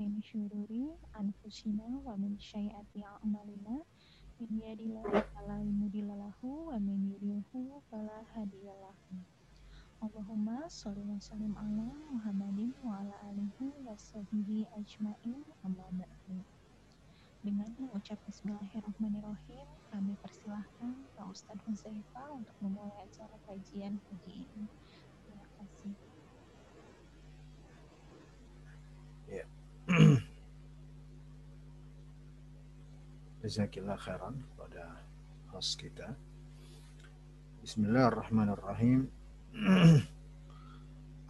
min 0.00 0.16
syururi 0.24 0.96
anfusina 1.12 1.84
wa 2.00 2.16
min 2.16 2.40
syai'ati 2.40 3.04
a'malina 3.04 3.84
min 4.40 4.50
yadillahu 4.64 5.12
fala 5.36 5.60
mudhillalahu 5.60 6.72
wa 6.72 6.80
min 6.80 7.12
yudlilhu 7.12 7.84
fala 7.92 8.24
hadiyalahu 8.32 9.20
Allahumma 10.00 10.64
sholli 10.72 11.04
wa 11.04 11.20
sallim 11.20 11.52
ala 11.52 11.92
Muhammadin 12.08 12.72
wa 12.80 13.04
ala 13.04 13.12
alihi 13.28 13.76
wa 13.84 13.92
sahbihi 13.92 14.72
ajmain 14.72 15.44
amma 15.60 15.84
ba'du 15.92 16.40
dengan 17.44 17.68
mengucap 17.80 18.20
Bismillahirrahmanirrahim, 18.28 19.64
kami 19.88 20.12
persilahkan 20.20 20.92
Pak 21.16 21.24
Ustadz 21.28 21.64
Huzaifah 21.64 22.36
untuk 22.36 22.52
memulai 22.60 22.92
acara 23.00 23.36
kajian 23.48 23.96
pagi 24.08 24.44
ini. 24.44 24.68
Terima 25.24 25.48
kasih. 25.56 26.09
Jazakillah 33.42 33.98
khairan 33.98 34.38
kepada 34.38 35.02
host 35.50 35.82
kita. 35.82 36.14
Bismillahirrahmanirrahim. 37.66 39.10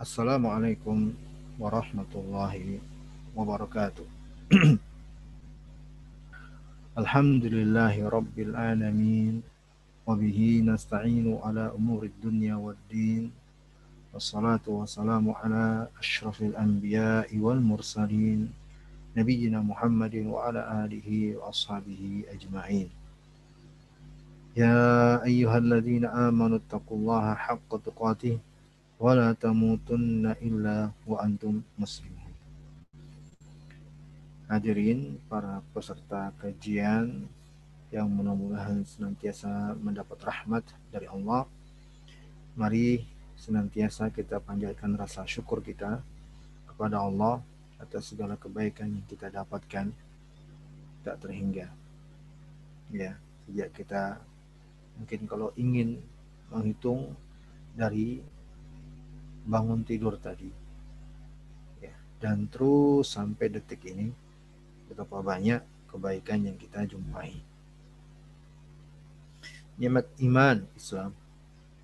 Assalamualaikum 0.05 1.16
warahmatullahi 1.57 2.85
wabarakatuh. 3.33 4.05
Alhamdulillahi 7.01 8.05
rabbil 8.05 8.52
alamin. 8.61 9.41
Wabihi 10.05 10.61
nasta'inu 10.69 11.41
ala 11.41 11.73
umuri 11.73 12.13
dunya 12.21 12.61
wad 12.61 12.77
din. 12.93 13.33
والصلاة 14.14 14.66
والسلام 14.68 15.26
على 15.32 15.88
أشرف 16.00 16.42
الأنبياء 16.42 17.38
والمرسلين 17.38 18.48
نبينا 19.18 19.60
محمد 19.62 20.16
وعلى 20.16 20.62
آله 20.86 21.10
وأصحابه 21.36 22.24
أجمعين 22.32 22.90
يا 24.55 24.80
أيها 25.24 25.58
الذين 25.58 26.05
آمنوا 26.05 26.58
اتقوا 26.63 26.98
الله 26.98 27.26
حق 27.35 27.70
تقاته 27.88 28.40
ولا 28.99 29.35
تموتن 29.35 30.35
إلا 30.41 30.77
وأنتم 31.08 31.62
مسلمون 31.80 32.16
Hadirin 34.46 35.18
para 35.26 35.58
peserta 35.74 36.30
kajian 36.38 37.26
yang 37.90 38.05
mudah-mudahan 38.05 38.85
senantiasa 38.85 39.74
mendapat 39.82 40.21
rahmat 40.21 40.62
dari 40.94 41.10
Allah. 41.10 41.49
Mari 42.54 43.10
senantiasa 43.41 44.13
kita 44.13 44.37
panjatkan 44.45 44.93
rasa 45.01 45.24
syukur 45.24 45.65
kita 45.65 46.05
kepada 46.69 47.01
Allah 47.01 47.41
atas 47.80 48.13
segala 48.13 48.37
kebaikan 48.37 48.93
yang 48.93 49.07
kita 49.09 49.33
dapatkan 49.33 49.88
tak 51.01 51.16
terhingga. 51.24 51.73
Ya, 52.93 53.16
sejak 53.49 53.73
kita 53.73 54.02
mungkin 55.01 55.24
kalau 55.24 55.49
ingin 55.57 55.96
menghitung 56.52 57.16
dari 57.73 58.21
bangun 59.49 59.80
tidur 59.88 60.21
tadi 60.21 60.52
ya, 61.80 61.95
dan 62.21 62.45
terus 62.52 63.16
sampai 63.16 63.49
detik 63.49 63.88
ini 63.88 64.12
betapa 64.93 65.25
banyak 65.25 65.65
kebaikan 65.88 66.44
yang 66.44 66.61
kita 66.61 66.84
jumpai. 66.84 67.41
Nikmat 69.81 70.05
iman 70.28 70.61
Islam 70.77 71.16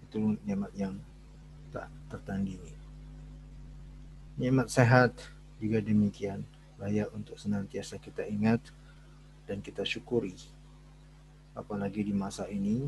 itu 0.05 0.37
nikmat 0.45 0.75
yang 0.77 1.01
tertandingi. 2.09 2.73
Nikmat 4.41 4.69
sehat 4.69 5.13
juga 5.61 5.81
demikian 5.81 6.45
layak 6.77 7.09
untuk 7.17 7.41
senantiasa 7.41 7.97
kita 7.97 8.25
ingat 8.29 8.61
dan 9.49 9.65
kita 9.65 9.85
syukuri. 9.85 10.37
Apalagi 11.57 12.05
di 12.05 12.13
masa 12.13 12.45
ini, 12.53 12.85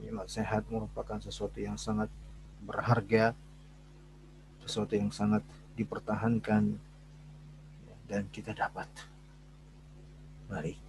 nikmat 0.00 0.32
sehat 0.32 0.64
merupakan 0.72 1.20
sesuatu 1.20 1.60
yang 1.60 1.76
sangat 1.76 2.08
berharga, 2.64 3.36
sesuatu 4.64 4.96
yang 4.96 5.12
sangat 5.12 5.44
dipertahankan 5.76 6.80
dan 8.08 8.22
kita 8.32 8.56
dapat. 8.56 8.88
Mari 10.48 10.86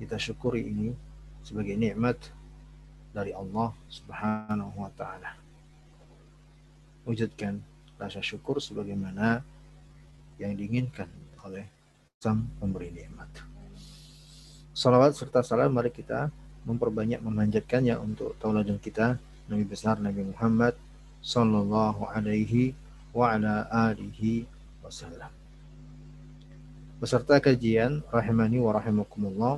kita 0.00 0.16
syukuri 0.16 0.64
ini 0.64 0.96
sebagai 1.44 1.76
nikmat 1.76 2.16
dari 3.12 3.36
Allah 3.36 3.74
Subhanahu 3.92 4.80
wa 4.80 4.92
taala. 4.96 5.39
Wujudkan 7.08 7.60
rasa 7.96 8.20
syukur 8.20 8.60
sebagaimana 8.60 9.44
yang 10.40 10.56
diinginkan 10.56 11.08
oleh 11.44 11.68
Sang 12.20 12.44
Pemberi 12.60 12.92
nikmat. 12.92 13.28
Salawat 14.76 15.16
serta 15.16 15.44
salam 15.44 15.72
mari 15.72 15.92
kita 15.92 16.32
memperbanyak 16.64 17.20
memanjatkannya 17.20 17.96
untuk 18.00 18.36
tauladan 18.36 18.76
kita 18.76 19.16
Nabi 19.48 19.64
besar 19.64 19.96
Nabi 20.00 20.28
Muhammad 20.28 20.76
sallallahu 21.20 22.08
alaihi 22.12 22.72
wa 23.12 23.34
ala 23.34 23.68
alihi 23.68 24.44
wasallam. 24.84 25.32
Beserta 27.00 27.40
kajian 27.40 28.04
rahimani 28.12 28.60
wa 28.60 28.76
rahimakumullah 28.76 29.56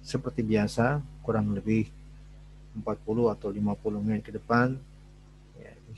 seperti 0.00 0.40
biasa 0.40 1.04
kurang 1.20 1.52
lebih 1.52 1.92
40 2.72 2.88
atau 3.36 3.48
50 3.52 4.04
menit 4.04 4.24
ke 4.24 4.32
depan 4.32 4.80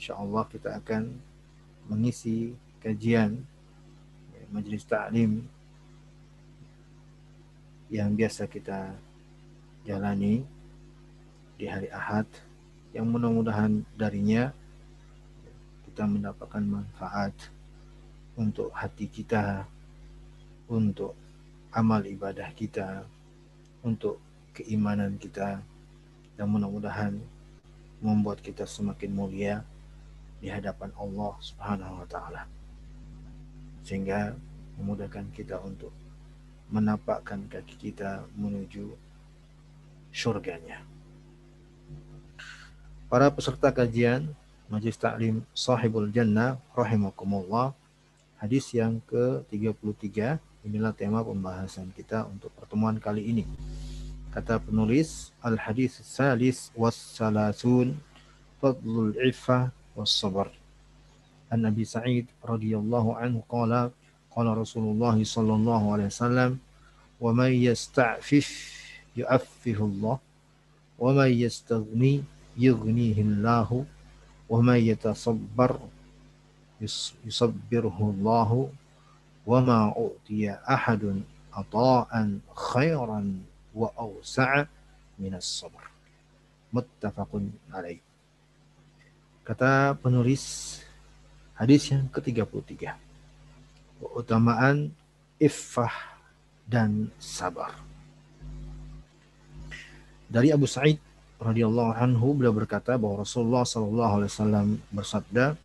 insya 0.01 0.17
Allah 0.17 0.49
kita 0.49 0.81
akan 0.81 1.13
mengisi 1.85 2.57
kajian 2.81 3.37
majelis 4.49 4.81
taklim 4.81 5.45
yang 7.85 8.09
biasa 8.17 8.49
kita 8.49 8.97
jalani 9.85 10.41
di 11.53 11.69
hari 11.69 11.85
Ahad. 11.93 12.25
Yang 12.97 13.13
mudah-mudahan 13.13 13.85
darinya 13.93 14.49
kita 15.85 16.09
mendapatkan 16.09 16.65
manfaat 16.65 17.37
untuk 18.33 18.73
hati 18.73 19.05
kita 19.05 19.69
untuk 20.65 21.13
amal 21.77 22.01
ibadah 22.09 22.49
kita, 22.57 23.05
untuk 23.85 24.17
keimanan 24.57 25.13
kita, 25.21 25.61
dan 26.33 26.45
mudah-mudahan 26.49 27.21
membuat 28.01 28.41
kita 28.41 28.65
semakin 28.65 29.13
mulia 29.13 29.61
di 30.41 30.49
hadapan 30.49 30.89
Allah 30.97 31.33
Subhanahu 31.39 32.01
wa 32.01 32.07
taala. 32.09 32.43
Sehingga 33.85 34.33
memudahkan 34.81 35.29
kita 35.31 35.61
untuk 35.61 35.93
menapakkan 36.73 37.45
kaki 37.45 37.77
kita 37.77 38.25
menuju 38.33 38.91
surganya. 40.11 40.81
Para 43.07 43.29
peserta 43.29 43.69
kajian 43.69 44.33
Majlis 44.71 44.97
Taklim 44.97 45.43
Sahibul 45.51 46.09
Jannah 46.09 46.57
rahimakumullah 46.73 47.75
hadis 48.39 48.71
yang 48.71 49.03
ke-33 49.05 50.39
Inilah 50.61 50.93
tema 50.93 51.25
pembahasan 51.25 51.89
kita 51.89 52.29
untuk 52.29 52.53
pertemuan 52.53 53.01
kali 53.01 53.25
ini. 53.25 53.49
Kata 54.29 54.61
penulis, 54.61 55.33
Al-Hadis 55.41 56.05
Salis 56.05 56.69
was 56.77 56.93
Salasun 56.93 57.97
Fadlul 58.61 59.17
Iffah 59.25 59.73
والصبر. 60.01 60.47
عن 61.51 61.65
أبي 61.65 61.85
سعيد 61.85 62.25
رضي 62.45 62.77
الله 62.77 63.05
عنه 63.17 63.43
قال 63.49 63.91
قال 64.35 64.47
رسول 64.57 64.83
الله 64.95 65.23
صلى 65.23 65.53
الله 65.53 65.81
عليه 65.93 66.05
وسلم 66.05 66.51
ومن 67.21 67.51
يستعفف 67.51 68.47
يعفه 69.17 69.79
الله 69.79 70.17
ومن 70.99 71.31
يستغني 71.31 72.23
يغنيه 72.57 73.17
الله 73.21 73.69
ومن 74.49 74.79
يتصبر 74.79 75.71
يصبره 77.25 77.97
الله 78.01 78.49
وما 79.47 79.79
أعطي 79.91 80.41
أحد 80.51 81.21
عطاء 81.53 82.11
خيرا 82.55 83.21
وأوسع 83.75 84.65
من 85.19 85.33
الصبر. 85.35 85.83
متفق 86.73 87.31
عليه. 87.73 88.10
Kata 89.51 89.99
penulis 89.99 90.79
hadis 91.59 91.91
yang 91.91 92.07
ke-33 92.07 92.95
keutamaan 93.99 94.95
iffah 95.35 95.91
dan 96.63 97.11
sabar 97.19 97.75
dari 100.31 100.55
Abu 100.55 100.71
Sa'id 100.71 101.03
radhiyallahu 101.35 101.99
anhu 101.99 102.31
beliau 102.31 102.55
berkata 102.55 102.95
bahwa 102.95 103.27
Rasulullah 103.27 103.67
sallallahu 103.67 104.23
alaihi 104.23 104.31
wasallam 104.31 104.67
bersabda 104.87 105.59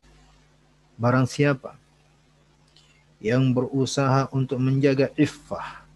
barang 0.98 1.30
siapa 1.30 1.78
yang 3.22 3.54
berusaha 3.54 4.26
untuk 4.34 4.60
menjaga 4.60 5.14
iffah, 5.14 5.86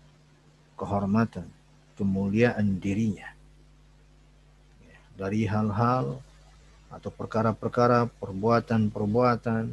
kehormatan, 0.79 1.45
kemuliaan 1.99 2.81
dirinya. 2.81 3.29
Ya, 4.81 4.97
dari 5.21 5.45
hal-hal 5.45 6.23
atau 6.91 7.11
perkara-perkara, 7.15 8.11
perbuatan-perbuatan, 8.19 9.65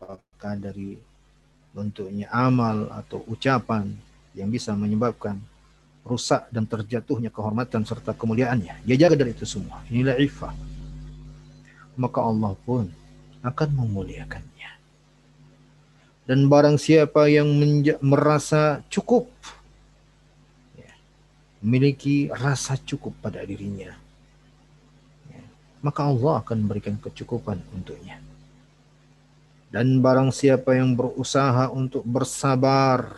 apakah 0.00 0.54
dari 0.56 0.96
bentuknya 1.70 2.26
amal 2.32 2.88
atau 2.90 3.22
ucapan 3.28 3.92
yang 4.34 4.48
bisa 4.50 4.72
menyebabkan 4.72 5.38
rusak 6.00 6.48
dan 6.48 6.64
terjatuhnya 6.64 7.28
kehormatan 7.28 7.84
serta 7.84 8.16
kemuliaannya. 8.16 8.82
Dia 8.88 8.96
jaga 8.96 9.20
dari 9.20 9.36
itu 9.36 9.44
semua. 9.44 9.84
Inilah 9.92 10.16
ifah. 10.16 10.56
Maka 12.00 12.18
Allah 12.24 12.56
pun 12.64 12.88
akan 13.44 13.68
memuliakannya. 13.76 14.70
Dan 16.24 16.46
barang 16.46 16.78
siapa 16.78 17.26
yang 17.26 17.50
merasa 18.00 18.80
cukup, 18.86 19.26
ya, 20.78 20.94
memiliki 21.60 22.30
rasa 22.30 22.78
cukup 22.78 23.18
pada 23.18 23.42
dirinya, 23.42 23.90
ya, 23.90 24.09
maka 25.80 26.04
Allah 26.04 26.44
akan 26.44 26.56
memberikan 26.64 26.96
kecukupan 27.00 27.60
untuknya. 27.72 28.20
Dan 29.70 30.02
barang 30.02 30.34
siapa 30.34 30.74
yang 30.74 30.98
berusaha 30.98 31.70
untuk 31.70 32.02
bersabar, 32.02 33.14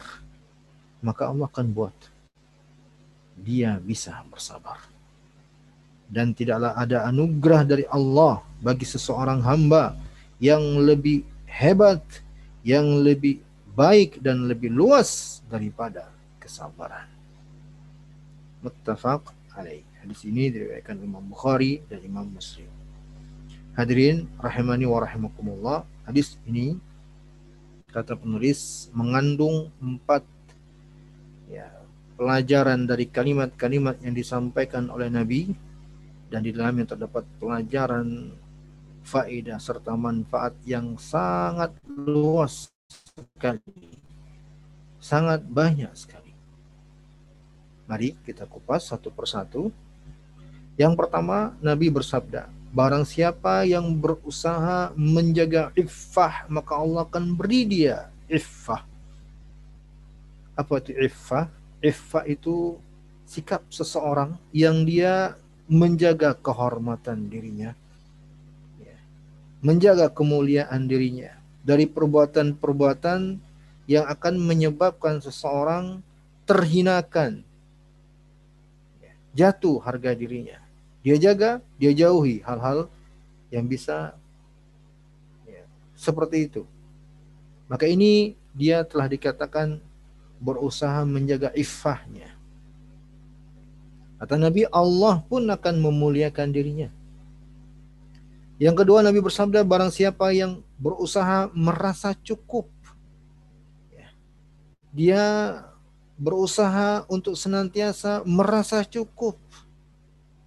maka 1.00 1.32
Allah 1.32 1.49
akan 1.49 1.67
buat 1.73 1.97
dia 3.41 3.81
bisa 3.82 4.20
bersabar. 4.29 4.79
Dan 6.12 6.37
tidaklah 6.37 6.76
ada 6.76 7.09
anugerah 7.09 7.64
dari 7.64 7.88
Allah 7.88 8.44
bagi 8.61 8.85
seseorang 8.85 9.41
hamba 9.41 9.97
yang 10.37 10.61
lebih 10.85 11.25
hebat, 11.49 12.05
yang 12.61 13.00
lebih 13.00 13.41
baik 13.73 14.20
dan 14.20 14.44
lebih 14.44 14.69
luas 14.69 15.41
daripada 15.49 16.12
kesabaran. 16.37 17.08
Muttafaq 18.61 19.32
alaih. 19.56 19.92
Hadis 20.02 20.26
ini 20.26 20.50
diriwayatkan 20.50 20.99
Imam 20.99 21.22
Bukhari 21.31 21.78
dan 21.87 22.02
Imam 22.02 22.26
Muslim. 22.26 22.66
Hadirin 23.78 24.26
rahimani 24.43 24.82
wa 24.82 24.99
rahimakumullah. 24.99 25.87
Hadis 26.02 26.43
ini 26.43 26.75
kata 27.87 28.19
penulis 28.19 28.90
mengandung 28.90 29.70
empat 29.78 30.26
ya, 31.46 31.70
pelajaran 32.19 32.82
dari 32.82 33.06
kalimat-kalimat 33.06 34.02
yang 34.02 34.19
disampaikan 34.19 34.90
oleh 34.90 35.06
Nabi 35.06 35.54
dan 36.32 36.43
di 36.43 36.50
dalamnya 36.50 36.98
terdapat 36.98 37.22
pelajaran 37.38 38.34
faedah 39.06 39.62
serta 39.62 39.94
manfaat 39.94 40.58
yang 40.66 40.98
sangat 40.98 41.70
luas 41.87 42.75
sekali. 42.90 44.02
Sangat 44.98 45.46
banyak 45.46 45.94
sekali. 45.94 46.32
Mari 47.90 48.16
kita 48.25 48.48
kupas 48.48 48.88
satu 48.88 49.12
persatu. 49.12 49.69
Yang 50.80 50.94
pertama, 50.96 51.52
Nabi 51.60 51.92
bersabda, 51.92 52.48
Barang 52.72 53.04
siapa 53.04 53.69
yang 53.69 53.92
berusaha 54.00 54.96
menjaga 54.96 55.69
iffah, 55.76 56.48
maka 56.48 56.72
Allah 56.72 57.04
akan 57.04 57.36
beri 57.36 57.69
dia 57.69 58.08
iffah. 58.32 58.80
Apa 60.56 60.80
itu 60.80 60.96
iffah? 60.96 61.52
Iffah 61.84 62.24
itu 62.24 62.80
sikap 63.28 63.60
seseorang 63.69 64.40
yang 64.56 64.88
dia 64.88 65.36
menjaga 65.69 66.32
kehormatan 66.32 67.28
dirinya, 67.28 67.76
ya. 68.80 68.96
menjaga 69.60 70.08
kemuliaan 70.08 70.88
dirinya 70.88 71.36
dari 71.60 71.84
perbuatan-perbuatan 71.84 73.36
yang 73.84 74.04
akan 74.08 74.34
menyebabkan 74.40 75.20
seseorang 75.20 76.00
terhinakan, 76.48 77.44
ya. 79.04 79.12
jatuh 79.36 79.76
harga 79.84 80.16
dirinya. 80.16 80.62
Dia 81.02 81.19
jaga, 81.19 81.58
dia 81.82 81.90
jauhi 81.90 82.46
hal-hal 82.46 82.87
yang 83.50 83.66
bisa 83.66 84.14
ya, 85.44 85.66
seperti 85.99 86.46
itu. 86.46 86.62
Maka 87.66 87.90
ini 87.90 88.38
dia 88.54 88.87
telah 88.87 89.10
dikatakan 89.10 89.82
berusaha 90.38 91.02
menjaga 91.02 91.50
iffahnya. 91.58 92.31
Kata 94.22 94.38
Nabi, 94.38 94.62
Allah 94.70 95.19
pun 95.26 95.43
akan 95.50 95.75
memuliakan 95.82 96.54
dirinya. 96.54 96.87
Yang 98.62 98.87
kedua 98.87 99.02
Nabi 99.02 99.19
bersabda, 99.19 99.66
barang 99.66 99.90
siapa 99.90 100.31
yang 100.31 100.62
berusaha 100.78 101.50
merasa 101.50 102.14
cukup. 102.14 102.70
Ya, 103.90 104.08
dia 104.94 105.25
berusaha 106.14 107.02
untuk 107.10 107.34
senantiasa 107.34 108.22
merasa 108.22 108.87
cukup 108.87 109.34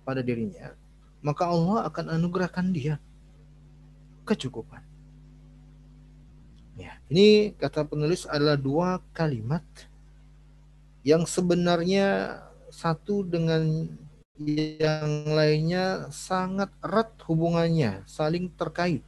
pada 0.06 0.22
dirinya, 0.22 0.78
maka 1.26 1.50
Allah 1.50 1.90
akan 1.90 2.14
anugerahkan 2.14 2.70
dia 2.70 3.02
kecukupan. 4.30 4.86
Ya, 6.78 7.00
ini 7.10 7.58
kata 7.58 7.88
penulis 7.88 8.30
adalah 8.30 8.60
dua 8.60 9.02
kalimat 9.16 9.64
yang 11.02 11.26
sebenarnya 11.26 12.38
satu 12.68 13.24
dengan 13.26 13.88
yang 14.36 15.32
lainnya 15.32 16.12
sangat 16.12 16.68
erat 16.84 17.16
hubungannya, 17.24 18.04
saling 18.04 18.52
terkait. 18.52 19.06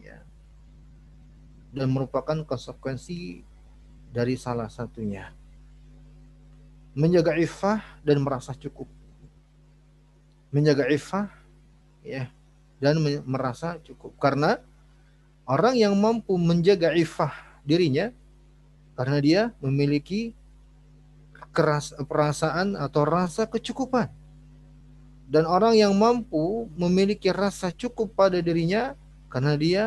Ya. 0.00 0.24
Dan 1.76 1.92
merupakan 1.92 2.40
konsekuensi 2.48 3.44
dari 4.08 4.40
salah 4.40 4.72
satunya. 4.72 5.36
Menjaga 6.96 7.36
iffah 7.36 7.84
dan 8.00 8.24
merasa 8.24 8.56
cukup 8.56 8.88
menjaga 10.56 10.88
iffah 10.88 11.28
ya 12.00 12.32
dan 12.80 12.96
merasa 13.28 13.76
cukup. 13.84 14.16
Karena 14.16 14.56
orang 15.44 15.76
yang 15.76 15.92
mampu 15.92 16.32
menjaga 16.40 16.96
iffah 16.96 17.60
dirinya 17.68 18.08
karena 18.96 19.20
dia 19.20 19.42
memiliki 19.60 20.32
keras 21.52 21.92
perasaan 22.08 22.72
atau 22.72 23.04
rasa 23.04 23.44
kecukupan. 23.44 24.08
Dan 25.26 25.44
orang 25.44 25.76
yang 25.76 25.92
mampu 25.92 26.70
memiliki 26.78 27.28
rasa 27.34 27.68
cukup 27.74 28.16
pada 28.16 28.38
dirinya 28.40 28.96
karena 29.28 29.52
dia 29.58 29.84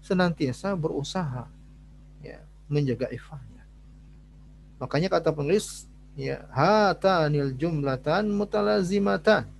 senantiasa 0.00 0.72
berusaha 0.78 1.50
ya 2.22 2.40
menjaga 2.70 3.10
iffahnya. 3.10 3.66
Makanya 4.78 5.10
kata 5.10 5.34
penulis 5.34 5.90
ya 6.14 6.46
hatanil 6.54 7.50
jumlatan 7.58 8.30
mutalazimatan 8.30 9.55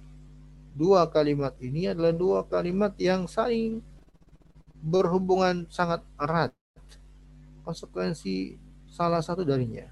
dua 0.76 1.08
kalimat 1.08 1.56
ini 1.64 1.88
adalah 1.88 2.12
dua 2.12 2.44
kalimat 2.44 2.92
yang 3.00 3.24
saling 3.24 3.80
berhubungan 4.76 5.64
sangat 5.72 6.04
erat. 6.20 6.52
Konsekuensi 7.64 8.60
salah 8.92 9.24
satu 9.24 9.42
darinya. 9.42 9.88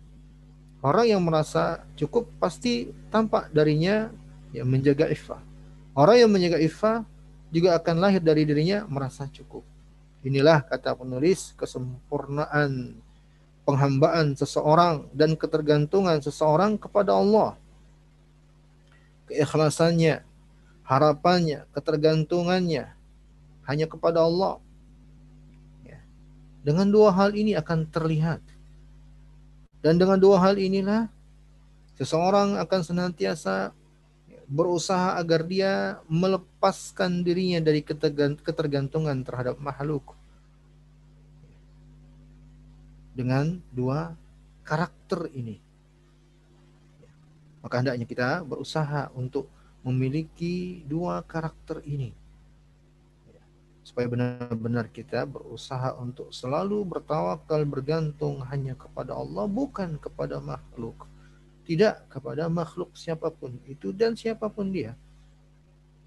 Orang 0.85 1.09
yang 1.09 1.25
merasa 1.25 1.81
cukup 1.97 2.29
pasti 2.37 2.93
tampak 3.09 3.49
darinya 3.50 4.12
yang 4.53 4.69
menjaga 4.69 5.09
iffah. 5.09 5.41
Orang 5.97 6.21
yang 6.21 6.31
menjaga 6.31 6.61
iffah 6.61 7.09
juga 7.49 7.81
akan 7.81 7.97
lahir 8.05 8.21
dari 8.21 8.45
dirinya 8.45 8.85
merasa 8.85 9.25
cukup. 9.33 9.64
Inilah 10.21 10.61
kata 10.61 10.93
penulis 10.93 11.57
kesempurnaan 11.57 13.00
penghambaan 13.64 14.37
seseorang 14.37 15.09
dan 15.17 15.33
ketergantungan 15.35 16.21
seseorang 16.21 16.76
kepada 16.76 17.17
Allah. 17.17 17.57
Keikhlasannya 19.25 20.21
harapannya, 20.85 21.64
ketergantungannya 21.73 22.93
hanya 23.64 23.87
kepada 23.88 24.25
Allah. 24.25 24.61
Ya. 25.83 26.00
Dengan 26.61 26.93
dua 26.93 27.11
hal 27.12 27.33
ini 27.33 27.57
akan 27.57 27.88
terlihat. 27.88 28.41
Dan 29.81 30.00
dengan 30.00 30.17
dua 30.17 30.41
hal 30.41 30.57
inilah 30.57 31.09
seseorang 31.97 32.57
akan 32.61 32.81
senantiasa 32.81 33.73
berusaha 34.45 35.17
agar 35.17 35.45
dia 35.45 36.00
melepaskan 36.09 37.25
dirinya 37.25 37.61
dari 37.64 37.81
ketergantungan 38.37 39.25
terhadap 39.25 39.57
makhluk. 39.61 40.17
Dengan 43.14 43.61
dua 43.73 44.12
karakter 44.64 45.33
ini. 45.33 45.61
Maka 47.64 47.81
hendaknya 47.81 48.05
kita 48.05 48.29
berusaha 48.45 49.09
untuk 49.17 49.49
memiliki 49.85 50.81
dua 50.88 51.21
karakter 51.21 51.85
ini. 51.85 52.17
Supaya 53.85 54.09
benar-benar 54.09 54.88
kita 54.88 55.29
berusaha 55.29 55.93
untuk 56.00 56.33
selalu 56.33 56.88
bertawakal 56.88 57.69
bergantung 57.69 58.41
hanya 58.49 58.73
kepada 58.73 59.12
Allah 59.12 59.45
bukan 59.45 60.00
kepada 60.00 60.41
makhluk. 60.41 61.05
Tidak 61.69 62.09
kepada 62.09 62.49
makhluk 62.49 62.97
siapa 62.97 63.29
pun 63.29 63.61
itu 63.69 63.93
dan 63.93 64.17
siapa 64.17 64.49
pun 64.49 64.73
dia. 64.73 64.97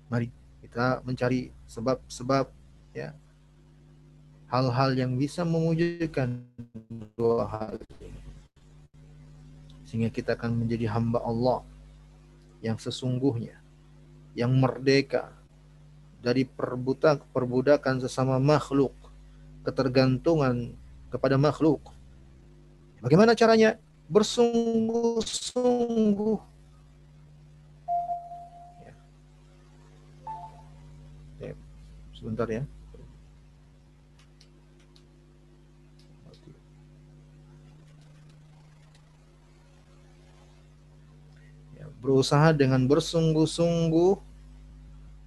Mari 0.09 0.33
kita 0.65 1.05
mencari 1.05 1.53
sebab-sebab 1.69 2.49
ya 2.97 3.13
hal-hal 4.49 4.97
yang 4.97 5.13
bisa 5.13 5.45
mewujudkan 5.45 6.41
dua 7.13 7.45
hal 7.45 7.77
ini. 8.01 8.21
Sehingga 9.85 10.09
kita 10.09 10.33
akan 10.33 10.65
menjadi 10.65 10.89
hamba 10.89 11.21
Allah 11.21 11.61
yang 12.65 12.81
sesungguhnya 12.81 13.66
yang 14.37 14.53
merdeka 14.53 15.33
dari 16.21 16.45
perbudak 16.45 17.25
perbudakan 17.33 17.97
sesama 17.97 18.37
makhluk, 18.37 18.93
ketergantungan 19.65 20.77
kepada 21.09 21.41
makhluk. 21.41 21.81
Bagaimana 23.01 23.33
caranya? 23.33 23.81
Bersungguh-sungguh. 24.13 26.37
Ya. 28.85 28.93
Ya, 31.41 31.57
sebentar 32.13 32.45
ya. 32.45 32.61
ya 41.77 41.85
berusaha 42.01 42.49
dengan 42.55 42.87
bersungguh-sungguh 42.87 44.26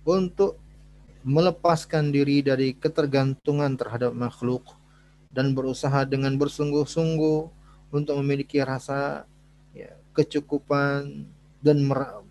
untuk 0.05 0.59
melepaskan 1.21 2.11
diri 2.11 2.41
dari 2.41 2.73
ketergantungan 2.73 3.77
terhadap 3.77 4.17
makhluk 4.17 4.65
dan 5.31 5.53
berusaha 5.53 6.03
dengan 6.09 6.35
bersungguh-sungguh 6.41 7.41
untuk 7.93 8.15
memiliki 8.25 8.59
rasa 8.65 9.29
ya, 9.77 9.93
kecukupan 10.17 11.29
dan 11.61 11.77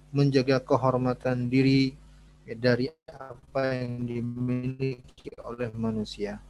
menjaga 0.09 0.59
kehormatan 0.65 1.47
diri 1.47 1.93
ya, 2.49 2.57
dari 2.57 2.89
apa 3.07 3.77
yang 3.77 4.09
dimiliki 4.09 5.31
oleh 5.45 5.69
manusia 5.77 6.41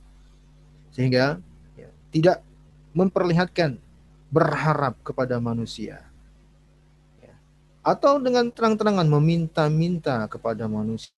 sehingga 0.89 1.37
ya, 1.77 1.89
tidak 2.09 2.37
memperlihatkan 2.95 3.77
berharap 4.33 4.97
kepada 5.05 5.37
manusia. 5.37 6.08
Atau 7.83 8.19
dengan 8.19 8.51
terang-terangan 8.51 9.07
meminta-minta 9.07 10.27
kepada 10.27 10.67
manusia 10.67 11.11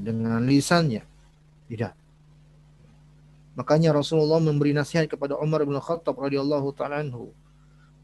dengan 0.00 0.40
lisannya 0.44 1.04
tidak 1.68 1.92
Makanya 3.56 3.96
Rasulullah 3.96 4.36
memberi 4.36 4.76
nasihat 4.76 5.08
kepada 5.08 5.40
Umar 5.40 5.64
bin 5.64 5.80
Khattab 5.80 6.20
radhiyallahu 6.20 6.76
taala 6.76 7.00
anhu. 7.00 7.32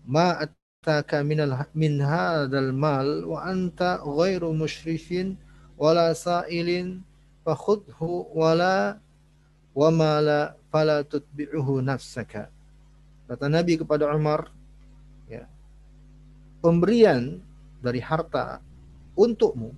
Ma 0.08 0.40
ataka 0.40 1.20
minal 1.20 1.68
min 1.76 2.00
hadzal 2.00 2.72
mal 2.72 3.28
wa 3.28 3.44
anta 3.44 4.00
ghairu 4.00 4.56
musyrifin 4.56 5.36
wala 5.76 6.16
sa'ilin 6.16 7.04
fakhudhu 7.44 8.32
wala 8.32 8.96
wa 9.76 9.88
ma 9.92 10.24
la 10.24 10.40
fala 10.72 11.04
tutbi'uhu 11.04 11.84
nafsaka. 11.84 12.48
Kata 13.28 13.46
Nabi 13.52 13.76
kepada 13.76 14.08
Umar, 14.08 14.48
ya, 15.28 15.44
pemberian 16.62 17.42
dari 17.82 17.98
harta 17.98 18.62
untukmu 19.18 19.74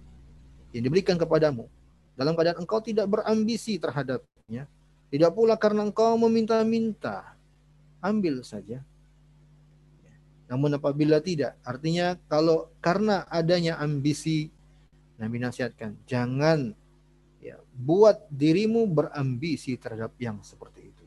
yang 0.77 0.85
diberikan 0.85 1.17
kepadamu 1.17 1.67
dalam 2.15 2.37
keadaan 2.37 2.63
engkau 2.63 2.79
tidak 2.85 3.09
berambisi 3.09 3.81
terhadapnya 3.81 4.69
tidak 5.15 5.31
pula 5.31 5.55
karena 5.55 5.87
engkau 5.87 6.19
meminta-minta. 6.19 7.39
Ambil 8.03 8.43
saja. 8.43 8.83
Namun 10.51 10.75
apabila 10.75 11.23
tidak, 11.23 11.55
artinya 11.63 12.19
kalau 12.27 12.67
karena 12.83 13.23
adanya 13.31 13.79
ambisi, 13.79 14.51
Nabi 15.15 15.39
nasihatkan, 15.39 15.95
jangan 16.03 16.75
ya, 17.39 17.63
buat 17.79 18.27
dirimu 18.27 18.91
berambisi 18.91 19.79
terhadap 19.79 20.19
yang 20.19 20.43
seperti 20.43 20.91
itu. 20.91 21.07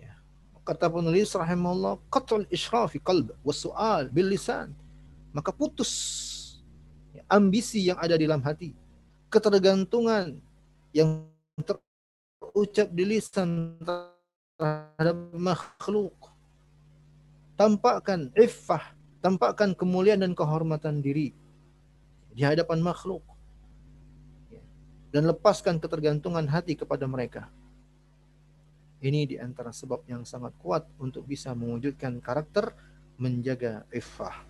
Ya. 0.00 0.16
Kata 0.68 0.92
penulis 0.92 1.32
rahimahullah, 1.32 1.96
qatul 2.12 2.44
israfi 2.52 3.00
qalb 3.00 3.32
wasu'al 3.40 4.12
bil 4.12 4.28
lisan. 4.28 4.76
Maka 5.32 5.48
putus 5.48 5.88
ambisi 7.24 7.88
yang 7.88 7.96
ada 7.96 8.20
di 8.20 8.28
dalam 8.28 8.44
hati 8.44 8.76
ketergantungan 9.32 10.36
yang 10.92 11.24
terucap 11.64 12.88
di 12.92 13.04
lisan 13.16 13.80
terhadap 13.80 15.16
makhluk. 15.36 16.16
Tampakkan 17.56 18.28
iffah, 18.36 18.92
tampakkan 19.24 19.72
kemuliaan 19.72 20.20
dan 20.20 20.32
kehormatan 20.36 21.00
diri 21.00 21.32
di 22.32 22.42
hadapan 22.44 22.84
makhluk. 22.84 23.24
Dan 25.08 25.24
lepaskan 25.24 25.80
ketergantungan 25.80 26.44
hati 26.44 26.76
kepada 26.76 27.08
mereka. 27.08 27.48
Ini 28.98 29.20
di 29.30 29.36
antara 29.38 29.70
sebab 29.70 30.02
yang 30.10 30.26
sangat 30.26 30.54
kuat 30.58 30.86
untuk 30.98 31.22
bisa 31.26 31.54
mewujudkan 31.54 32.18
karakter 32.18 32.74
menjaga 33.18 33.86
iffah. 33.94 34.42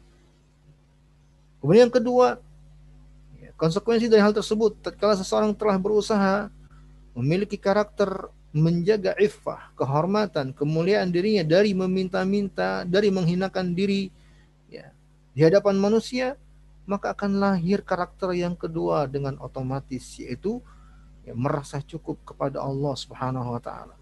Kemudian 1.61 1.91
yang 1.91 1.95
kedua, 1.95 2.41
Konsekuensi 3.59 4.07
dari 4.07 4.23
hal 4.23 4.31
tersebut, 4.31 4.79
tatkala 4.79 5.19
seseorang 5.19 5.51
telah 5.51 5.75
berusaha 5.83 6.47
memiliki 7.11 7.59
karakter 7.59 8.31
menjaga 8.55 9.19
iffah, 9.19 9.75
kehormatan, 9.75 10.55
kemuliaan 10.55 11.11
dirinya 11.11 11.43
dari 11.43 11.75
meminta-minta, 11.75 12.87
dari 12.87 13.11
menghinakan 13.11 13.75
diri 13.75 14.15
ya, 14.71 14.95
di 15.35 15.43
hadapan 15.43 15.75
manusia, 15.75 16.39
maka 16.87 17.11
akan 17.11 17.43
lahir 17.43 17.83
karakter 17.83 18.31
yang 18.39 18.55
kedua 18.55 19.11
dengan 19.11 19.35
otomatis 19.43 20.07
yaitu 20.23 20.63
ya, 21.27 21.35
merasa 21.35 21.83
cukup 21.83 22.23
kepada 22.23 22.63
Allah 22.63 22.95
Subhanahu 22.95 23.59
wa 23.59 23.61
taala. 23.61 23.98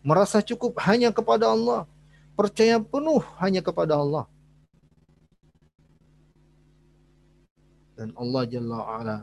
Merasa 0.00 0.40
cukup 0.40 0.80
hanya 0.84 1.12
kepada 1.12 1.52
Allah, 1.52 1.84
percaya 2.32 2.80
penuh 2.80 3.20
hanya 3.36 3.60
kepada 3.60 4.00
Allah. 4.00 4.24
dan 8.00 8.16
Allah 8.16 8.48
Jalla 8.48 8.80
wa'ala 8.80 9.18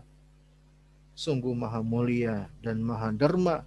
sungguh 1.17 1.57
maha 1.57 1.81
mulia 1.81 2.45
dan 2.61 2.77
maha 2.77 3.09
derma. 3.09 3.65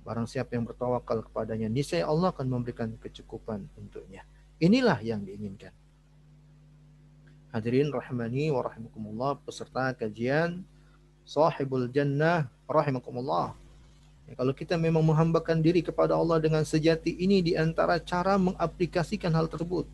Barang 0.00 0.24
siapa 0.24 0.56
yang 0.56 0.64
bertawakal 0.64 1.20
kepadanya 1.28 1.68
niscaya 1.68 2.08
Allah 2.08 2.32
akan 2.32 2.48
memberikan 2.48 2.96
kecukupan 2.96 3.68
untuknya. 3.76 4.24
Inilah 4.56 4.96
yang 5.04 5.20
diinginkan. 5.28 5.76
Hadirin 7.52 7.92
rahmani 7.92 8.48
wa 8.48 8.64
rahimakumullah 8.64 9.36
peserta 9.44 9.92
kajian 9.92 10.64
sahibul 11.28 11.84
jannah 11.92 12.48
rahimakumullah 12.64 13.52
ya, 14.26 14.32
kalau 14.36 14.52
kita 14.52 14.74
memang 14.76 15.02
menghambakan 15.02 15.62
diri 15.62 15.80
kepada 15.80 16.18
Allah 16.18 16.42
dengan 16.42 16.62
sejati 16.62 17.14
ini 17.16 17.42
di 17.42 17.52
antara 17.54 17.98
cara 18.02 18.36
mengaplikasikan 18.36 19.32
hal 19.32 19.46
tersebut 19.48 19.86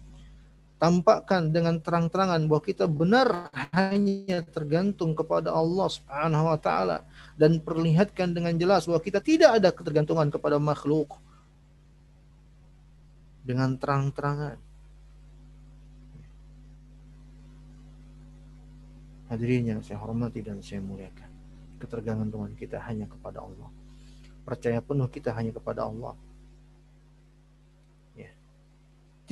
tampakkan 0.82 1.54
dengan 1.54 1.78
terang-terangan 1.78 2.42
bahwa 2.50 2.58
kita 2.58 2.90
benar 2.90 3.54
hanya 3.70 4.42
tergantung 4.42 5.14
kepada 5.14 5.54
Allah 5.54 5.86
Subhanahu 5.86 6.50
wa 6.50 6.58
taala 6.58 7.06
dan 7.38 7.62
perlihatkan 7.62 8.34
dengan 8.34 8.58
jelas 8.58 8.90
bahwa 8.90 8.98
kita 8.98 9.22
tidak 9.22 9.62
ada 9.62 9.70
ketergantungan 9.70 10.26
kepada 10.26 10.58
makhluk 10.58 11.22
dengan 13.46 13.78
terang-terangan. 13.78 14.58
Hadirin 19.30 19.78
yang 19.78 19.80
saya 19.86 20.02
hormati 20.02 20.42
dan 20.42 20.58
saya 20.66 20.82
muliakan. 20.82 21.30
Ketergantungan 21.78 22.58
kita 22.58 22.82
hanya 22.90 23.06
kepada 23.06 23.38
Allah. 23.38 23.70
Percaya 24.42 24.82
penuh 24.82 25.06
kita 25.06 25.30
hanya 25.34 25.54
kepada 25.54 25.87
Allah 25.87 26.18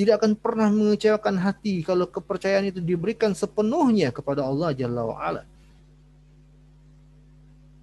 tidak 0.01 0.25
akan 0.25 0.33
pernah 0.33 0.73
mengecewakan 0.73 1.37
hati 1.45 1.85
kalau 1.85 2.09
kepercayaan 2.09 2.73
itu 2.73 2.81
diberikan 2.81 3.37
sepenuhnya 3.37 4.09
kepada 4.09 4.47
Allah 4.49 4.73
Jalla 4.73 5.05
wa'ala. 5.05 5.45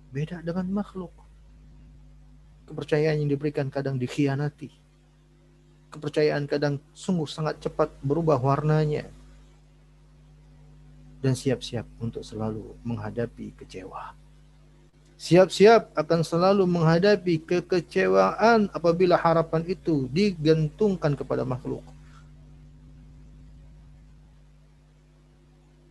Beda 0.09 0.41
dengan 0.41 0.65
makhluk. 0.81 1.13
Kepercayaan 2.65 3.21
yang 3.21 3.29
diberikan 3.29 3.69
kadang 3.69 4.01
dikhianati. 4.01 4.73
Kepercayaan 5.93 6.49
kadang 6.49 6.81
sungguh 6.97 7.29
sangat 7.29 7.61
cepat 7.61 7.93
berubah 8.01 8.41
warnanya. 8.41 9.05
Dan 11.21 11.37
siap-siap 11.37 11.85
untuk 12.01 12.25
selalu 12.25 12.81
menghadapi 12.81 13.53
kecewa. 13.61 14.26
Siap-siap 15.17 15.97
akan 15.97 16.21
selalu 16.21 16.69
menghadapi 16.69 17.41
kekecewaan 17.41 18.69
apabila 18.69 19.17
harapan 19.17 19.65
itu 19.65 20.05
digantungkan 20.13 21.17
kepada 21.17 21.41
makhluk. 21.41 21.81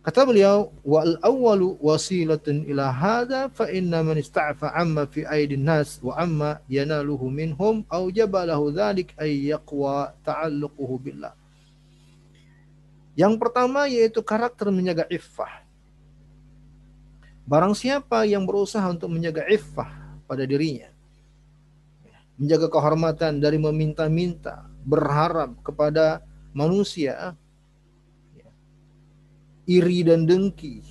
Kata 0.07 0.23
beliau, 0.23 0.71
wal 0.87 1.19
awwalu 1.19 1.75
wasilatun 1.83 2.63
ila 2.71 2.87
hadha 2.87 3.51
fa 3.51 3.67
inna 3.67 3.99
man 3.99 4.15
ista'fa 4.15 4.71
amma 4.71 5.03
fi 5.03 5.27
aidin 5.27 5.67
nas 5.67 5.99
wa 5.99 6.15
amma 6.15 6.63
yanaluhu 6.71 7.27
minhum 7.27 7.83
aw 7.91 8.07
jabalahu 8.07 8.71
dhalik 8.71 9.11
ay 9.19 9.51
yaqwa 9.51 10.15
ta'alluquhu 10.23 10.95
billah. 11.03 11.35
Yang 13.19 13.35
pertama 13.35 13.91
yaitu 13.91 14.23
karakter 14.23 14.71
menjaga 14.71 15.03
iffah. 15.11 15.66
Barang 17.47 17.71
siapa 17.71 18.27
yang 18.27 18.43
berusaha 18.43 18.83
untuk 18.91 19.07
menjaga 19.07 19.47
iffah 19.47 19.87
pada 20.27 20.43
dirinya, 20.43 20.91
menjaga 22.35 22.67
kehormatan 22.67 23.39
dari 23.39 23.55
meminta-minta, 23.55 24.67
berharap 24.83 25.55
kepada 25.63 26.19
manusia, 26.51 27.39
iri 29.63 30.03
dan 30.03 30.27
dengki 30.27 30.83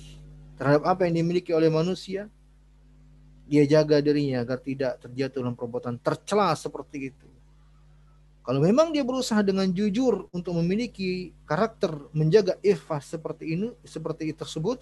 terhadap 0.57 0.97
apa 0.97 1.05
yang 1.05 1.21
dimiliki 1.21 1.53
oleh 1.53 1.69
manusia, 1.69 2.25
dia 3.45 3.63
jaga 3.69 4.01
dirinya 4.01 4.41
agar 4.41 4.57
tidak 4.57 4.97
terjatuh 4.97 5.45
dalam 5.45 5.53
perbuatan 5.53 6.01
tercela 6.01 6.57
seperti 6.57 7.13
itu. 7.13 7.29
Kalau 8.41 8.65
memang 8.65 8.89
dia 8.89 9.05
berusaha 9.05 9.45
dengan 9.45 9.69
jujur 9.69 10.25
untuk 10.33 10.57
memiliki 10.57 11.37
karakter 11.45 11.93
menjaga 12.17 12.57
iffah 12.65 12.97
seperti 12.97 13.45
ini, 13.53 13.67
seperti 13.85 14.33
itu 14.33 14.41
tersebut, 14.41 14.81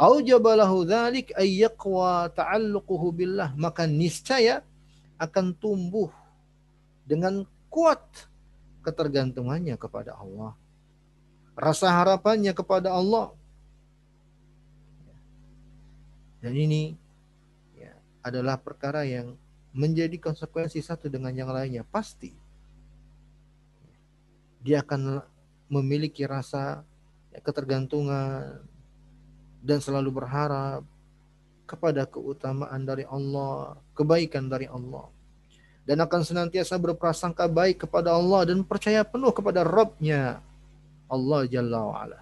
aujabalahu 0.00 0.88
dzalik 0.88 1.36
ay 1.36 1.60
yaqwa 1.60 2.32
ta'alluquhu 2.32 3.12
billah, 3.12 3.52
maka 3.60 3.84
niscaya 3.84 4.64
akan 5.20 5.52
tumbuh 5.52 6.08
dengan 7.04 7.44
kuat 7.68 8.00
ketergantungannya 8.80 9.76
kepada 9.76 10.16
Allah. 10.16 10.56
Rasa 11.52 11.92
harapannya 11.92 12.56
kepada 12.56 12.96
Allah. 12.96 13.36
Dan 16.40 16.56
ini 16.56 16.96
adalah 18.24 18.56
perkara 18.56 19.04
yang 19.04 19.36
menjadi 19.76 20.16
konsekuensi 20.16 20.80
satu 20.80 21.12
dengan 21.12 21.32
yang 21.32 21.52
lainnya 21.52 21.86
pasti 21.86 22.34
dia 24.60 24.84
akan 24.84 25.24
memiliki 25.72 26.26
rasa 26.28 26.84
ketergantungan 27.40 28.60
dan 29.60 29.78
selalu 29.78 30.10
berharap 30.10 30.82
kepada 31.68 32.02
keutamaan 32.08 32.82
dari 32.82 33.06
Allah, 33.06 33.78
kebaikan 33.94 34.50
dari 34.50 34.66
Allah. 34.66 35.06
Dan 35.86 36.02
akan 36.02 36.20
senantiasa 36.22 36.76
berprasangka 36.76 37.46
baik 37.46 37.86
kepada 37.86 38.14
Allah 38.14 38.50
dan 38.50 38.66
percaya 38.66 39.06
penuh 39.06 39.30
kepada 39.30 39.62
Rabbnya 39.64 40.42
Allah 41.10 41.40
Jalla 41.50 41.80
wa'ala. 41.82 42.20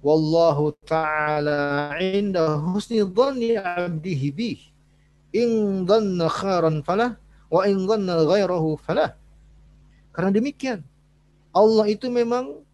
Wallahu 0.00 0.72
ta'ala 0.88 1.92
inda 2.00 2.56
husni 2.56 3.04
dhanni 3.04 3.60
abdihi 3.60 4.26
bih. 4.32 4.60
In 5.36 5.84
dhanna 5.84 6.32
khairan 6.32 6.80
falah 6.80 7.20
wa 7.52 7.60
in 7.68 7.84
dhanna 7.84 8.24
ghairahu 8.24 8.80
falah. 8.80 9.12
Karena 10.16 10.32
demikian 10.32 10.80
Allah 11.52 11.84
itu 11.92 12.08
memang 12.08 12.64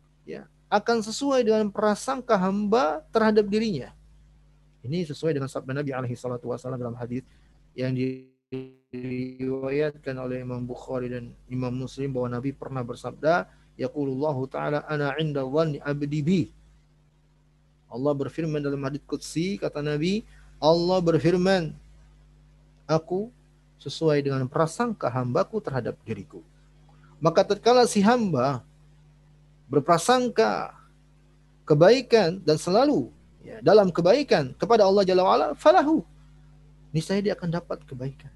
akan 0.76 1.00
sesuai 1.00 1.40
dengan 1.48 1.72
prasangka 1.72 2.36
hamba 2.36 3.00
terhadap 3.08 3.48
dirinya. 3.48 3.96
Ini 4.84 5.08
sesuai 5.08 5.32
dengan 5.34 5.48
sabda 5.48 5.72
Nabi 5.72 5.90
alaihi 5.96 6.14
salatu 6.14 6.52
wasallam 6.52 6.78
dalam 6.78 6.94
hadis 6.94 7.24
yang 7.72 7.96
diriwayatkan 8.92 10.14
oleh 10.14 10.44
Imam 10.44 10.62
Bukhari 10.62 11.10
dan 11.10 11.32
Imam 11.48 11.72
Muslim 11.74 12.12
bahwa 12.12 12.38
Nabi 12.38 12.52
pernah 12.54 12.84
bersabda, 12.84 13.48
yaqulullahu 13.80 14.46
taala 14.52 14.84
ana 14.86 15.16
'inda 15.18 15.42
dhanni 15.42 15.82
abdi 15.82 16.20
bi 16.22 16.42
Allah 17.86 18.12
berfirman 18.12 18.60
dalam 18.60 18.82
hadis 18.82 19.02
qudsi 19.06 19.56
kata 19.62 19.80
Nabi, 19.80 20.26
Allah 20.58 20.98
berfirman, 20.98 21.70
aku 22.88 23.30
sesuai 23.78 24.24
dengan 24.26 24.44
prasangka 24.50 25.06
hambaku 25.06 25.62
terhadap 25.62 25.94
diriku. 26.02 26.42
Maka 27.22 27.46
tatkala 27.46 27.86
si 27.88 28.02
hamba 28.02 28.60
berprasangka 29.66 30.74
kebaikan 31.66 32.38
dan 32.46 32.56
selalu 32.56 33.10
ya, 33.42 33.58
dalam 33.62 33.90
kebaikan 33.90 34.54
kepada 34.54 34.86
Allah 34.86 35.02
Jalla 35.02 35.26
wa'ala, 35.26 35.48
falahu. 35.58 36.06
Niscaya 36.94 37.20
dia 37.20 37.34
akan 37.34 37.50
dapat 37.50 37.82
kebaikan. 37.84 38.30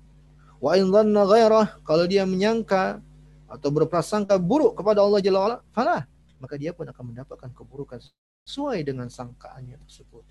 Wa 0.60 0.76
in 0.76 0.90
dhanna 0.90 1.24
ghairah, 1.24 1.80
kalau 1.86 2.04
dia 2.04 2.26
menyangka 2.26 3.00
atau 3.46 3.68
berprasangka 3.72 4.36
buruk 4.36 4.78
kepada 4.78 5.00
Allah 5.00 5.22
Jalla 5.22 5.38
wa'ala, 5.40 5.58
falah. 5.70 6.02
Maka 6.42 6.58
dia 6.58 6.74
pun 6.74 6.88
akan 6.88 7.14
mendapatkan 7.14 7.50
keburukan 7.54 8.00
sesuai 8.44 8.82
dengan 8.82 9.06
sangkaannya 9.06 9.76
tersebut. 9.86 10.24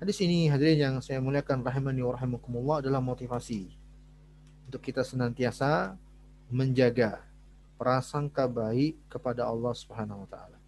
Hadis 0.00 0.16
ini 0.24 0.48
hadirin 0.48 0.80
yang 0.80 0.96
saya 1.04 1.20
muliakan 1.20 1.60
rahimani 1.60 2.00
wa 2.00 2.16
rahimakumullah 2.16 2.80
adalah 2.80 3.04
motivasi 3.04 3.68
untuk 4.64 4.80
kita 4.80 5.04
senantiasa 5.04 5.92
menjaga 6.48 7.20
prasangka 7.80 8.44
baik 8.44 9.00
kepada 9.08 9.48
Allah 9.48 9.72
Subhanahu 9.72 10.28
wa 10.28 10.28
taala. 10.28 10.60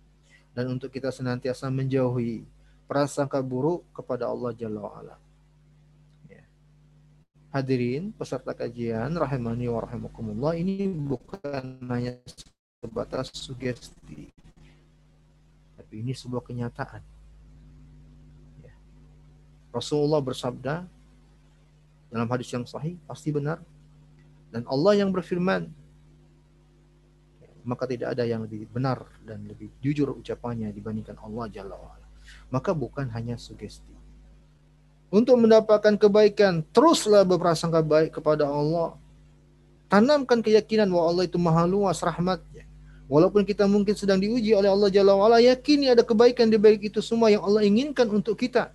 Dan 0.57 0.72
untuk 0.72 0.88
kita 0.88 1.12
senantiasa 1.12 1.68
menjauhi 1.68 2.48
prasangka 2.88 3.44
buruk 3.44 3.85
kepada 3.92 4.33
Allah 4.33 4.57
Jalla 4.57 4.81
wa 4.81 4.92
ala. 4.96 5.16
Ya. 6.25 6.40
Hadirin 7.53 8.16
peserta 8.16 8.57
kajian 8.57 9.12
rahimani 9.12 9.68
wa 9.68 9.85
rahimakumullah 9.85 10.57
ini 10.57 10.88
bukan 10.88 11.85
hanya 11.92 12.16
sebatas 12.81 13.29
sugesti 13.37 14.33
tapi 15.77 16.01
ini 16.01 16.16
sebuah 16.16 16.40
kenyataan. 16.48 17.05
Ya. 18.64 18.72
Rasulullah 19.68 20.25
bersabda 20.25 20.88
dalam 22.09 22.29
hadis 22.33 22.48
yang 22.48 22.64
sahih 22.64 22.96
pasti 23.05 23.29
benar 23.29 23.61
dan 24.48 24.64
Allah 24.64 25.05
yang 25.05 25.12
berfirman 25.12 25.81
maka 27.62 27.87
tidak 27.87 28.14
ada 28.14 28.27
yang 28.27 28.42
lebih 28.42 28.66
benar 28.70 29.07
dan 29.22 29.46
lebih 29.46 29.70
jujur 29.79 30.14
ucapannya 30.18 30.70
dibandingkan 30.75 31.14
Allah 31.22 31.46
Jalla 31.51 31.77
wa'ala. 31.79 32.07
Maka 32.51 32.75
bukan 32.75 33.07
hanya 33.14 33.38
sugesti. 33.38 33.92
Untuk 35.12 35.37
mendapatkan 35.37 35.94
kebaikan, 36.01 36.64
teruslah 36.72 37.22
berprasangka 37.22 37.85
baik 37.85 38.16
kepada 38.18 38.48
Allah. 38.48 38.96
Tanamkan 39.92 40.40
keyakinan 40.40 40.88
bahwa 40.88 41.05
Allah 41.05 41.25
itu 41.29 41.37
maha 41.37 41.68
luas 41.68 42.01
rahmatnya. 42.01 42.64
Walaupun 43.12 43.44
kita 43.44 43.68
mungkin 43.68 43.92
sedang 43.92 44.16
diuji 44.16 44.57
oleh 44.57 44.72
Allah 44.72 44.88
Jalla 44.88 45.12
wa'ala, 45.12 45.38
yakini 45.44 45.92
ada 45.92 46.01
kebaikan 46.01 46.48
di 46.48 46.57
balik 46.57 46.88
itu 46.88 47.05
semua 47.05 47.29
yang 47.29 47.44
Allah 47.44 47.61
inginkan 47.61 48.09
untuk 48.09 48.40
kita. 48.40 48.72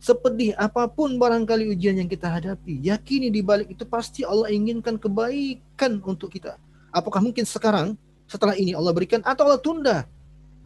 Sepedih 0.00 0.56
apa 0.56 0.88
pun 0.88 1.16
barangkali 1.16 1.76
ujian 1.76 1.96
yang 1.96 2.08
kita 2.08 2.28
hadapi, 2.28 2.80
yakini 2.84 3.28
di 3.28 3.44
balik 3.44 3.72
itu 3.72 3.84
pasti 3.84 4.24
Allah 4.24 4.52
inginkan 4.52 5.00
kebaikan 5.00 6.00
untuk 6.04 6.32
kita. 6.32 6.60
Apakah 6.90 7.22
mungkin 7.22 7.46
sekarang, 7.46 7.94
setelah 8.26 8.58
ini 8.58 8.74
Allah 8.74 8.90
berikan, 8.90 9.22
atau 9.22 9.46
Allah 9.46 9.62
tunda? 9.62 9.96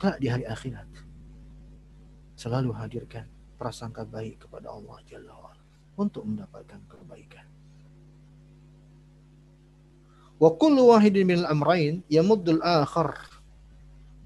Kelak 0.00 0.18
di 0.18 0.28
hari 0.28 0.44
akhirat. 0.48 0.88
Selalu 2.34 2.74
hadirkan 2.74 3.30
prasangka 3.60 4.02
baik 4.02 4.44
kepada 4.48 4.72
Allah 4.74 4.98
Jalla 5.06 5.54
untuk 5.94 6.26
mendapatkan 6.26 6.82
kebaikan. 6.90 7.46
Wa 10.42 10.50
kullu 10.58 10.90
wahidin 10.90 11.24
minal 11.24 11.46
amrain 11.46 12.02
yamuddul 12.10 12.58
akhar. 12.60 13.30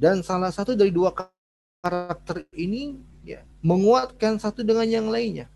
Dan 0.01 0.25
salah 0.25 0.49
satu 0.49 0.73
dari 0.73 0.89
dua 0.89 1.13
karakter 1.13 2.49
ini 2.55 2.97
ya, 3.27 3.45
menguatkan 3.61 4.41
satu 4.41 4.65
dengan 4.65 4.89
yang 4.89 5.07
lainnya. 5.13 5.51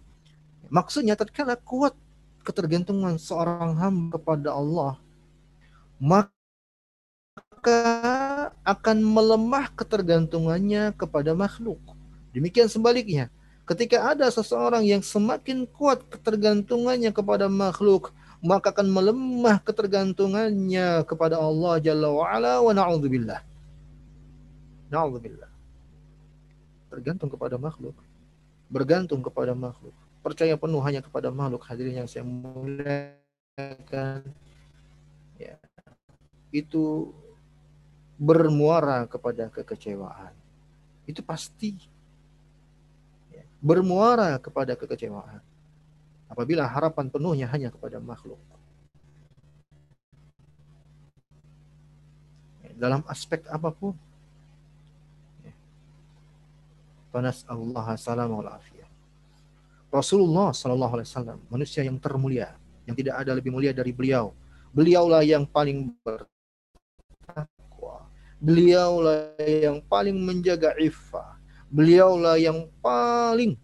Maksudnya 0.69 1.17
tatkala 1.17 1.57
kuat 1.57 1.97
ketergantungan 2.43 3.17
seorang 3.17 3.79
hamba 3.79 4.19
kepada 4.19 4.53
Allah, 4.53 4.99
maka 6.03 7.79
akan 8.67 8.99
melemah 9.07 9.71
ketergantungannya 9.79 10.91
kepada 10.99 11.31
makhluk. 11.39 11.79
Demikian 12.35 12.67
sebaliknya, 12.67 13.31
ketika 13.71 14.11
ada 14.11 14.27
seseorang 14.27 14.83
yang 14.83 14.99
semakin 14.99 15.63
kuat 15.71 16.03
ketergantungannya 16.11 17.15
kepada 17.15 17.47
makhluk, 17.47 18.11
maka 18.43 18.75
akan 18.75 18.91
melemah 18.91 19.63
ketergantungannya 19.63 21.07
kepada 21.07 21.39
Allah 21.39 21.79
Jalla 21.79 22.11
wa'ala 22.11 22.59
wa 22.59 22.75
na'udzubillah. 22.75 23.39
Na'udzubillah. 24.91 25.47
Tergantung 26.91 27.31
kepada 27.31 27.55
makhluk. 27.63 27.95
Bergantung 28.67 29.23
kepada 29.23 29.55
makhluk. 29.55 29.95
Percaya 30.27 30.59
penuh 30.59 30.83
hanya 30.83 30.99
kepada 30.99 31.31
makhluk 31.31 31.63
hadirin 31.63 32.03
yang 32.03 32.11
saya 32.11 32.27
muliakan. 32.27 33.15
Ya. 35.39 35.63
Itu 36.53 37.17
bermuara 38.21 39.09
kepada 39.09 39.51
kekecewaan. 39.51 40.37
Itu 41.09 41.25
pasti. 41.25 41.75
Ya. 43.33 43.43
Bermuara 43.59 44.39
kepada 44.39 44.79
kekecewaan 44.79 45.43
apabila 46.31 46.65
harapan 46.65 47.13
penuhnya 47.13 47.51
hanya 47.51 47.69
kepada 47.69 47.99
makhluk. 47.99 48.41
Dalam 52.79 53.05
aspek 53.11 53.45
apa 53.53 53.69
pun. 53.69 53.93
Panas 57.13 57.45
Allah 57.45 57.93
salam. 58.01 58.33
Rasulullah 59.93 60.57
sallallahu 60.57 60.97
alaihi 60.97 61.09
wasallam, 61.13 61.39
manusia 61.53 61.85
yang 61.85 62.01
termulia, 62.01 62.57
yang 62.89 62.97
tidak 62.97 63.21
ada 63.21 63.37
lebih 63.37 63.53
mulia 63.53 63.77
dari 63.77 63.93
beliau. 63.93 64.33
Beliaulah 64.73 65.21
yang 65.21 65.45
paling 65.45 65.93
bertakwa. 67.23 68.07
Beliaulah 68.43 69.39
yang 69.39 69.79
paling 69.87 70.19
menjaga 70.19 70.75
iffah. 70.79 71.39
Beliaulah 71.71 72.37
yang 72.37 72.69
paling 72.83 73.57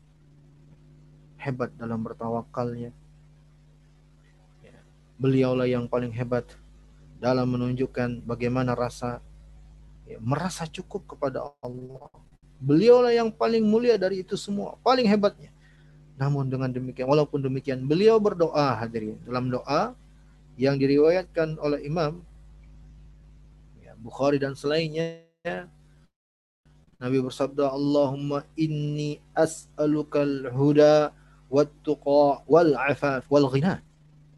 hebat 1.36 1.70
dalam 1.76 2.00
bertawakalnya. 2.00 2.94
Ya. 4.62 4.78
Beliaulah 5.18 5.66
yang 5.66 5.90
paling 5.90 6.14
hebat 6.14 6.46
dalam 7.18 7.50
menunjukkan 7.50 8.22
bagaimana 8.22 8.78
rasa 8.78 9.18
ya, 10.06 10.18
merasa 10.22 10.64
cukup 10.70 11.04
kepada 11.16 11.50
Allah. 11.60 12.08
Beliaulah 12.58 13.14
yang 13.14 13.30
paling 13.30 13.62
mulia 13.62 13.94
dari 13.94 14.26
itu 14.26 14.34
semua, 14.34 14.74
paling 14.82 15.06
hebatnya. 15.06 15.54
Namun 16.18 16.50
dengan 16.50 16.70
demikian, 16.74 17.06
walaupun 17.06 17.38
demikian, 17.38 17.86
beliau 17.86 18.18
berdoa 18.18 18.74
hadirin 18.74 19.14
dalam 19.22 19.46
doa 19.46 19.94
yang 20.58 20.74
diriwayatkan 20.74 21.54
oleh 21.62 21.86
Imam 21.86 22.18
Bukhari 23.98 24.38
dan 24.38 24.54
selainnya. 24.54 25.26
Nabi 26.98 27.22
bersabda, 27.22 27.70
Allahumma 27.70 28.42
inni 28.58 29.22
as'alukal 29.34 30.50
huda 30.50 31.14
wat 31.46 31.70
tuqa 31.86 32.42
wal 32.50 32.74
afaf 32.74 33.22
wal 33.30 33.46
ghina. 33.50 33.78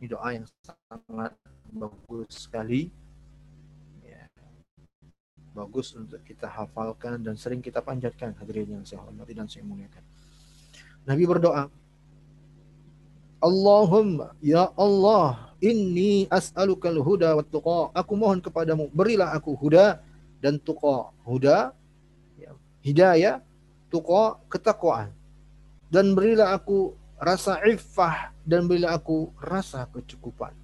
Ini 0.00 0.06
doa 0.12 0.28
yang 0.32 0.46
sangat 0.64 1.32
bagus 1.72 2.48
sekali. 2.48 2.92
Ya. 4.04 4.28
Bagus 5.56 5.96
untuk 5.96 6.20
kita 6.24 6.48
hafalkan 6.48 7.20
dan 7.24 7.36
sering 7.36 7.64
kita 7.64 7.80
panjatkan 7.80 8.36
hadirin 8.36 8.80
yang 8.80 8.84
saya 8.84 9.04
hormati 9.04 9.32
dan 9.32 9.48
saya 9.48 9.64
muliakan. 9.64 10.04
Nabi 11.08 11.24
berdoa, 11.24 11.64
Allahumma 13.40 14.36
ya 14.44 14.68
Allah 14.76 15.49
inni 15.60 16.26
as'alukal 16.32 16.98
huda 17.00 17.36
wa 17.36 17.44
tuqa. 17.44 17.92
Aku 17.94 18.16
mohon 18.16 18.40
kepadamu 18.40 18.88
berilah 18.90 19.32
aku 19.36 19.54
huda 19.54 20.00
dan 20.40 20.56
tuqa. 20.56 21.12
Huda 21.22 21.76
ya, 22.40 22.50
hidayah, 22.80 23.44
tuqa 23.92 24.40
ketakwaan. 24.48 25.12
Dan 25.92 26.16
berilah 26.16 26.56
aku 26.56 26.96
rasa 27.20 27.60
iffah 27.68 28.32
dan 28.46 28.64
berilah 28.64 28.96
aku 28.96 29.28
rasa 29.36 29.84
kecukupan. 29.92 30.56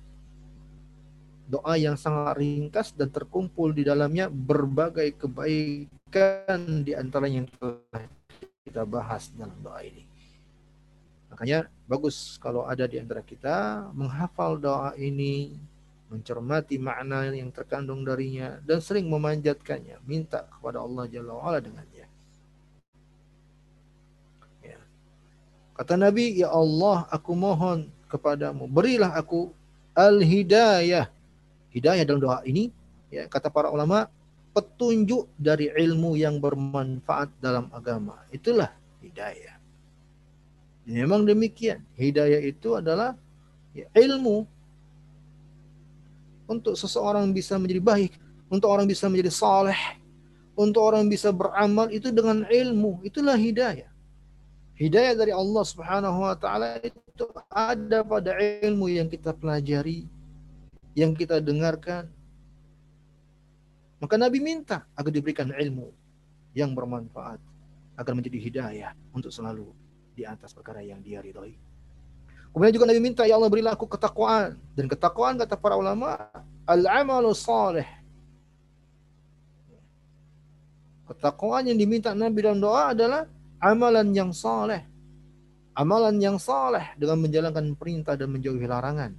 Doa 1.46 1.78
yang 1.78 1.94
sangat 1.94 2.42
ringkas 2.42 2.90
dan 2.90 3.06
terkumpul 3.12 3.70
di 3.70 3.86
dalamnya 3.86 4.26
berbagai 4.26 5.14
kebaikan 5.14 6.82
di 6.82 6.90
antara 6.94 7.30
yang 7.30 7.46
telah 7.54 8.02
kita 8.66 8.82
bahas 8.82 9.30
dalam 9.34 9.54
doa 9.62 9.78
ini. 9.82 10.05
Makanya 11.36 11.68
bagus 11.84 12.40
kalau 12.40 12.64
ada 12.64 12.88
di 12.88 12.96
antara 12.96 13.20
kita 13.20 13.92
menghafal 13.92 14.56
doa 14.56 14.96
ini, 14.96 15.52
mencermati 16.08 16.80
makna 16.80 17.28
yang 17.28 17.52
terkandung 17.52 18.08
darinya 18.08 18.56
dan 18.64 18.80
sering 18.80 19.04
memanjatkannya, 19.04 20.00
minta 20.08 20.48
kepada 20.48 20.80
Allah 20.80 21.04
Jalla 21.12 21.36
wa'ala 21.36 21.60
dengannya. 21.60 22.08
Ya. 24.64 24.80
Kata 25.76 26.00
Nabi, 26.00 26.40
Ya 26.40 26.48
Allah, 26.48 27.04
aku 27.12 27.36
mohon 27.36 27.92
kepadamu, 28.08 28.64
berilah 28.64 29.12
aku 29.12 29.52
al-hidayah. 29.92 31.12
Hidayah 31.68 32.08
dalam 32.08 32.24
doa 32.24 32.40
ini, 32.48 32.72
ya 33.12 33.28
kata 33.28 33.52
para 33.52 33.68
ulama, 33.68 34.08
petunjuk 34.56 35.28
dari 35.36 35.68
ilmu 35.68 36.16
yang 36.16 36.40
bermanfaat 36.40 37.28
dalam 37.44 37.68
agama. 37.76 38.24
Itulah 38.32 38.72
hidayah. 39.04 39.55
Memang 40.86 41.26
demikian. 41.26 41.82
Hidayah 41.98 42.38
itu 42.46 42.78
adalah 42.78 43.18
ilmu 43.90 44.46
untuk 46.46 46.78
seseorang 46.78 47.34
bisa 47.34 47.58
menjadi 47.58 47.82
baik, 47.82 48.12
untuk 48.46 48.70
orang 48.70 48.86
bisa 48.86 49.10
menjadi 49.10 49.34
saleh, 49.34 49.98
untuk 50.54 50.86
orang 50.86 51.10
bisa 51.10 51.34
beramal 51.34 51.90
itu 51.90 52.14
dengan 52.14 52.46
ilmu. 52.46 53.02
Itulah 53.02 53.34
hidayah. 53.34 53.90
Hidayah 54.78 55.18
dari 55.18 55.34
Allah 55.34 55.64
Subhanahu 55.66 56.22
wa 56.22 56.36
taala 56.38 56.78
itu 56.78 57.26
ada 57.50 58.06
pada 58.06 58.38
ilmu 58.62 58.86
yang 58.86 59.10
kita 59.10 59.34
pelajari, 59.34 60.06
yang 60.94 61.18
kita 61.18 61.42
dengarkan. 61.42 62.06
Maka 63.98 64.14
Nabi 64.14 64.38
minta 64.38 64.86
agar 64.94 65.10
diberikan 65.10 65.50
ilmu 65.50 65.90
yang 66.54 66.76
bermanfaat 66.76 67.40
agar 67.96 68.12
menjadi 68.12 68.38
hidayah 68.38 68.92
untuk 69.10 69.32
selalu 69.32 69.72
di 70.16 70.24
atas 70.24 70.56
perkara 70.56 70.80
yang 70.80 71.04
dia 71.04 71.20
ridhoi. 71.20 71.52
Kemudian 72.56 72.72
juga 72.72 72.88
Nabi 72.88 73.00
minta, 73.04 73.28
Ya 73.28 73.36
Allah 73.36 73.52
berilah 73.52 73.76
aku 73.76 73.84
ketakwaan. 73.84 74.56
Dan 74.72 74.88
ketakwaan 74.88 75.36
kata 75.36 75.60
para 75.60 75.76
ulama, 75.76 76.16
al-amalu 76.64 77.36
salih. 77.36 77.84
Ketakwaan 81.04 81.68
yang 81.68 81.76
diminta 81.76 82.16
Nabi 82.16 82.40
dalam 82.40 82.58
doa 82.58 82.96
adalah 82.96 83.28
amalan 83.60 84.08
yang 84.16 84.32
saleh. 84.32 84.88
Amalan 85.76 86.16
yang 86.16 86.40
saleh 86.40 86.96
dengan 86.96 87.20
menjalankan 87.20 87.76
perintah 87.76 88.16
dan 88.16 88.32
menjauhi 88.32 88.64
larangan. 88.64 89.12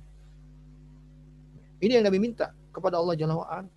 Ini 1.77 2.01
yang 2.01 2.09
Nabi 2.09 2.17
minta 2.17 2.57
kepada 2.73 2.97
Allah 2.97 3.13
Jalla 3.13 3.37
wa'ala. 3.37 3.76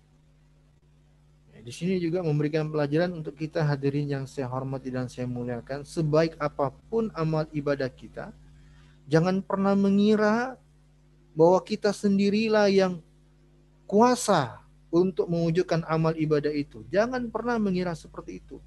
Di 1.61 1.69
sini 1.69 2.01
juga 2.01 2.25
memberikan 2.25 2.65
pelajaran 2.73 3.13
untuk 3.13 3.37
kita 3.37 3.61
hadirin 3.61 4.09
yang 4.09 4.25
saya 4.25 4.49
hormati 4.49 4.89
dan 4.89 5.05
saya 5.05 5.29
muliakan. 5.29 5.85
Sebaik 5.85 6.33
apa 6.41 6.73
pun 6.89 7.13
amal 7.13 7.45
ibadah 7.53 7.87
kita, 7.87 8.33
jangan 9.05 9.45
pernah 9.45 9.77
mengira 9.77 10.57
bahwa 11.37 11.61
kita 11.61 11.93
sendirilah 11.93 12.67
yang 12.73 12.97
kuasa 13.85 14.59
untuk 14.89 15.29
mewujudkan 15.29 15.85
amal 15.85 16.17
ibadah 16.17 16.51
itu. 16.51 16.81
Jangan 16.89 17.29
pernah 17.29 17.61
mengira 17.61 17.93
seperti 17.93 18.41
itu. 18.41 18.57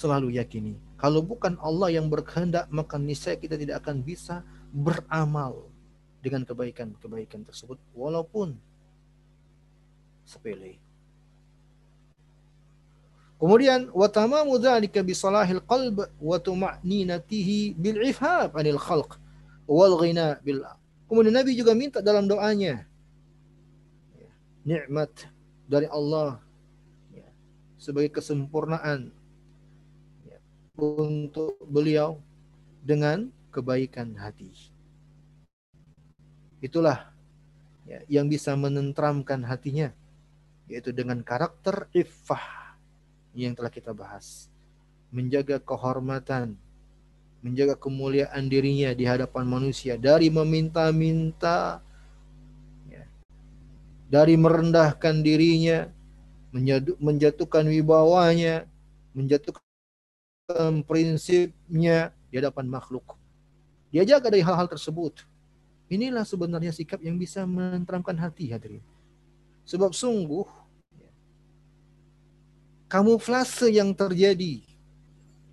Selalu 0.00 0.40
yakini, 0.40 0.80
kalau 0.96 1.20
bukan 1.20 1.60
Allah 1.60 1.92
yang 1.92 2.08
berkehendak, 2.08 2.64
maka 2.72 2.96
niscaya 2.96 3.36
kita 3.36 3.60
tidak 3.60 3.84
akan 3.84 4.00
bisa 4.00 4.40
beramal 4.72 5.68
dengan 6.24 6.40
kebaikan-kebaikan 6.48 7.44
tersebut. 7.44 7.76
Walaupun 7.92 8.56
sepele. 10.30 10.78
Kemudian 13.40 13.88
wa 13.90 14.04
tamamu 14.06 14.60
dzalika 14.60 15.00
bi 15.02 15.16
salahil 15.16 15.64
qalb 15.64 16.06
wa 16.20 16.36
tuma'ninatihi 16.36 17.72
bil 17.74 17.98
ifhab 18.04 18.52
anil 18.52 18.76
khalq 18.76 19.16
wal 19.64 19.96
ghina 19.98 20.38
bil 20.44 20.62
Kemudian 21.10 21.34
Nabi 21.34 21.58
juga 21.58 21.74
minta 21.74 21.98
dalam 21.98 22.30
doanya 22.30 22.86
ya, 24.14 24.30
nikmat 24.62 25.10
dari 25.66 25.90
Allah 25.90 26.38
ya, 27.10 27.26
sebagai 27.74 28.14
kesempurnaan 28.14 29.10
ya, 30.22 30.38
untuk 30.78 31.58
beliau 31.66 32.22
dengan 32.78 33.26
kebaikan 33.50 34.14
hati. 34.14 34.54
Itulah 36.62 37.10
ya, 37.88 38.06
yang 38.06 38.30
bisa 38.30 38.54
menentramkan 38.54 39.42
hatinya 39.42 39.90
yaitu 40.70 40.94
dengan 40.94 41.18
karakter 41.26 41.90
iffah 41.90 42.78
yang 43.34 43.58
telah 43.58 43.68
kita 43.74 43.90
bahas. 43.90 44.46
Menjaga 45.10 45.58
kehormatan, 45.58 46.54
menjaga 47.42 47.74
kemuliaan 47.74 48.46
dirinya 48.46 48.94
di 48.94 49.02
hadapan 49.02 49.42
manusia 49.50 49.98
dari 49.98 50.30
meminta-minta, 50.30 51.82
ya, 52.86 53.02
dari 54.06 54.38
merendahkan 54.38 55.18
dirinya, 55.26 55.90
menjatuhkan 57.02 57.66
wibawanya, 57.66 58.70
menjatuhkan 59.10 60.86
prinsipnya 60.86 62.14
di 62.30 62.34
hadapan 62.38 62.70
makhluk. 62.70 63.18
Dia 63.90 64.06
jaga 64.06 64.30
dari 64.30 64.46
hal-hal 64.46 64.70
tersebut. 64.70 65.26
Inilah 65.90 66.22
sebenarnya 66.22 66.70
sikap 66.70 67.02
yang 67.02 67.18
bisa 67.18 67.42
menenteramkan 67.42 68.14
hati 68.14 68.54
hadirin. 68.54 68.86
Sebab 69.66 69.90
sungguh 69.90 70.46
kamuflase 72.90 73.70
yang 73.70 73.94
terjadi 73.94 74.66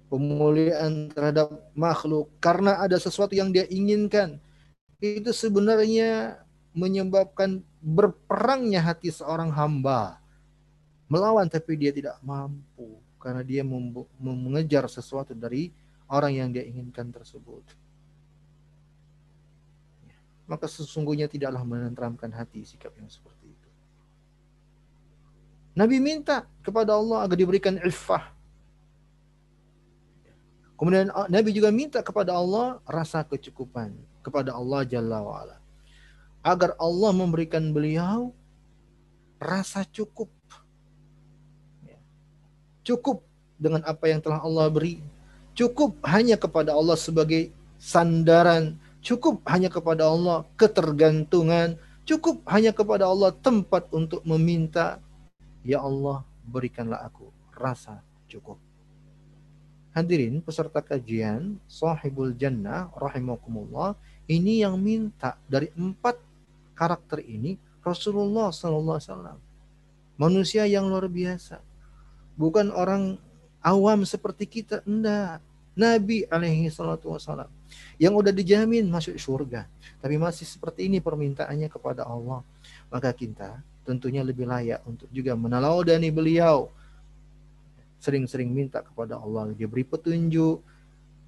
pemuliaan 0.09 1.13
terhadap 1.13 1.53
makhluk 1.77 2.33
karena 2.41 2.81
ada 2.81 2.97
sesuatu 2.97 3.37
yang 3.37 3.53
dia 3.53 3.69
inginkan. 3.69 4.41
Itu 4.97 5.29
sebenarnya 5.29 6.41
menyebabkan 6.73 7.61
berperangnya 7.77 8.81
hati 8.81 9.13
seorang 9.13 9.53
hamba 9.53 10.17
melawan 11.07 11.47
tapi 11.47 11.77
dia 11.77 11.93
tidak 11.93 12.17
mampu 12.25 12.99
karena 13.21 13.45
dia 13.45 13.61
mengejar 14.17 14.89
sesuatu 14.89 15.37
dari 15.37 15.69
orang 16.09 16.33
yang 16.33 16.49
dia 16.49 16.65
inginkan 16.65 17.13
tersebut. 17.13 17.61
Maka 20.49 20.65
sesungguhnya 20.65 21.29
tidaklah 21.29 21.61
menenteramkan 21.61 22.33
hati 22.33 22.63
sikap 22.63 22.95
yang 22.97 23.11
seperti 23.11 23.36
Nabi 25.77 26.01
minta 26.01 26.49
kepada 26.65 26.97
Allah 26.97 27.21
agar 27.21 27.37
diberikan 27.37 27.77
iffah. 27.85 28.33
Kemudian 30.73 31.13
ah, 31.13 31.29
Nabi 31.29 31.53
juga 31.53 31.69
minta 31.69 32.01
kepada 32.01 32.33
Allah 32.33 32.81
rasa 32.89 33.21
kecukupan 33.21 33.93
kepada 34.25 34.57
Allah 34.57 34.81
Jalla 34.89 35.21
wa'ala. 35.21 35.61
Agar 36.41 36.73
Allah 36.81 37.11
memberikan 37.13 37.69
beliau 37.69 38.33
rasa 39.37 39.85
cukup. 39.85 40.33
Ya. 41.85 42.01
Cukup 42.81 43.21
dengan 43.61 43.85
apa 43.85 44.09
yang 44.09 44.17
telah 44.17 44.41
Allah 44.41 44.73
beri. 44.73 45.01
Cukup 45.53 45.97
hanya 46.05 46.41
kepada 46.41 46.73
Allah 46.73 46.97
sebagai 46.97 47.53
sandaran. 47.77 48.81
Cukup 49.05 49.45
hanya 49.45 49.69
kepada 49.69 50.09
Allah 50.09 50.41
ketergantungan. 50.57 51.77
Cukup 52.01 52.41
hanya 52.49 52.73
kepada 52.73 53.05
Allah 53.09 53.29
tempat 53.29 53.89
untuk 53.93 54.25
meminta 54.25 55.01
Ya 55.67 55.83
Allah, 55.83 56.23
berikanlah 56.47 57.03
aku 57.03 57.27
rasa 57.51 57.99
cukup. 58.31 58.55
hadirin 59.91 60.45
peserta 60.45 60.77
kajian 60.77 61.57
sahibul 61.65 62.29
jannah 62.37 62.85
rahimakumullah 62.93 63.97
ini 64.29 64.61
yang 64.61 64.77
minta 64.77 65.41
dari 65.49 65.73
empat 65.73 66.21
karakter 66.77 67.25
ini 67.25 67.57
Rasulullah 67.81 68.53
sallallahu 68.53 68.97
alaihi 68.99 69.09
wasallam. 69.09 69.37
Manusia 70.19 70.63
yang 70.67 70.91
luar 70.91 71.07
biasa. 71.07 71.63
Bukan 72.37 72.69
orang 72.69 73.15
awam 73.63 74.03
seperti 74.03 74.45
kita 74.45 74.83
enggak. 74.83 75.39
Nabi 75.77 76.25
alaihi 76.27 76.67
salatu 76.67 77.13
wasallam. 77.15 77.47
Yang 77.95 78.13
udah 78.19 78.33
dijamin 78.35 78.85
masuk 78.91 79.15
surga. 79.15 79.69
Tapi 80.03 80.19
masih 80.19 80.43
seperti 80.43 80.91
ini 80.91 80.99
permintaannya 80.99 81.69
kepada 81.71 82.03
Allah. 82.03 82.43
Maka 82.91 83.13
kita 83.15 83.61
tentunya 83.87 84.19
lebih 84.19 84.43
layak 84.43 84.83
untuk 84.83 85.07
juga 85.15 85.31
meneladani 85.39 86.11
beliau 86.11 86.67
sering-sering 87.97 88.51
minta 88.51 88.83
kepada 88.83 89.17
Allah 89.17 89.49
diberi 89.55 89.81
petunjuk, 89.81 90.61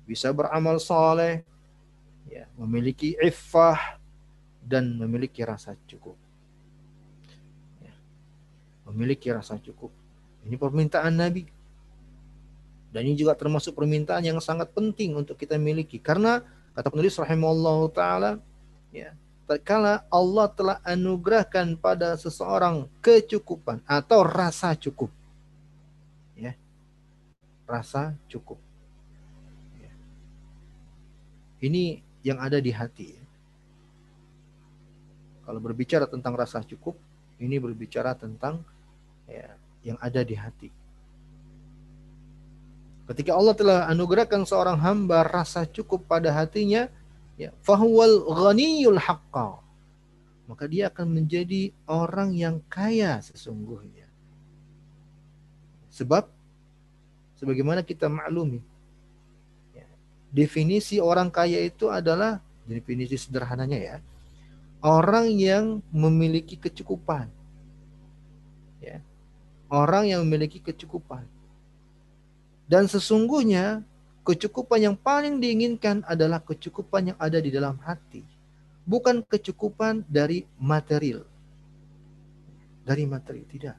bisa 0.06 0.30
beramal 0.30 0.78
soleh, 0.78 1.42
ya, 2.30 2.46
memiliki 2.60 3.18
iffah 3.18 3.98
dan 4.62 4.94
memiliki 5.00 5.42
rasa 5.42 5.74
cukup. 5.90 6.14
Ya, 7.82 7.96
memiliki 8.86 9.34
rasa 9.34 9.58
cukup. 9.58 9.90
Ini 10.46 10.56
permintaan 10.56 11.18
Nabi. 11.18 11.50
Dan 12.90 13.06
ini 13.06 13.14
juga 13.18 13.38
termasuk 13.38 13.78
permintaan 13.78 14.26
yang 14.26 14.42
sangat 14.42 14.74
penting 14.74 15.14
untuk 15.14 15.38
kita 15.38 15.62
miliki 15.62 16.02
karena 16.02 16.42
kata 16.74 16.90
penulis 16.90 17.14
rahimahullah 17.22 17.86
taala 17.94 18.32
ya 18.90 19.14
tatkala 19.50 20.06
Allah 20.14 20.46
telah 20.54 20.78
anugerahkan 20.86 21.74
pada 21.82 22.14
seseorang 22.14 22.86
kecukupan 23.02 23.82
atau 23.90 24.22
rasa 24.22 24.78
cukup 24.78 25.10
rasa 27.70 28.18
cukup. 28.26 28.58
Ya. 29.78 29.94
Ini 31.62 32.02
yang 32.26 32.42
ada 32.42 32.58
di 32.58 32.74
hati. 32.74 33.14
Kalau 35.46 35.62
berbicara 35.62 36.10
tentang 36.10 36.34
rasa 36.34 36.66
cukup, 36.66 36.98
ini 37.38 37.62
berbicara 37.62 38.18
tentang 38.18 38.66
ya, 39.30 39.54
yang 39.86 39.98
ada 40.02 40.26
di 40.26 40.34
hati. 40.34 40.70
Ketika 43.10 43.34
Allah 43.34 43.58
telah 43.58 43.80
anugerahkan 43.90 44.46
seorang 44.46 44.78
hamba 44.78 45.26
rasa 45.26 45.66
cukup 45.66 46.06
pada 46.06 46.30
hatinya, 46.30 46.86
ya, 47.40 47.56
fahuwal 47.64 48.28
ghaniyul 48.28 49.00
haqqa. 49.00 49.64
Maka 50.52 50.66
dia 50.68 50.92
akan 50.92 51.08
menjadi 51.14 51.72
orang 51.88 52.36
yang 52.36 52.60
kaya 52.68 53.24
sesungguhnya. 53.24 54.10
Sebab 55.94 56.28
sebagaimana 57.40 57.86
kita 57.86 58.12
maklumi. 58.12 58.60
Ya. 59.72 59.88
Definisi 60.34 61.00
orang 61.00 61.32
kaya 61.32 61.64
itu 61.64 61.88
adalah 61.88 62.44
definisi 62.68 63.16
sederhananya 63.16 63.80
ya. 63.80 63.98
Orang 64.84 65.32
yang 65.38 65.86
memiliki 65.94 66.58
kecukupan. 66.58 67.30
Ya. 68.82 69.06
Orang 69.70 70.10
yang 70.10 70.26
memiliki 70.26 70.58
kecukupan. 70.58 71.30
Dan 72.66 72.90
sesungguhnya 72.90 73.86
kecukupan 74.24 74.80
yang 74.92 74.96
paling 74.96 75.40
diinginkan 75.42 76.06
adalah 76.06 76.44
kecukupan 76.44 77.14
yang 77.14 77.18
ada 77.20 77.40
di 77.42 77.50
dalam 77.50 77.80
hati. 77.82 78.22
Bukan 78.86 79.22
kecukupan 79.26 80.06
dari 80.10 80.46
material. 80.58 81.26
Dari 82.86 83.04
materi, 83.06 83.46
tidak. 83.46 83.78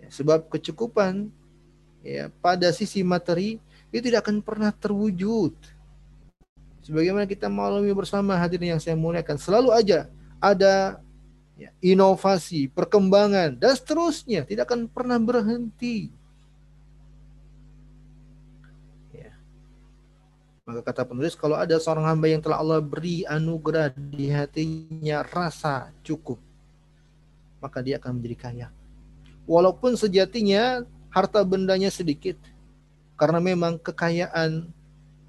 Ya, 0.00 0.08
sebab 0.08 0.48
kecukupan 0.48 1.28
ya 2.04 2.28
pada 2.40 2.68
sisi 2.72 3.00
materi 3.00 3.56
itu 3.88 4.10
tidak 4.10 4.28
akan 4.28 4.40
pernah 4.40 4.72
terwujud. 4.72 5.56
Sebagaimana 6.84 7.24
kita 7.24 7.48
maklumi 7.48 7.92
bersama 7.96 8.36
hadirin 8.36 8.76
yang 8.76 8.82
saya 8.82 8.92
muliakan, 8.92 9.40
selalu 9.40 9.72
aja 9.72 10.04
ada 10.36 11.00
ya, 11.56 11.72
inovasi, 11.80 12.68
perkembangan 12.68 13.56
dan 13.56 13.72
seterusnya, 13.72 14.44
tidak 14.44 14.68
akan 14.68 14.90
pernah 14.92 15.16
berhenti. 15.16 16.12
Maka 20.64 20.80
kata 20.80 21.04
penulis, 21.04 21.36
kalau 21.36 21.60
ada 21.60 21.76
seorang 21.76 22.08
hamba 22.08 22.24
yang 22.24 22.40
telah 22.40 22.56
Allah 22.56 22.80
beri 22.80 23.28
anugerah 23.28 23.92
di 23.92 24.32
hatinya 24.32 25.20
rasa 25.20 25.92
cukup, 26.00 26.40
maka 27.60 27.84
dia 27.84 28.00
akan 28.00 28.16
menjadi 28.16 28.36
kaya. 28.40 28.68
Walaupun 29.44 29.92
sejatinya 29.92 30.88
harta 31.14 31.46
bendanya 31.46 31.92
sedikit. 31.94 32.34
Karena 33.14 33.38
memang 33.38 33.78
kekayaan 33.78 34.66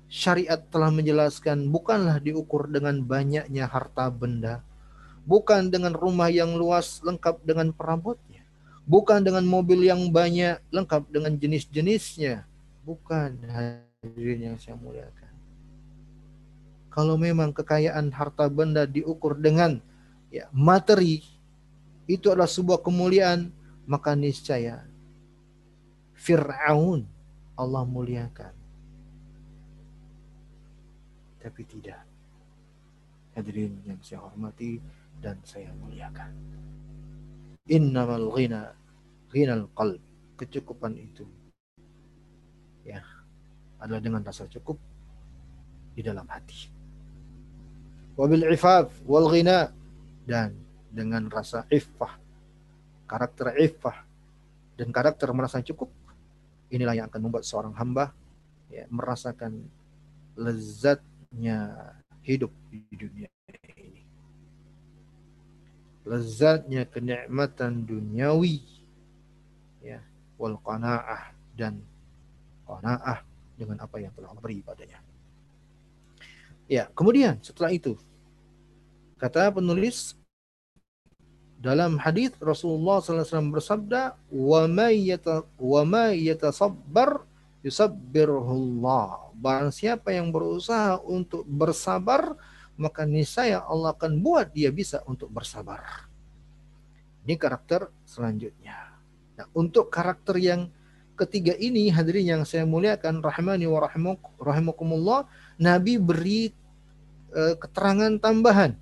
syariat 0.10 0.58
telah 0.74 0.89
menjelaskan 0.89 1.69
bukanlah 1.69 2.17
diukur 2.17 2.65
dengan 2.65 2.98
banyaknya 3.06 3.69
harta 3.69 4.10
benda. 4.10 4.65
Bukan 5.30 5.69
dengan 5.69 5.93
rumah 5.93 6.34
yang 6.34 6.58
luas 6.58 7.06
lengkap 7.06 7.45
dengan 7.45 7.69
perabotnya. 7.69 8.41
Bukan 8.89 9.21
dengan 9.21 9.45
mobil 9.45 9.86
yang 9.86 10.10
banyak 10.10 10.58
lengkap 10.74 11.06
dengan 11.13 11.38
jenis-jenisnya. 11.38 12.45
Bukan 12.82 13.45
hadirin 13.45 14.54
yang 14.54 14.58
saya 14.58 14.78
muliakan. 14.78 15.25
Kalau 16.96 17.20
memang 17.20 17.52
kekayaan 17.52 18.16
harta 18.16 18.48
benda 18.48 18.88
diukur 18.88 19.36
dengan 19.36 19.84
ya, 20.32 20.48
materi, 20.56 21.20
itu 22.08 22.32
adalah 22.32 22.48
sebuah 22.48 22.80
kemuliaan, 22.80 23.52
maka 23.84 24.16
niscaya 24.16 24.88
Fir'aun 26.16 27.04
Allah 27.60 27.84
muliakan. 27.84 28.56
Tapi 31.44 31.62
tidak. 31.68 32.00
Hadirin 33.36 33.76
yang 33.84 34.00
saya 34.00 34.24
hormati 34.24 34.80
dan 35.20 35.36
saya 35.44 35.76
muliakan. 35.76 36.32
Innamal 37.68 38.32
ghina 38.32 38.72
ghinal 39.36 39.68
qalb. 39.76 40.00
Kecukupan 40.36 41.00
itu 41.00 41.24
ya 42.84 43.00
adalah 43.80 44.04
dengan 44.04 44.20
rasa 44.20 44.52
cukup 44.52 44.76
di 45.96 46.04
dalam 46.04 46.28
hati. 46.28 46.75
Wabil 48.15 48.47
ifaf 48.56 48.91
wal 49.04 49.28
ghina 49.28 49.75
dan 50.23 50.56
dengan 50.88 51.28
rasa 51.28 51.67
iffah 51.67 52.15
karakter 53.06 53.54
iffah 53.60 54.08
dan 54.80 54.88
karakter 54.95 55.28
merasa 55.36 55.60
cukup 55.60 55.91
inilah 56.71 56.95
yang 56.97 57.08
akan 57.12 57.21
membuat 57.28 57.43
seorang 57.43 57.75
hamba 57.75 58.15
ya, 58.71 58.88
merasakan 58.89 59.67
lezatnya 60.36 61.75
hidup 62.25 62.51
di 62.73 62.82
dunia 62.95 63.30
ini. 63.51 64.04
Lezatnya 66.06 66.86
kenikmatan 66.86 67.86
duniawi 67.86 68.62
ya, 69.86 70.01
wal 70.38 70.58
qanaah 70.62 71.34
dan 71.56 71.80
qanaah 72.65 73.21
dengan 73.56 73.78
apa 73.80 73.95
yang 74.01 74.12
telah 74.17 74.34
Allah 74.34 74.43
beri 74.43 74.60
padanya. 74.60 75.05
Ya, 76.65 76.89
kemudian 76.97 77.38
setelah 77.45 77.69
itu 77.69 77.93
kata 79.21 79.54
penulis 79.54 80.17
dalam 81.62 81.97
hadis 81.97 82.34
Rasulullah 82.41 83.01
SAW 83.01 83.54
bersabda, 83.54 84.17
"Wa 84.30 84.69
may 84.69 85.13
yata 85.13 85.45
wa 85.58 85.82
may 85.86 86.25
yatasabbar 86.25 87.25
yusabbirullah." 87.65 89.34
Barang 89.38 89.73
siapa 89.73 90.13
yang 90.13 90.30
berusaha 90.30 91.01
untuk 91.06 91.45
bersabar, 91.45 92.38
maka 92.78 93.08
niscaya 93.08 93.63
Allah 93.65 93.95
akan 93.95 94.19
buat 94.21 94.51
dia 94.51 94.69
bisa 94.69 95.01
untuk 95.10 95.32
bersabar. 95.32 96.10
Ini 97.25 97.34
karakter 97.38 97.89
selanjutnya. 98.06 99.01
Nah, 99.38 99.47
untuk 99.58 99.89
karakter 99.89 100.38
yang 100.38 100.69
ketiga 101.17 101.56
ini 101.58 101.89
hadirin 101.89 102.38
yang 102.38 102.43
saya 102.45 102.67
muliakan 102.67 103.23
rahimani 103.23 103.65
wa 103.65 103.82
rahimakumullah, 104.38 105.25
Nabi 105.56 106.00
beri 106.00 106.52
uh, 107.32 107.56
keterangan 107.60 108.15
tambahan 108.20 108.76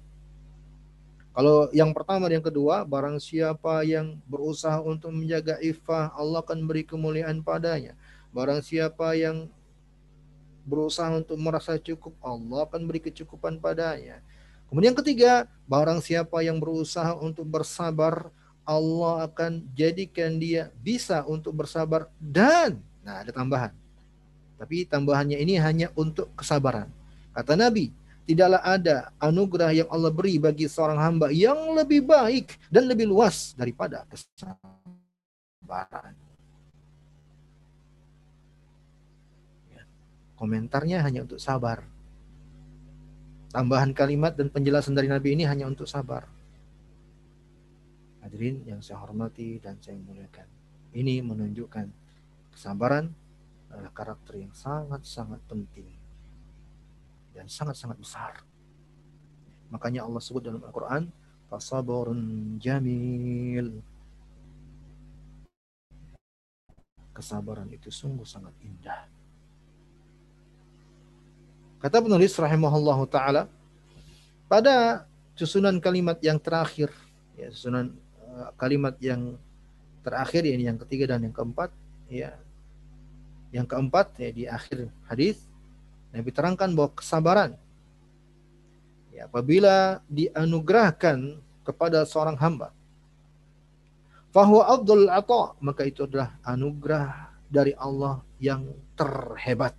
kalau 1.33 1.65
yang 1.73 1.97
pertama 1.97 2.29
dan 2.29 2.37
yang 2.37 2.45
kedua, 2.45 2.85
barang 2.85 3.17
siapa 3.17 3.81
yang 3.81 4.21
berusaha 4.29 4.77
untuk 4.85 5.09
menjaga 5.09 5.57
iffah, 5.65 6.13
Allah 6.13 6.45
akan 6.45 6.69
beri 6.69 6.85
kemuliaan 6.85 7.41
padanya. 7.41 7.97
Barang 8.29 8.61
siapa 8.61 9.17
yang 9.17 9.49
berusaha 10.69 11.09
untuk 11.09 11.41
merasa 11.41 11.81
cukup, 11.81 12.13
Allah 12.21 12.69
akan 12.69 12.85
beri 12.85 13.01
kecukupan 13.09 13.57
padanya. 13.57 14.21
Kemudian 14.69 14.93
yang 14.93 15.01
ketiga, 15.01 15.33
barang 15.65 16.05
siapa 16.05 16.45
yang 16.45 16.61
berusaha 16.61 17.17
untuk 17.17 17.49
bersabar, 17.49 18.29
Allah 18.61 19.25
akan 19.25 19.65
jadikan 19.73 20.37
dia 20.37 20.69
bisa 20.85 21.25
untuk 21.25 21.65
bersabar 21.65 22.13
dan 22.21 22.77
nah 23.01 23.25
ada 23.25 23.33
tambahan. 23.33 23.73
Tapi 24.63 24.87
tambahannya 24.87 25.35
ini 25.43 25.59
hanya 25.59 25.91
untuk 25.99 26.31
kesabaran. 26.39 26.87
Kata 27.35 27.59
Nabi, 27.59 27.91
tidaklah 28.23 28.63
ada 28.63 29.11
anugerah 29.19 29.75
yang 29.75 29.91
Allah 29.91 30.07
beri 30.15 30.39
bagi 30.39 30.71
seorang 30.71 30.95
hamba 31.03 31.27
yang 31.35 31.75
lebih 31.75 32.07
baik 32.07 32.55
dan 32.71 32.87
lebih 32.87 33.11
luas 33.11 33.51
daripada 33.59 34.07
kesabaran. 34.07 34.63
komentarnya 40.43 40.99
hanya 40.99 41.23
untuk 41.23 41.39
sabar. 41.39 41.87
Tambahan 43.55 43.95
kalimat 43.95 44.35
dan 44.35 44.51
penjelasan 44.51 44.91
dari 44.91 45.07
Nabi 45.07 45.39
ini 45.39 45.47
hanya 45.47 45.71
untuk 45.71 45.87
sabar. 45.87 46.27
Hadirin 48.19 48.59
yang 48.67 48.83
saya 48.83 48.99
hormati 48.99 49.63
dan 49.63 49.79
saya 49.79 49.95
muliakan. 50.03 50.43
Ini 50.91 51.23
menunjukkan 51.23 51.87
kesabaran 52.51 53.15
adalah 53.73 53.91
karakter 53.91 54.37
yang 54.37 54.53
sangat-sangat 54.53 55.41
penting 55.49 55.89
dan 57.33 57.49
sangat-sangat 57.49 57.97
besar. 57.97 58.33
Makanya 59.73 60.05
Allah 60.05 60.21
sebut 60.21 60.45
dalam 60.45 60.61
Al-Quran, 60.61 61.09
Fasabarun 61.49 62.21
jamil. 62.61 63.81
Kesabaran 67.13 67.69
itu 67.73 67.89
sungguh 67.89 68.25
sangat 68.25 68.53
indah. 68.61 69.09
Kata 71.81 71.99
penulis 71.99 72.33
rahimahullah 72.37 72.99
taala 73.09 73.43
pada 74.47 75.05
susunan 75.33 75.81
kalimat 75.81 76.15
yang 76.21 76.37
terakhir 76.37 76.93
ya 77.33 77.49
susunan 77.49 77.91
uh, 78.21 78.53
kalimat 78.55 78.93
yang 79.01 79.35
terakhir 80.05 80.45
ini 80.45 80.69
yang 80.69 80.77
ketiga 80.77 81.17
dan 81.17 81.25
yang 81.25 81.33
keempat 81.33 81.73
ya 82.07 82.37
yang 83.53 83.69
keempat 83.69 84.17
ya 84.17 84.29
di 84.33 84.43
akhir 84.49 84.89
hadis 85.05 85.45
Nabi 86.09 86.29
terangkan 86.33 86.73
bahwa 86.73 86.89
kesabaran 86.97 87.51
ya, 89.13 89.29
apabila 89.29 90.01
dianugerahkan 90.09 91.37
kepada 91.61 92.03
seorang 92.09 92.35
hamba 92.41 92.73
bahwa 94.33 94.65
Abdul 94.65 95.07
ata 95.07 95.53
maka 95.61 95.85
itu 95.85 96.09
adalah 96.09 96.33
anugerah 96.41 97.29
dari 97.53 97.77
Allah 97.77 98.25
yang 98.41 98.65
terhebat 98.97 99.77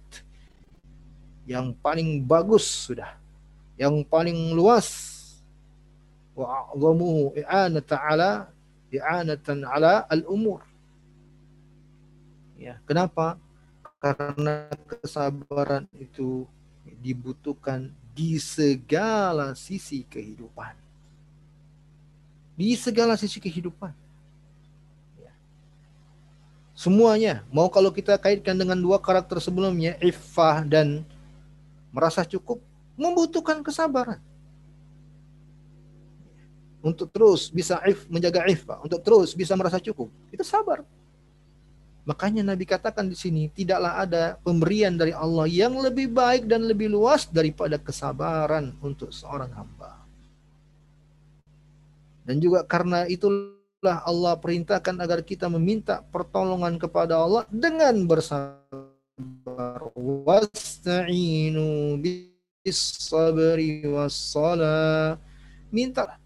yang 1.44 1.76
paling 1.76 2.24
bagus 2.24 2.88
sudah, 2.88 3.16
yang 3.76 4.00
paling 4.04 4.52
luas. 4.56 5.12
Wa 6.34 6.66
a'zamu 6.72 7.30
i'anata 7.36 8.00
ala 8.00 8.30
i'anatan 8.90 9.62
ala 9.62 10.08
al-umur. 10.10 10.64
Ya, 12.58 12.80
kenapa? 12.88 13.36
Karena 14.04 14.68
kesabaran 15.00 15.88
itu 15.96 16.44
dibutuhkan 17.00 17.88
di 18.12 18.36
segala 18.36 19.56
sisi 19.56 20.04
kehidupan. 20.04 20.76
Di 22.52 22.76
segala 22.76 23.16
sisi 23.16 23.40
kehidupan. 23.40 23.96
Ya. 25.16 25.32
Semuanya, 26.76 27.48
mau 27.48 27.72
kalau 27.72 27.88
kita 27.88 28.20
kaitkan 28.20 28.60
dengan 28.60 28.76
dua 28.76 29.00
karakter 29.00 29.40
sebelumnya, 29.40 29.96
iffah 30.04 30.68
dan 30.68 31.00
merasa 31.88 32.28
cukup 32.28 32.60
membutuhkan 33.00 33.64
kesabaran. 33.64 34.20
Untuk 36.84 37.08
terus 37.08 37.48
bisa 37.48 37.80
if, 37.88 38.04
menjaga 38.12 38.44
iffah, 38.52 38.84
untuk 38.84 39.00
terus 39.00 39.32
bisa 39.32 39.56
merasa 39.56 39.80
cukup, 39.80 40.12
itu 40.28 40.44
sabar. 40.44 40.84
Makanya 42.04 42.44
Nabi 42.44 42.68
katakan 42.68 43.08
di 43.08 43.16
sini, 43.16 43.48
tidaklah 43.48 43.96
ada 43.96 44.36
pemberian 44.44 44.92
dari 44.92 45.16
Allah 45.16 45.48
yang 45.48 45.80
lebih 45.80 46.12
baik 46.12 46.44
dan 46.44 46.68
lebih 46.68 46.92
luas 46.92 47.24
daripada 47.24 47.80
kesabaran 47.80 48.76
untuk 48.84 49.08
seorang 49.08 49.48
hamba. 49.56 50.04
Dan 52.28 52.44
juga 52.44 52.60
karena 52.68 53.08
itulah 53.08 54.04
Allah 54.04 54.36
perintahkan 54.36 55.00
agar 55.00 55.24
kita 55.24 55.48
meminta 55.48 56.04
pertolongan 56.12 56.76
kepada 56.76 57.24
Allah 57.24 57.48
dengan 57.48 57.96
bersabar. 58.04 59.80
Wasta'inu 60.28 61.96
bis 62.04 62.80
sabri 63.00 63.80
was 63.88 64.36
minta. 65.72 66.20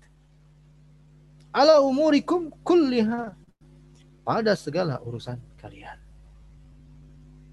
Ala 1.55 1.79
umurikum 1.87 2.51
kulliha. 2.67 3.31
Pada 4.27 4.53
segala 4.53 5.01
urusan 5.07 5.48
kalian 5.59 5.99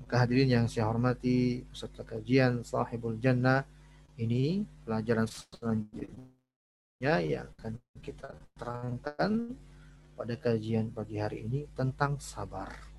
maka 0.06 0.16
hadirin 0.24 0.50
yang 0.54 0.66
saya 0.70 0.88
hormati 0.88 1.66
peserta 1.66 2.06
kajian 2.06 2.62
sahibul 2.62 3.18
jannah 3.18 3.66
ini 4.22 4.64
pelajaran 4.86 5.28
selanjutnya 5.28 7.14
yang 7.20 7.50
akan 7.60 7.74
kita 8.00 8.30
terangkan 8.56 9.58
pada 10.16 10.34
kajian 10.40 10.94
pagi 10.94 11.20
hari 11.20 11.44
ini 11.44 11.68
tentang 11.76 12.22
sabar 12.22 12.96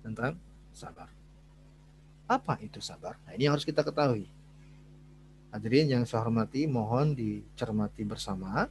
tentang 0.00 0.36
sabar. 0.72 1.08
Apa 2.30 2.56
itu 2.64 2.80
sabar? 2.80 3.20
Nah, 3.26 3.36
ini 3.36 3.46
yang 3.46 3.54
harus 3.54 3.68
kita 3.68 3.84
ketahui. 3.84 4.26
Hadirin 5.50 5.90
yang 5.90 6.04
saya 6.06 6.24
hormati, 6.24 6.64
mohon 6.64 7.12
dicermati 7.12 8.06
bersama 8.06 8.70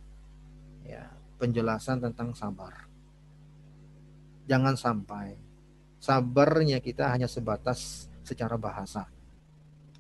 ya, 0.88 1.12
penjelasan 1.38 2.00
tentang 2.00 2.32
sabar. 2.34 2.89
Jangan 4.50 4.74
sampai 4.74 5.38
sabarnya 6.02 6.82
kita 6.82 7.06
hanya 7.06 7.30
sebatas 7.30 8.10
secara 8.26 8.58
bahasa. 8.58 9.06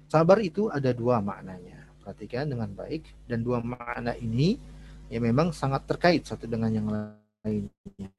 Sabar 0.09 0.41
itu 0.41 0.73
ada 0.73 0.89
dua 0.89 1.21
maknanya. 1.21 1.85
Perhatikan 2.01 2.49
dengan 2.49 2.73
baik 2.73 3.05
dan 3.29 3.45
dua 3.45 3.61
makna 3.61 4.17
ini 4.17 4.57
ya 5.05 5.21
memang 5.21 5.53
sangat 5.53 5.85
terkait 5.85 6.25
satu 6.25 6.49
dengan 6.49 6.73
yang 6.73 6.89
lainnya. 6.89 8.09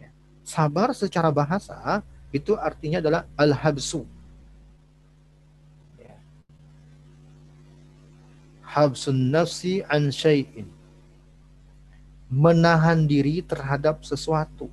Ya. 0.00 0.08
Sabar 0.40 0.96
secara 0.96 1.28
bahasa 1.28 2.00
itu 2.32 2.56
artinya 2.56 3.04
adalah 3.04 3.28
al-habsu. 3.36 4.08
Ya. 6.00 6.16
Habsun 8.64 9.28
nafsi 9.28 9.84
an 9.84 10.08
syai'in. 10.08 10.64
Menahan 12.32 13.04
diri 13.04 13.44
terhadap 13.44 14.00
sesuatu. 14.08 14.72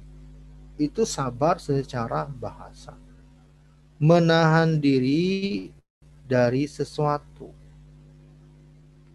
Itu 0.79 1.03
sabar 1.03 1.59
secara 1.59 2.23
bahasa. 2.23 2.95
Menahan 3.99 4.79
diri 4.79 5.67
dari 6.23 6.63
sesuatu. 6.71 7.51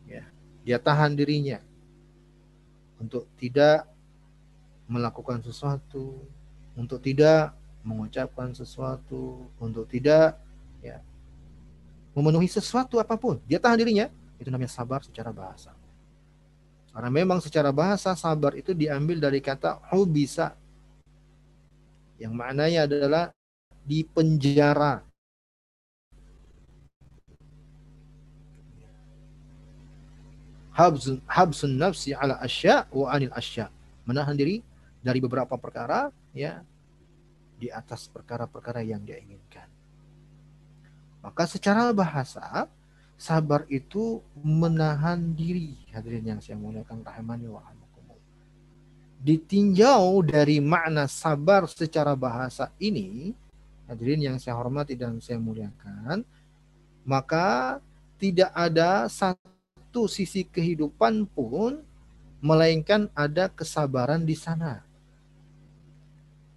Ya, 0.04 0.28
dia 0.60 0.76
tahan 0.76 1.16
dirinya 1.16 1.64
untuk 3.00 3.24
tidak 3.40 3.88
melakukan 4.88 5.40
sesuatu, 5.40 6.24
untuk 6.76 7.00
tidak 7.00 7.56
mengucapkan 7.84 8.52
sesuatu, 8.56 9.44
untuk 9.60 9.84
tidak 9.88 10.40
ya 10.80 11.00
memenuhi 12.14 12.48
sesuatu 12.48 12.96
apa 13.02 13.18
pun. 13.18 13.42
Dia 13.44 13.60
tahan 13.60 13.76
dirinya, 13.76 14.06
itu 14.38 14.48
namanya 14.48 14.70
sabar 14.70 15.04
secara 15.04 15.34
bahasa. 15.34 15.73
Karena 16.94 17.10
memang 17.10 17.42
secara 17.42 17.74
bahasa 17.74 18.14
sabar 18.14 18.54
itu 18.54 18.70
diambil 18.70 19.18
dari 19.18 19.42
kata 19.42 19.82
hubisa 19.90 20.54
yang 22.22 22.38
maknanya 22.38 22.86
adalah 22.86 23.24
di 23.82 24.06
penjara. 24.06 25.02
Habsun, 30.74 31.18
habsun 31.26 31.74
nafsi 31.74 32.14
ala 32.14 32.38
asya 32.38 32.86
wa 32.94 33.10
anil 33.10 33.34
asya. 33.34 33.70
Menahan 34.06 34.38
diri 34.38 34.62
dari 35.02 35.18
beberapa 35.18 35.58
perkara 35.58 36.14
ya 36.30 36.62
di 37.58 37.70
atas 37.74 38.06
perkara-perkara 38.06 38.86
yang 38.86 39.02
dia 39.02 39.18
inginkan. 39.18 39.66
Maka 41.22 41.46
secara 41.46 41.90
bahasa, 41.94 42.70
sabar 43.14 43.64
itu 43.70 44.20
menahan 44.42 45.32
diri. 45.32 45.78
Hadirin 45.94 46.36
yang 46.36 46.40
saya 46.42 46.58
muliakan 46.58 47.02
rahimani 47.06 47.48
wa 47.48 47.62
Ditinjau 49.24 50.20
dari 50.20 50.60
makna 50.60 51.08
sabar 51.08 51.64
secara 51.64 52.12
bahasa 52.12 52.68
ini, 52.76 53.32
hadirin 53.88 54.20
yang 54.20 54.36
saya 54.36 54.52
hormati 54.52 54.92
dan 55.00 55.16
saya 55.16 55.40
muliakan, 55.40 56.28
maka 57.08 57.80
tidak 58.20 58.52
ada 58.52 59.08
satu 59.08 60.04
sisi 60.12 60.44
kehidupan 60.44 61.24
pun 61.24 61.80
melainkan 62.44 63.08
ada 63.16 63.48
kesabaran 63.48 64.28
di 64.28 64.36
sana. 64.36 64.84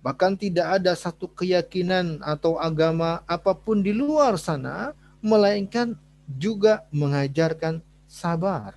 Bahkan 0.04 0.36
tidak 0.36 0.84
ada 0.84 0.92
satu 0.92 1.32
keyakinan 1.32 2.20
atau 2.20 2.60
agama 2.60 3.24
apa 3.32 3.56
pun 3.56 3.80
di 3.80 3.96
luar 3.96 4.36
sana, 4.36 4.92
melainkan 5.24 5.96
juga 6.28 6.84
mengajarkan 6.92 7.80
sabar. 8.04 8.76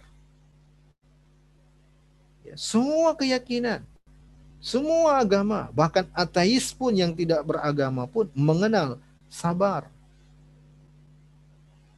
Ya, 2.47 2.55
semua 2.55 3.19
keyakinan, 3.19 3.83
semua 4.63 5.19
agama, 5.19 5.67
bahkan 5.75 6.07
ateis 6.15 6.71
pun 6.71 6.95
yang 6.95 7.11
tidak 7.11 7.43
beragama 7.43 8.07
pun 8.07 8.31
mengenal 8.33 9.03
sabar. 9.27 9.91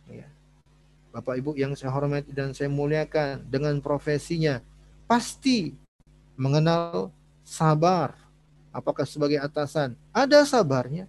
Ya. 0.09 0.29
Bapak 1.13 1.37
Ibu 1.37 1.53
yang 1.61 1.77
saya 1.77 1.93
hormati 1.93 2.33
dan 2.33 2.57
saya 2.57 2.73
muliakan 2.73 3.45
dengan 3.49 3.77
profesinya, 3.85 4.65
pasti 5.05 5.77
mengenal 6.37 7.13
sabar 7.45 8.17
apakah 8.73 9.05
sebagai 9.05 9.37
atasan, 9.37 9.95
ada 10.17 10.43
sabarnya. 10.49 11.07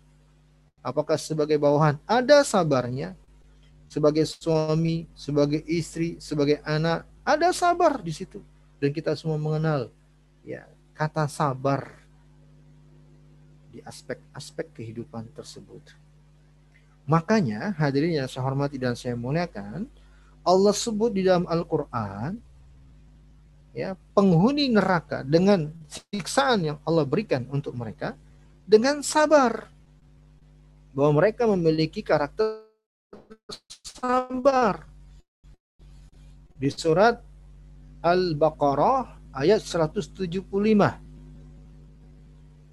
apakah 0.84 1.16
sebagai 1.16 1.56
bawahan 1.56 1.96
ada 2.04 2.44
sabarnya 2.44 3.16
sebagai 3.94 4.26
suami, 4.26 5.06
sebagai 5.14 5.62
istri, 5.70 6.18
sebagai 6.18 6.58
anak, 6.66 7.06
ada 7.22 7.54
sabar 7.54 8.02
di 8.02 8.10
situ. 8.10 8.42
Dan 8.82 8.90
kita 8.90 9.14
semua 9.14 9.38
mengenal 9.38 9.94
ya 10.42 10.66
kata 10.98 11.30
sabar 11.30 11.94
di 13.70 13.86
aspek-aspek 13.86 14.74
kehidupan 14.74 15.30
tersebut. 15.38 15.94
Makanya 17.06 17.78
hadirin 17.78 18.18
yang 18.18 18.26
saya 18.26 18.50
hormati 18.50 18.82
dan 18.82 18.98
saya 18.98 19.14
muliakan, 19.14 19.86
Allah 20.42 20.74
sebut 20.74 21.14
di 21.14 21.22
dalam 21.30 21.46
Al-Qur'an 21.46 22.34
ya 23.78 23.94
penghuni 24.18 24.74
neraka 24.74 25.22
dengan 25.22 25.70
siksaan 25.86 26.66
yang 26.66 26.78
Allah 26.82 27.06
berikan 27.06 27.46
untuk 27.50 27.78
mereka 27.78 28.18
dengan 28.66 29.06
sabar 29.06 29.70
bahwa 30.94 31.22
mereka 31.22 31.50
memiliki 31.50 32.06
karakter 32.06 32.64
sabar. 34.04 34.84
Di 36.60 36.68
surat 36.68 37.24
Al-Baqarah 38.04 39.32
ayat 39.32 39.64
175. 39.64 40.44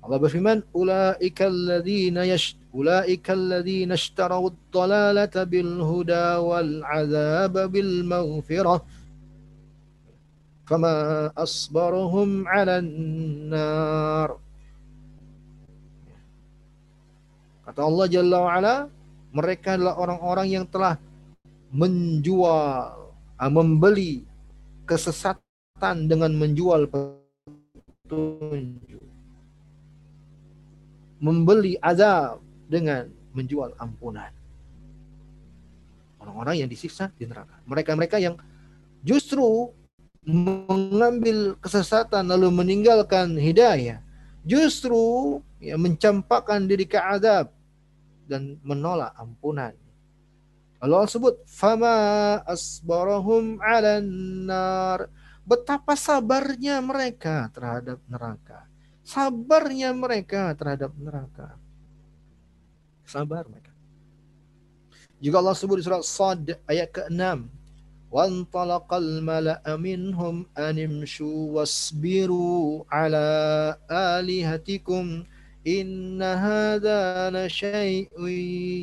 Allah 0.00 0.18
berfirman, 0.18 0.66
"Ulaika 0.74 1.46
alladziina 1.46 2.26
yash 2.26 2.58
ulaika 2.74 3.30
alladziina 3.38 3.94
ishtaraw 3.94 4.42
ad-dalalata 4.50 5.46
bil 5.46 5.78
huda 5.78 6.42
wal 6.42 6.82
'adzaba 6.82 7.70
bil 7.70 8.02
maghfirah." 8.02 8.82
Fama 10.66 11.30
asbaruhum 11.38 12.42
'alan 12.50 12.86
nar. 13.54 14.34
Kata 17.70 17.80
Allah 17.86 18.06
Jalla 18.10 18.38
wa 18.42 18.50
ala, 18.50 18.74
mereka 19.30 19.78
adalah 19.78 19.94
orang-orang 19.94 20.46
yang 20.58 20.66
telah 20.66 20.98
menjual, 21.70 23.14
ah, 23.38 23.50
membeli 23.50 24.26
kesesatan 24.86 26.10
dengan 26.10 26.34
menjual 26.34 26.90
petunjuk. 26.90 29.02
Membeli 31.20 31.76
azab 31.78 32.42
dengan 32.66 33.06
menjual 33.36 33.76
ampunan. 33.78 34.32
Orang-orang 36.20 36.66
yang 36.66 36.70
disiksa 36.70 37.08
di 37.16 37.24
neraka. 37.24 37.56
Mereka-mereka 37.64 38.20
yang 38.20 38.36
justru 39.00 39.72
mengambil 40.24 41.56
kesesatan 41.60 42.28
lalu 42.28 42.52
meninggalkan 42.52 43.36
hidayah. 43.40 44.04
Justru 44.44 45.40
ya, 45.60 45.76
mencampakkan 45.76 46.64
diri 46.64 46.88
ke 46.88 46.96
azab 46.96 47.52
dan 48.28 48.56
menolak 48.64 49.12
ampunan. 49.16 49.76
Allah 50.79 51.07
sebut 51.09 51.41
fama 51.49 52.39
asbarahum 52.45 53.57
'alan 53.63 54.05
nar. 54.45 55.09
Betapa 55.45 55.93
sabarnya 55.93 56.81
mereka 56.81 57.49
terhadap 57.53 58.01
neraka. 58.09 58.65
Sabarnya 59.05 59.93
mereka 59.93 60.53
terhadap 60.57 60.89
neraka. 60.97 61.53
Sabar 63.05 63.45
mereka. 63.45 63.69
Juga 65.21 65.37
Allah 65.41 65.53
sebut 65.53 65.77
di 65.77 65.85
surat 65.85 66.01
Sad 66.05 66.59
ayat 66.69 66.89
ke-6. 66.93 67.49
وانطلق 68.15 68.87
الملأ 68.93 69.59
منهم 69.75 70.47
أن 70.55 70.75
امشوا 70.79 71.41
واصبروا 71.51 72.87
على 72.87 73.27
آلهتكم 73.91 75.05
Inna 75.65 76.37
hadha 76.37 77.33
la 77.33 77.49
syai'un 77.49 78.29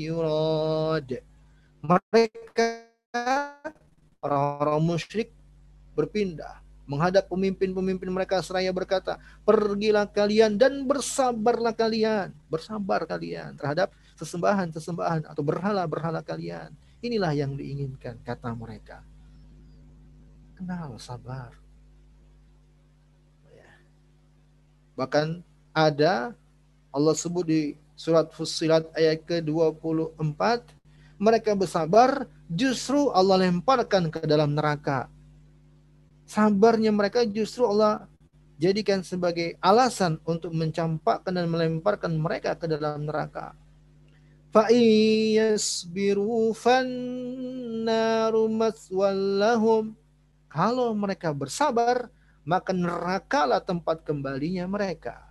yurad. 0.03 1.23
mereka 1.88 2.84
orang-orang 4.20 4.84
musyrik 4.84 5.32
berpindah 5.96 6.60
menghadap 6.88 7.28
pemimpin-pemimpin 7.32 8.12
mereka 8.12 8.40
seraya 8.44 8.72
berkata, 8.76 9.20
"Pergilah 9.48 10.08
kalian 10.08 10.56
dan 10.56 10.84
bersabarlah 10.84 11.76
kalian, 11.76 12.32
bersabar 12.48 13.04
kalian 13.04 13.56
terhadap 13.60 13.92
sesembahan-sesembahan 14.20 15.28
atau 15.28 15.44
berhala-berhala 15.44 16.20
kalian." 16.24 16.76
Inilah 17.00 17.32
yang 17.36 17.56
diinginkan 17.56 18.20
kata 18.24 18.52
mereka. 18.52 19.04
Kenal 20.60 20.98
sabar. 21.00 21.54
Ya. 23.52 23.72
Bahkan 24.98 25.44
ada 25.72 26.34
Allah 26.90 27.16
sebut 27.16 27.46
di 27.46 27.62
surat 27.94 28.32
Fussilat 28.34 28.90
ayat 28.98 29.22
ke-24, 29.28 30.77
mereka 31.18 31.58
bersabar, 31.58 32.30
justru 32.50 33.10
Allah 33.14 33.50
lemparkan 33.50 34.10
ke 34.14 34.24
dalam 34.26 34.54
neraka. 34.54 35.10
Sabarnya 36.30 36.94
mereka 36.94 37.26
justru 37.26 37.66
Allah 37.66 38.06
jadikan 38.58 39.06
sebagai 39.06 39.58
alasan 39.62 40.18
untuk 40.26 40.54
mencampakkan 40.54 41.34
dan 41.34 41.50
melemparkan 41.50 42.14
mereka 42.18 42.58
ke 42.58 42.66
dalam 42.70 43.06
neraka. 43.06 43.54
Maswallahum. 48.48 49.94
Kalau 50.48 50.90
mereka 50.96 51.36
bersabar, 51.36 52.10
maka 52.48 52.72
nerakalah 52.72 53.60
tempat 53.60 54.02
kembalinya 54.08 54.64
mereka. 54.66 55.27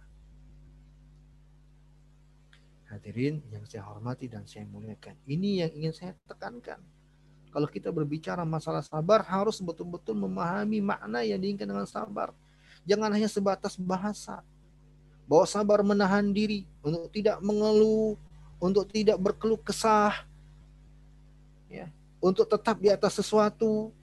Hadirin 3.06 3.38
yang 3.54 3.62
saya 3.70 3.86
hormati 3.86 4.26
dan 4.26 4.42
saya 4.50 4.66
muliakan. 4.66 5.14
Ini 5.30 5.62
yang 5.62 5.70
ingin 5.78 5.94
saya 5.94 6.12
tekankan. 6.26 6.82
Kalau 7.54 7.70
kita 7.70 7.94
berbicara 7.94 8.42
masalah 8.42 8.82
sabar 8.82 9.22
harus 9.22 9.62
betul-betul 9.62 10.18
memahami 10.18 10.82
makna 10.82 11.22
yang 11.22 11.38
diinginkan 11.38 11.70
dengan 11.70 11.86
sabar. 11.86 12.34
Jangan 12.82 13.14
hanya 13.14 13.30
sebatas 13.30 13.78
bahasa. 13.78 14.42
Bahwa 15.30 15.46
sabar 15.46 15.86
menahan 15.86 16.34
diri 16.34 16.66
untuk 16.82 17.06
tidak 17.14 17.38
mengeluh, 17.46 18.18
untuk 18.58 18.90
tidak 18.90 19.22
berkeluh 19.22 19.62
kesah. 19.62 20.26
Ya, 21.70 21.94
untuk 22.18 22.50
tetap 22.50 22.82
di 22.82 22.90
atas 22.90 23.22
sesuatu, 23.22 23.94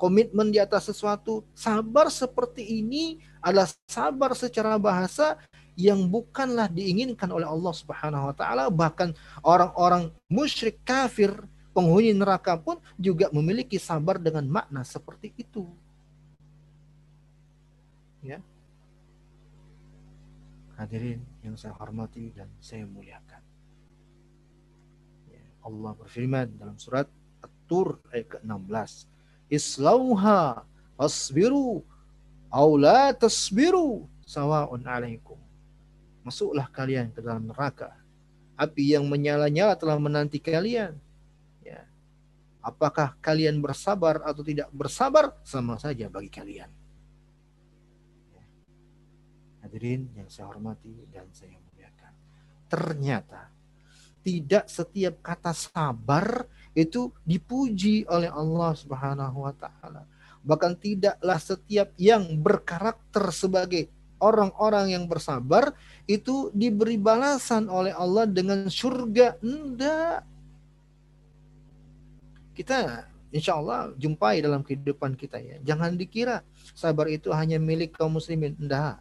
komitmen 0.00 0.48
di 0.48 0.56
atas 0.56 0.88
sesuatu. 0.88 1.44
Sabar 1.52 2.08
seperti 2.08 2.64
ini 2.80 3.20
adalah 3.44 3.68
sabar 3.84 4.32
secara 4.32 4.80
bahasa 4.80 5.36
yang 5.78 6.10
bukanlah 6.10 6.66
diinginkan 6.66 7.30
oleh 7.30 7.46
Allah 7.46 7.70
Subhanahu 7.70 8.28
wa 8.28 8.34
taala 8.34 8.66
bahkan 8.66 9.14
orang-orang 9.46 10.10
musyrik 10.26 10.82
kafir 10.82 11.30
penghuni 11.70 12.10
neraka 12.10 12.58
pun 12.58 12.82
juga 12.98 13.30
memiliki 13.30 13.78
sabar 13.78 14.18
dengan 14.18 14.42
makna 14.50 14.82
seperti 14.82 15.30
itu. 15.38 15.70
Ya. 18.26 18.42
Hadirin 20.74 21.22
yang 21.46 21.54
saya 21.54 21.70
hormati 21.78 22.34
dan 22.34 22.50
saya 22.58 22.82
muliakan. 22.82 23.42
Ya, 25.30 25.46
Allah 25.62 25.94
berfirman 25.94 26.58
dalam 26.58 26.74
surat 26.74 27.06
At-Tur 27.38 28.02
ayat 28.10 28.26
ke-16. 28.34 29.06
Islauha 29.46 30.66
fasbiru 30.98 31.86
aw 32.50 32.68
la 32.74 33.14
tasbiru 33.14 34.10
sawa'un 34.26 34.82
alaikum 34.82 35.38
masuklah 36.28 36.68
kalian 36.68 37.08
ke 37.08 37.24
dalam 37.24 37.48
neraka. 37.48 37.96
Api 38.60 38.92
yang 38.92 39.08
menyala-nyala 39.08 39.72
telah 39.80 39.96
menanti 39.96 40.36
kalian. 40.36 40.92
Ya. 41.64 41.88
Apakah 42.60 43.16
kalian 43.24 43.64
bersabar 43.64 44.20
atau 44.20 44.44
tidak 44.44 44.68
bersabar 44.68 45.32
sama 45.40 45.80
saja 45.80 46.12
bagi 46.12 46.28
kalian. 46.28 46.68
Ya. 48.36 48.44
Hadirin 49.64 50.12
yang 50.12 50.28
saya 50.28 50.52
hormati 50.52 51.08
dan 51.08 51.24
saya 51.32 51.56
muliakan. 51.56 52.12
Ternyata 52.68 53.48
tidak 54.20 54.68
setiap 54.68 55.24
kata 55.24 55.56
sabar 55.56 56.44
itu 56.76 57.08
dipuji 57.24 58.04
oleh 58.12 58.28
Allah 58.28 58.76
Subhanahu 58.76 59.48
wa 59.48 59.54
taala. 59.56 60.04
Bahkan 60.44 60.72
tidaklah 60.76 61.38
setiap 61.40 61.96
yang 61.96 62.36
berkarakter 62.36 63.32
sebagai 63.32 63.88
orang-orang 64.18 64.94
yang 64.94 65.04
bersabar 65.06 65.74
itu 66.04 66.50
diberi 66.54 66.98
balasan 66.98 67.70
oleh 67.70 67.94
Allah 67.94 68.26
dengan 68.26 68.66
surga. 68.66 69.38
Enggak. 69.42 70.26
Kita 72.54 73.06
insya 73.30 73.54
Allah 73.58 73.94
jumpai 73.94 74.42
dalam 74.42 74.66
kehidupan 74.66 75.14
kita 75.14 75.38
ya. 75.38 75.56
Jangan 75.62 75.94
dikira 75.94 76.42
sabar 76.74 77.06
itu 77.06 77.30
hanya 77.30 77.56
milik 77.62 77.94
kaum 77.94 78.18
muslimin. 78.18 78.58
Enggak. 78.58 78.98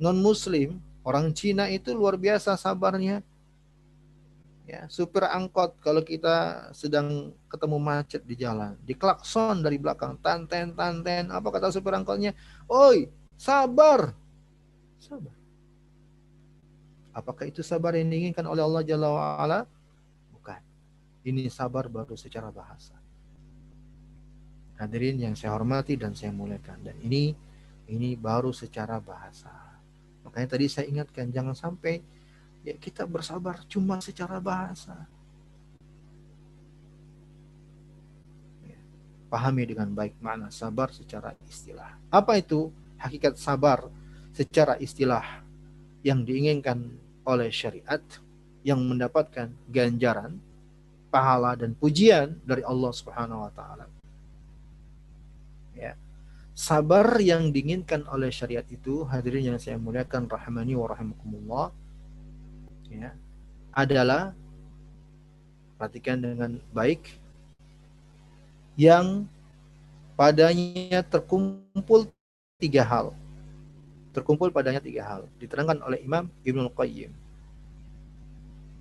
Non 0.00 0.18
muslim, 0.18 0.80
orang 1.06 1.30
Cina 1.36 1.68
itu 1.70 1.94
luar 1.94 2.16
biasa 2.18 2.56
sabarnya. 2.58 3.22
Ya, 4.62 4.86
supir 4.86 5.26
angkot 5.26 5.74
kalau 5.82 6.00
kita 6.06 6.70
sedang 6.70 7.34
ketemu 7.50 7.76
macet 7.82 8.22
di 8.22 8.38
jalan, 8.38 8.78
diklakson 8.86 9.58
dari 9.58 9.76
belakang, 9.76 10.16
tanten 10.22 10.72
tanten, 10.72 11.34
apa 11.34 11.50
kata 11.50 11.74
supir 11.74 11.92
angkotnya? 11.92 12.32
Oi, 12.70 13.10
Sabar. 13.42 14.14
Sabar. 15.02 15.34
Apakah 17.10 17.50
itu 17.50 17.58
sabar 17.66 17.98
yang 17.98 18.06
diinginkan 18.06 18.46
oleh 18.46 18.62
Allah 18.62 18.86
Jalla 18.86 19.10
wa'ala? 19.10 19.60
Bukan. 20.30 20.62
Ini 21.26 21.50
sabar 21.50 21.90
baru 21.90 22.14
secara 22.14 22.54
bahasa. 22.54 22.94
Hadirin 24.78 25.18
yang 25.18 25.34
saya 25.34 25.58
hormati 25.58 25.98
dan 25.98 26.14
saya 26.14 26.30
muliakan. 26.30 26.86
Dan 26.86 26.94
ini 27.02 27.34
ini 27.90 28.14
baru 28.14 28.54
secara 28.54 29.02
bahasa. 29.02 29.50
Makanya 30.22 30.54
tadi 30.54 30.70
saya 30.70 30.86
ingatkan 30.86 31.34
jangan 31.34 31.58
sampai 31.58 31.98
ya 32.62 32.78
kita 32.78 33.10
bersabar 33.10 33.58
cuma 33.66 33.98
secara 33.98 34.38
bahasa. 34.38 34.94
Ya, 38.62 38.78
pahami 39.26 39.66
dengan 39.66 39.90
baik 39.90 40.14
makna 40.22 40.46
sabar 40.54 40.94
secara 40.94 41.34
istilah. 41.42 41.98
Apa 42.06 42.38
itu 42.38 42.70
hakikat 43.02 43.34
sabar 43.34 43.90
secara 44.30 44.78
istilah 44.78 45.42
yang 46.06 46.22
diinginkan 46.22 46.94
oleh 47.26 47.50
syariat 47.50 48.02
yang 48.62 48.78
mendapatkan 48.82 49.50
ganjaran, 49.70 50.38
pahala 51.10 51.58
dan 51.58 51.74
pujian 51.74 52.38
dari 52.46 52.62
Allah 52.62 52.92
Subhanahu 52.94 53.42
wa 53.46 53.52
taala. 53.52 53.86
Ya. 55.74 55.98
Sabar 56.54 57.18
yang 57.18 57.50
diinginkan 57.50 58.06
oleh 58.06 58.30
syariat 58.30 58.64
itu 58.70 59.02
hadirin 59.08 59.54
yang 59.54 59.58
saya 59.58 59.80
muliakan 59.80 60.28
rahmani 60.30 60.76
wa 60.76 60.86
rahimakumullah 60.86 61.66
ya 62.92 63.16
adalah 63.72 64.36
perhatikan 65.80 66.20
dengan 66.20 66.60
baik 66.76 67.08
yang 68.76 69.24
padanya 70.12 71.00
terkumpul 71.08 72.12
tiga 72.62 72.86
hal 72.86 73.10
terkumpul 74.12 74.52
padanya 74.52 74.78
tiga 74.78 75.02
hal. 75.02 75.22
Diterangkan 75.40 75.80
oleh 75.82 76.04
Imam 76.04 76.28
Ibnu 76.44 76.68
Qayyim. 76.76 77.10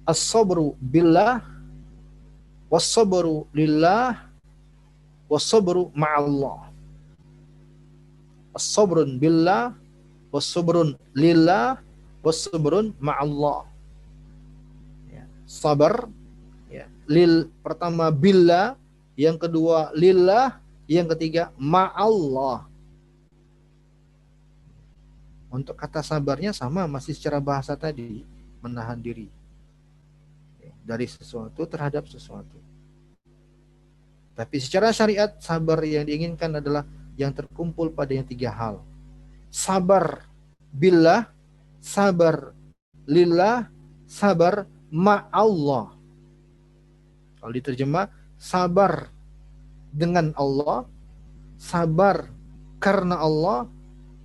As-sabru 0.04 0.76
billah 0.78 1.40
was-sabru 2.68 3.48
lillah 3.56 4.28
was-sabru 5.32 5.88
ma'allah. 5.96 6.68
As-sabrun 8.52 9.16
billah 9.16 9.72
was-sabrun 10.36 11.00
lillah 11.16 11.80
was-sabrun 12.20 12.92
ma'allah. 13.00 13.64
Ya, 15.08 15.24
sabar 15.48 16.12
ya, 16.68 16.92
lil 17.08 17.48
pertama 17.64 18.12
billah, 18.12 18.76
yang 19.16 19.40
kedua 19.40 19.96
lillah, 19.96 20.60
yang 20.92 21.08
ketiga 21.08 21.56
ma'allah 21.56 22.71
untuk 25.52 25.76
kata 25.76 26.00
sabarnya 26.00 26.56
sama 26.56 26.88
masih 26.88 27.12
secara 27.12 27.44
bahasa 27.44 27.76
tadi 27.76 28.24
menahan 28.64 28.98
diri 28.98 29.28
dari 30.82 31.06
sesuatu 31.06 31.68
terhadap 31.70 32.10
sesuatu. 32.10 32.58
Tapi 34.34 34.58
secara 34.58 34.90
syariat 34.90 35.38
sabar 35.38 35.84
yang 35.86 36.08
diinginkan 36.08 36.58
adalah 36.58 36.88
yang 37.20 37.30
terkumpul 37.36 37.94
pada 37.94 38.16
yang 38.16 38.26
tiga 38.26 38.50
hal. 38.50 38.82
Sabar 39.52 40.26
billah, 40.72 41.30
sabar 41.84 42.56
lillah, 43.06 43.68
sabar 44.08 44.66
ma'allah. 44.90 45.94
Kalau 47.44 47.54
diterjemah, 47.54 48.08
sabar 48.40 49.12
dengan 49.92 50.32
Allah, 50.40 50.88
sabar 51.60 52.32
karena 52.80 53.20
Allah, 53.20 53.68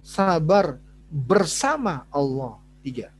sabar 0.06 0.78
bersama 1.10 2.04
Allah. 2.10 2.58
Tiga. 2.82 3.10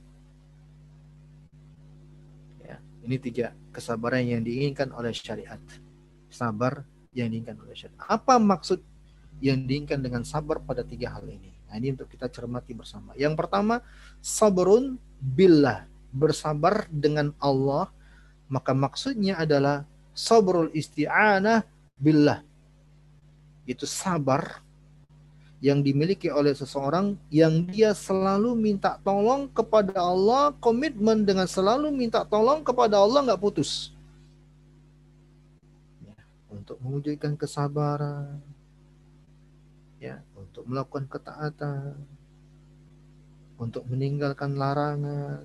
Ya, 2.62 2.78
ini 3.02 3.16
tiga 3.18 3.54
kesabaran 3.74 4.22
yang 4.22 4.42
diinginkan 4.46 4.94
oleh 4.94 5.10
syariat. 5.10 5.58
Sabar 6.30 6.86
yang 7.10 7.30
diinginkan 7.32 7.58
oleh 7.62 7.74
syariat. 7.74 7.98
Apa 8.06 8.38
maksud 8.38 8.82
yang 9.42 9.66
diinginkan 9.66 10.00
dengan 10.00 10.22
sabar 10.22 10.62
pada 10.62 10.86
tiga 10.86 11.12
hal 11.18 11.26
ini? 11.26 11.52
Nah, 11.66 11.74
ini 11.82 11.98
untuk 11.98 12.06
kita 12.06 12.30
cermati 12.30 12.72
bersama. 12.72 13.12
Yang 13.18 13.34
pertama, 13.34 13.82
sabrun 14.22 14.98
billah. 15.18 15.90
Bersabar 16.14 16.86
dengan 16.88 17.34
Allah. 17.42 17.90
Maka 18.46 18.70
maksudnya 18.70 19.42
adalah 19.42 19.82
sabrul 20.14 20.70
isti'anah 20.70 21.66
billah. 21.98 22.40
Itu 23.66 23.82
sabar 23.84 24.62
yang 25.64 25.80
dimiliki 25.80 26.28
oleh 26.28 26.52
seseorang 26.52 27.16
yang 27.32 27.64
dia 27.64 27.96
selalu 27.96 28.52
minta 28.52 29.00
tolong 29.00 29.48
kepada 29.48 29.96
Allah, 29.96 30.52
komitmen 30.60 31.24
dengan 31.24 31.48
selalu 31.48 31.88
minta 31.88 32.28
tolong 32.28 32.60
kepada 32.60 33.00
Allah 33.00 33.24
nggak 33.24 33.40
putus. 33.40 33.92
Ya, 36.04 36.16
untuk 36.52 36.76
mewujudkan 36.84 37.40
kesabaran, 37.40 38.36
ya, 39.96 40.20
untuk 40.36 40.68
melakukan 40.68 41.08
ketaatan, 41.08 41.96
untuk 43.56 43.88
meninggalkan 43.88 44.60
larangan, 44.60 45.40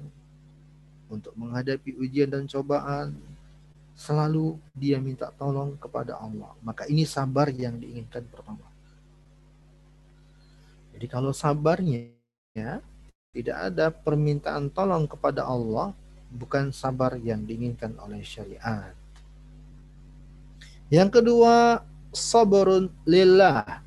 untuk 1.08 1.32
menghadapi 1.40 1.96
ujian 2.00 2.28
dan 2.28 2.48
cobaan, 2.52 3.16
selalu 3.96 4.60
dia 4.76 5.00
minta 5.00 5.32
tolong 5.36 5.80
kepada 5.80 6.20
Allah. 6.20 6.52
Maka 6.64 6.88
ini 6.88 7.08
sabar 7.08 7.48
yang 7.52 7.80
diinginkan 7.80 8.24
pertama. 8.28 8.71
Jadi 11.02 11.10
kalau 11.10 11.34
sabarnya 11.34 12.14
ya, 12.54 12.78
tidak 13.34 13.58
ada 13.58 13.90
permintaan 13.90 14.70
tolong 14.70 15.10
kepada 15.10 15.42
Allah, 15.42 15.98
bukan 16.30 16.70
sabar 16.70 17.18
yang 17.18 17.42
diinginkan 17.42 17.98
oleh 17.98 18.22
syariat. 18.22 18.94
Yang 20.94 21.10
kedua, 21.18 21.82
sabarun 22.14 22.94
lillah. 23.10 23.82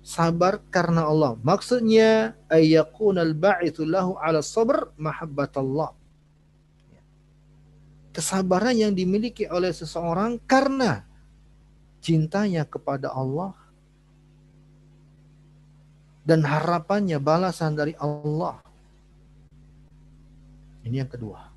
Sabar 0.00 0.64
karena 0.72 1.04
Allah. 1.04 1.36
Maksudnya 1.44 2.32
ayyakun 2.48 3.20
al-ba'ithu 3.20 3.84
lahu 3.84 4.16
ala 4.16 4.40
sabr 4.40 4.96
mahabbatallah. 4.96 5.92
Kesabaran 8.16 8.80
yang 8.80 8.96
dimiliki 8.96 9.44
oleh 9.44 9.76
seseorang 9.76 10.40
karena 10.48 11.04
cintanya 12.00 12.64
kepada 12.64 13.12
Allah 13.12 13.52
dan 16.24 16.40
harapannya 16.42 17.20
balasan 17.20 17.76
dari 17.76 17.92
Allah. 18.00 18.58
Ini 20.84 21.04
yang 21.04 21.10
kedua. 21.12 21.52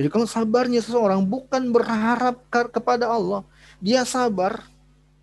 Jadi 0.00 0.08
kalau 0.08 0.24
sabarnya 0.24 0.80
seseorang 0.80 1.20
bukan 1.28 1.68
berharap 1.74 2.40
kepada 2.48 3.10
Allah, 3.10 3.44
dia 3.84 4.00
sabar 4.08 4.64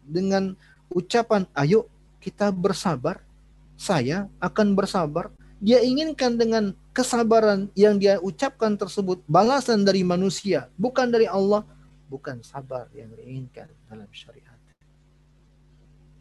dengan 0.05 0.53
ucapan, 0.93 1.49
ayo 1.57 1.89
kita 2.21 2.53
bersabar, 2.53 3.25
saya 3.73 4.29
akan 4.37 4.77
bersabar. 4.77 5.33
Dia 5.57 5.81
inginkan 5.81 6.37
dengan 6.37 6.77
kesabaran 6.93 7.73
yang 7.73 7.97
dia 7.97 8.21
ucapkan 8.21 8.77
tersebut 8.77 9.25
balasan 9.25 9.81
dari 9.81 10.05
manusia, 10.05 10.69
bukan 10.77 11.09
dari 11.09 11.25
Allah, 11.25 11.65
bukan 12.05 12.45
sabar 12.45 12.85
yang 12.93 13.09
diinginkan 13.17 13.65
dalam 13.89 14.05
syariat. 14.13 14.46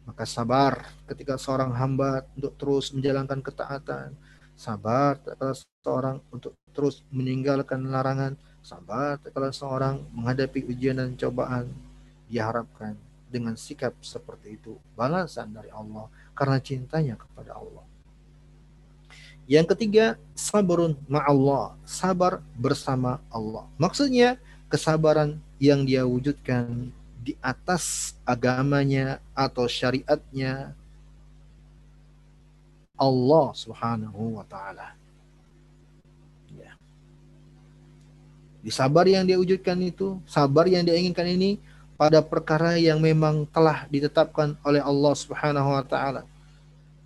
Maka 0.07 0.23
sabar 0.23 0.87
ketika 1.03 1.35
seorang 1.35 1.75
hamba 1.75 2.23
untuk 2.39 2.55
terus 2.55 2.95
menjalankan 2.95 3.43
ketaatan. 3.43 4.15
Sabar 4.55 5.19
ketika 5.19 5.51
seorang 5.83 6.23
untuk 6.31 6.55
terus 6.71 7.03
meninggalkan 7.11 7.83
larangan. 7.91 8.39
Sabar 8.63 9.19
ketika 9.19 9.51
seorang 9.51 10.07
menghadapi 10.15 10.63
ujian 10.63 11.03
dan 11.03 11.19
cobaan. 11.19 11.67
Diharapkan 12.31 12.95
dengan 13.27 13.59
sikap 13.59 13.91
seperti 13.99 14.55
itu 14.55 14.79
balasan 14.95 15.51
dari 15.51 15.67
Allah 15.71 16.07
karena 16.31 16.57
cintanya 16.63 17.19
kepada 17.19 17.59
Allah. 17.59 17.83
Yang 19.47 19.75
ketiga, 19.75 20.19
sabarun 20.35 20.99
ma'allah, 21.07 21.79
sabar 21.87 22.43
bersama 22.59 23.23
Allah. 23.31 23.63
Maksudnya, 23.79 24.35
kesabaran 24.67 25.39
yang 25.55 25.87
dia 25.87 26.03
wujudkan 26.03 26.91
di 27.27 27.35
atas 27.43 28.15
agamanya 28.23 29.19
atau 29.35 29.67
syariatnya 29.67 30.71
Allah 32.95 33.47
Subhanahu 33.51 34.39
wa 34.39 34.47
taala. 34.47 34.95
Ya. 36.55 36.71
Di 38.63 38.71
sabar 38.71 39.03
yang 39.11 39.27
dia 39.27 39.35
wujudkan 39.35 39.75
itu, 39.83 40.23
sabar 40.23 40.71
yang 40.71 40.87
dia 40.87 40.95
inginkan 40.95 41.27
ini 41.27 41.59
pada 41.99 42.23
perkara 42.23 42.79
yang 42.79 43.03
memang 43.03 43.43
telah 43.51 43.83
ditetapkan 43.91 44.55
oleh 44.63 44.79
Allah 44.79 45.11
Subhanahu 45.11 45.67
wa 45.67 45.83
taala. 45.83 46.23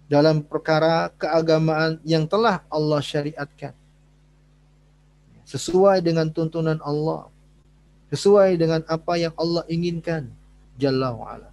Dalam 0.05 0.45
perkara 0.45 1.09
keagamaan 1.17 1.97
yang 2.05 2.29
telah 2.29 2.61
Allah 2.69 3.01
syariatkan. 3.01 3.73
Sesuai 5.49 6.05
dengan 6.05 6.29
tuntunan 6.29 6.77
Allah 6.85 7.25
sesuai 8.11 8.59
dengan 8.59 8.83
apa 8.91 9.15
yang 9.15 9.33
Allah 9.39 9.63
inginkan 9.71 10.29
Jalla 10.81 11.13
wa'ala. 11.13 11.49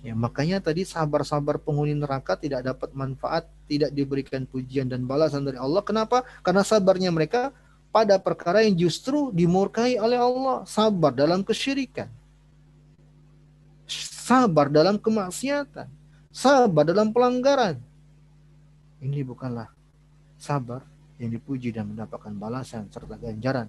Ya, 0.00 0.14
makanya 0.14 0.62
tadi 0.62 0.86
sabar-sabar 0.86 1.58
penghuni 1.60 1.92
neraka 1.92 2.38
tidak 2.38 2.64
dapat 2.64 2.94
manfaat, 2.96 3.44
tidak 3.66 3.90
diberikan 3.92 4.46
pujian 4.48 4.88
dan 4.88 5.04
balasan 5.04 5.44
dari 5.44 5.60
Allah. 5.60 5.82
Kenapa? 5.84 6.24
Karena 6.40 6.64
sabarnya 6.64 7.12
mereka 7.12 7.50
pada 7.90 8.16
perkara 8.16 8.62
yang 8.62 8.78
justru 8.78 9.34
dimurkai 9.34 9.98
oleh 9.98 10.16
Allah. 10.16 10.62
Sabar 10.64 11.12
dalam 11.12 11.42
kesyirikan. 11.44 12.08
Sabar 13.90 14.70
dalam 14.70 14.96
kemaksiatan. 14.96 15.90
Sabar 16.30 16.86
dalam 16.86 17.10
pelanggaran. 17.10 17.82
Ini 19.02 19.26
bukanlah 19.26 19.66
sabar 20.38 20.86
yang 21.18 21.34
dipuji 21.34 21.74
dan 21.74 21.90
mendapatkan 21.90 22.30
balasan 22.38 22.86
serta 22.88 23.18
ganjaran 23.18 23.66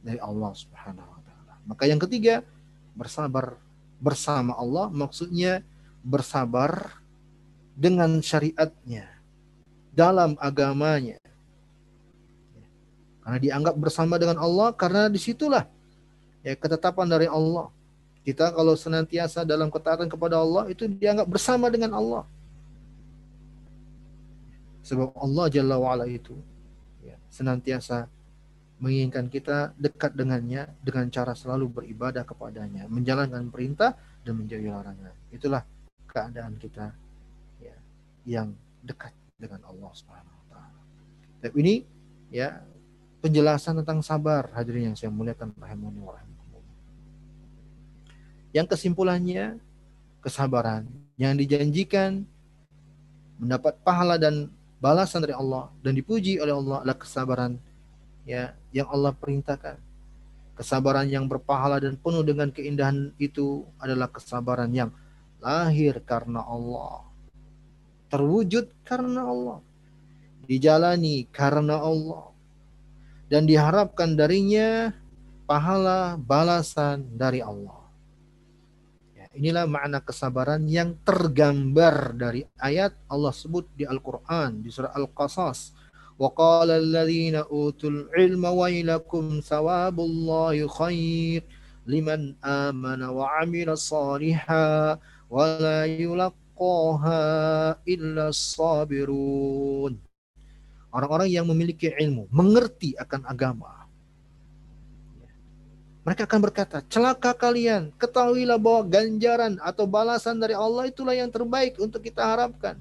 dari 0.00 0.18
Allah 0.20 0.52
Subhanahu 0.56 1.08
wa 1.08 1.20
taala. 1.24 1.54
Maka 1.68 1.84
yang 1.88 2.00
ketiga, 2.00 2.44
bersabar 2.96 3.56
bersama 4.00 4.56
Allah 4.56 4.88
maksudnya 4.88 5.60
bersabar 6.00 7.00
dengan 7.76 8.20
syariatnya 8.20 9.08
dalam 9.92 10.36
agamanya. 10.40 11.20
Karena 13.20 13.38
dianggap 13.38 13.74
bersama 13.76 14.16
dengan 14.16 14.40
Allah 14.40 14.72
karena 14.72 15.12
di 15.12 15.20
situlah 15.20 15.68
ya 16.40 16.56
ketetapan 16.56 17.06
dari 17.06 17.28
Allah. 17.28 17.68
Kita 18.20 18.52
kalau 18.52 18.76
senantiasa 18.76 19.48
dalam 19.48 19.72
ketaatan 19.72 20.08
kepada 20.08 20.36
Allah 20.40 20.68
itu 20.68 20.84
dianggap 20.84 21.24
bersama 21.24 21.72
dengan 21.72 21.96
Allah. 21.96 22.24
Sebab 24.84 25.16
Allah 25.16 25.46
Jalla 25.48 25.76
wa'ala 25.80 26.04
itu 26.08 26.36
ya, 27.04 27.16
senantiasa 27.32 28.08
menginginkan 28.80 29.28
kita 29.28 29.76
dekat 29.76 30.16
dengannya 30.16 30.72
dengan 30.80 31.12
cara 31.12 31.36
selalu 31.36 31.68
beribadah 31.68 32.24
kepadanya, 32.24 32.88
menjalankan 32.88 33.52
perintah 33.52 33.92
dan 34.24 34.40
menjauhi 34.40 34.72
larangan. 34.72 35.12
Itulah 35.28 35.62
keadaan 36.08 36.56
kita 36.56 36.88
ya, 37.60 37.76
yang 38.24 38.56
dekat 38.80 39.12
dengan 39.36 39.60
Allah 39.68 39.92
Subhanahu 39.92 40.32
wa 40.32 40.46
taala. 40.48 40.80
Ini 41.52 41.74
ya 42.32 42.64
penjelasan 43.20 43.84
tentang 43.84 44.00
sabar 44.00 44.48
hadirin 44.56 44.92
yang 44.92 44.96
saya 44.96 45.12
muliakan 45.12 45.52
rahimani 45.60 46.00
wa 46.00 46.16
Yang 48.50 48.66
kesimpulannya 48.74 49.60
kesabaran 50.24 50.88
yang 51.20 51.36
dijanjikan 51.36 52.24
mendapat 53.36 53.76
pahala 53.84 54.16
dan 54.16 54.48
balasan 54.80 55.20
dari 55.20 55.36
Allah 55.36 55.68
dan 55.84 55.92
dipuji 55.92 56.40
oleh 56.40 56.56
Allah 56.56 56.80
adalah 56.80 56.98
kesabaran 56.98 57.60
ya 58.30 58.54
yang 58.70 58.86
Allah 58.86 59.10
perintahkan. 59.10 59.82
Kesabaran 60.54 61.08
yang 61.10 61.26
berpahala 61.26 61.82
dan 61.82 61.98
penuh 61.98 62.22
dengan 62.22 62.52
keindahan 62.54 63.10
itu 63.18 63.66
adalah 63.80 64.06
kesabaran 64.06 64.70
yang 64.70 64.94
lahir 65.42 65.98
karena 66.04 66.44
Allah. 66.46 67.02
Terwujud 68.12 68.70
karena 68.86 69.26
Allah. 69.26 69.58
Dijalani 70.46 71.26
karena 71.32 71.80
Allah. 71.80 72.30
Dan 73.30 73.48
diharapkan 73.48 74.14
darinya 74.18 74.92
pahala 75.48 76.20
balasan 76.20 77.08
dari 77.16 77.40
Allah. 77.40 77.80
Ya, 79.16 79.26
inilah 79.32 79.64
makna 79.64 80.02
kesabaran 80.02 80.66
yang 80.68 80.98
tergambar 81.06 82.12
dari 82.12 82.44
ayat 82.58 82.92
Allah 83.08 83.32
sebut 83.32 83.64
di 83.78 83.86
Al-Quran, 83.86 84.60
di 84.60 84.68
surah 84.68 84.92
Al-Qasas 84.92 85.79
وقال 86.19 86.71
الذين 86.71 87.35
أوتوا 87.35 87.89
العلم 87.89 88.43
ويلكم 88.45 89.23
ثواب 89.43 89.99
الله 89.99 90.67
خير 90.67 91.43
لمن 91.87 92.35
آمن 92.43 93.03
وعمل 93.03 93.77
صالحا 93.77 94.99
ولا 95.29 95.79
يلقاها 95.85 97.23
إلا 97.87 98.23
الصابرون 98.31 99.93
Orang-orang 100.95 101.27
yang 101.27 101.43
memiliki 101.43 101.91
ilmu, 101.91 102.31
mengerti 102.31 102.95
akan 102.95 103.27
agama. 103.27 103.83
Mereka 106.07 106.23
akan 106.23 106.39
berkata, 106.39 106.79
celaka 106.87 107.35
kalian, 107.35 107.91
ketahuilah 107.99 108.55
bahwa 108.55 108.87
ganjaran 108.87 109.59
atau 109.59 109.83
balasan 109.83 110.39
dari 110.39 110.55
Allah 110.55 110.87
itulah 110.87 111.11
yang 111.11 111.27
terbaik 111.27 111.75
untuk 111.83 111.99
kita 111.99 112.23
harapkan 112.23 112.79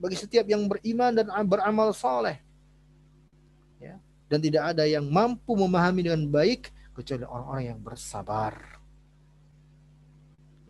bagi 0.00 0.16
setiap 0.16 0.48
yang 0.48 0.64
beriman 0.64 1.12
dan 1.12 1.28
beramal 1.44 1.92
saleh. 1.92 2.40
Ya. 3.76 4.00
Dan 4.32 4.40
tidak 4.40 4.72
ada 4.72 4.88
yang 4.88 5.04
mampu 5.04 5.52
memahami 5.52 6.08
dengan 6.08 6.24
baik 6.24 6.72
kecuali 6.96 7.28
orang-orang 7.28 7.64
yang 7.76 7.78
bersabar. 7.84 8.56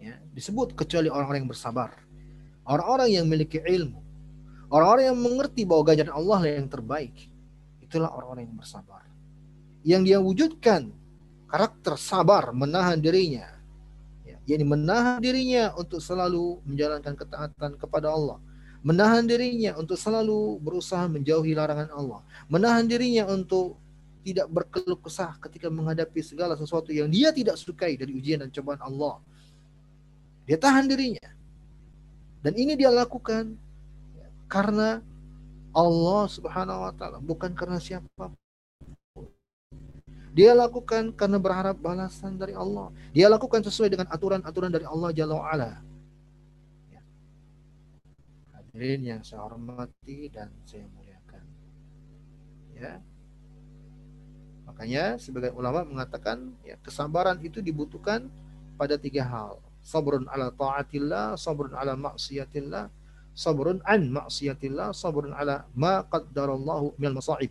Ya, 0.03 0.19
disebut 0.35 0.75
kecuali 0.75 1.07
orang-orang 1.07 1.47
yang 1.47 1.53
bersabar. 1.55 1.95
Orang-orang 2.67 3.09
yang 3.15 3.25
memiliki 3.31 3.63
ilmu. 3.63 4.03
Orang-orang 4.71 5.15
yang 5.15 5.19
mengerti 5.19 5.63
bahwa 5.63 5.83
ganjaran 5.87 6.15
Allah 6.15 6.41
yang 6.51 6.67
terbaik. 6.67 7.15
Itulah 7.79 8.11
orang-orang 8.11 8.51
yang 8.51 8.59
bersabar. 8.59 9.03
Yang 9.87 10.03
dia 10.11 10.19
wujudkan 10.19 10.83
karakter 11.47 11.95
sabar 11.99 12.51
menahan 12.51 12.99
dirinya. 12.99 13.47
Ya, 14.27 14.39
yakni 14.47 14.67
menahan 14.67 15.23
dirinya 15.23 15.75
untuk 15.75 16.03
selalu 16.03 16.63
menjalankan 16.65 17.15
ketaatan 17.15 17.71
kepada 17.77 18.15
Allah 18.15 18.39
menahan 18.81 19.25
dirinya 19.29 19.77
untuk 19.77 19.97
selalu 20.01 20.57
berusaha 20.61 21.05
menjauhi 21.09 21.53
larangan 21.53 21.93
Allah, 21.93 22.21
menahan 22.49 22.89
dirinya 22.89 23.29
untuk 23.29 23.77
tidak 24.21 24.49
berkeluh 24.53 25.01
kesah 25.01 25.37
ketika 25.41 25.73
menghadapi 25.73 26.21
segala 26.21 26.57
sesuatu 26.57 26.93
yang 26.93 27.09
dia 27.09 27.33
tidak 27.33 27.57
sukai 27.57 27.97
dari 27.97 28.13
ujian 28.13 28.45
dan 28.45 28.53
cobaan 28.53 28.81
Allah. 28.85 29.17
Dia 30.45 30.61
tahan 30.61 30.89
dirinya. 30.89 31.29
Dan 32.41 32.57
ini 32.57 32.73
dia 32.77 32.89
lakukan 32.89 33.53
karena 34.49 35.05
Allah 35.71 36.25
Subhanahu 36.29 36.85
wa 36.89 36.93
taala, 36.97 37.19
bukan 37.21 37.53
karena 37.53 37.77
siapa 37.77 38.33
dia 40.31 40.55
lakukan 40.55 41.11
karena 41.11 41.43
berharap 41.43 41.77
balasan 41.83 42.39
dari 42.39 42.55
Allah. 42.55 42.95
Dia 43.11 43.27
lakukan 43.27 43.67
sesuai 43.67 43.91
dengan 43.91 44.07
aturan-aturan 44.09 44.71
dari 44.71 44.87
Allah 44.87 45.11
Jalla 45.11 45.35
wa'ala. 45.43 45.90
Hadirin 48.71 49.03
yang 49.03 49.21
saya 49.27 49.43
hormati 49.43 50.31
dan 50.31 50.47
saya 50.63 50.87
muliakan. 50.95 51.43
Ya. 52.79 53.03
Makanya 54.71 55.19
sebagai 55.19 55.51
ulama 55.59 55.83
mengatakan 55.83 56.55
ya 56.63 56.79
kesabaran 56.79 57.43
itu 57.43 57.59
dibutuhkan 57.59 58.31
pada 58.79 58.95
tiga 58.95 59.27
hal. 59.27 59.59
Sabrun 59.83 60.31
ala 60.31 60.55
taatillah, 60.55 61.35
sabrun 61.35 61.75
ala 61.75 61.99
maksiatillah, 61.99 62.87
sabrun 63.35 63.83
an 63.83 64.07
maksiatillah, 64.07 64.95
sabrun 64.95 65.35
ala 65.35 65.67
ma 65.75 66.07
qaddarallahu 66.07 66.95
minal 66.95 67.19
masaib. 67.19 67.51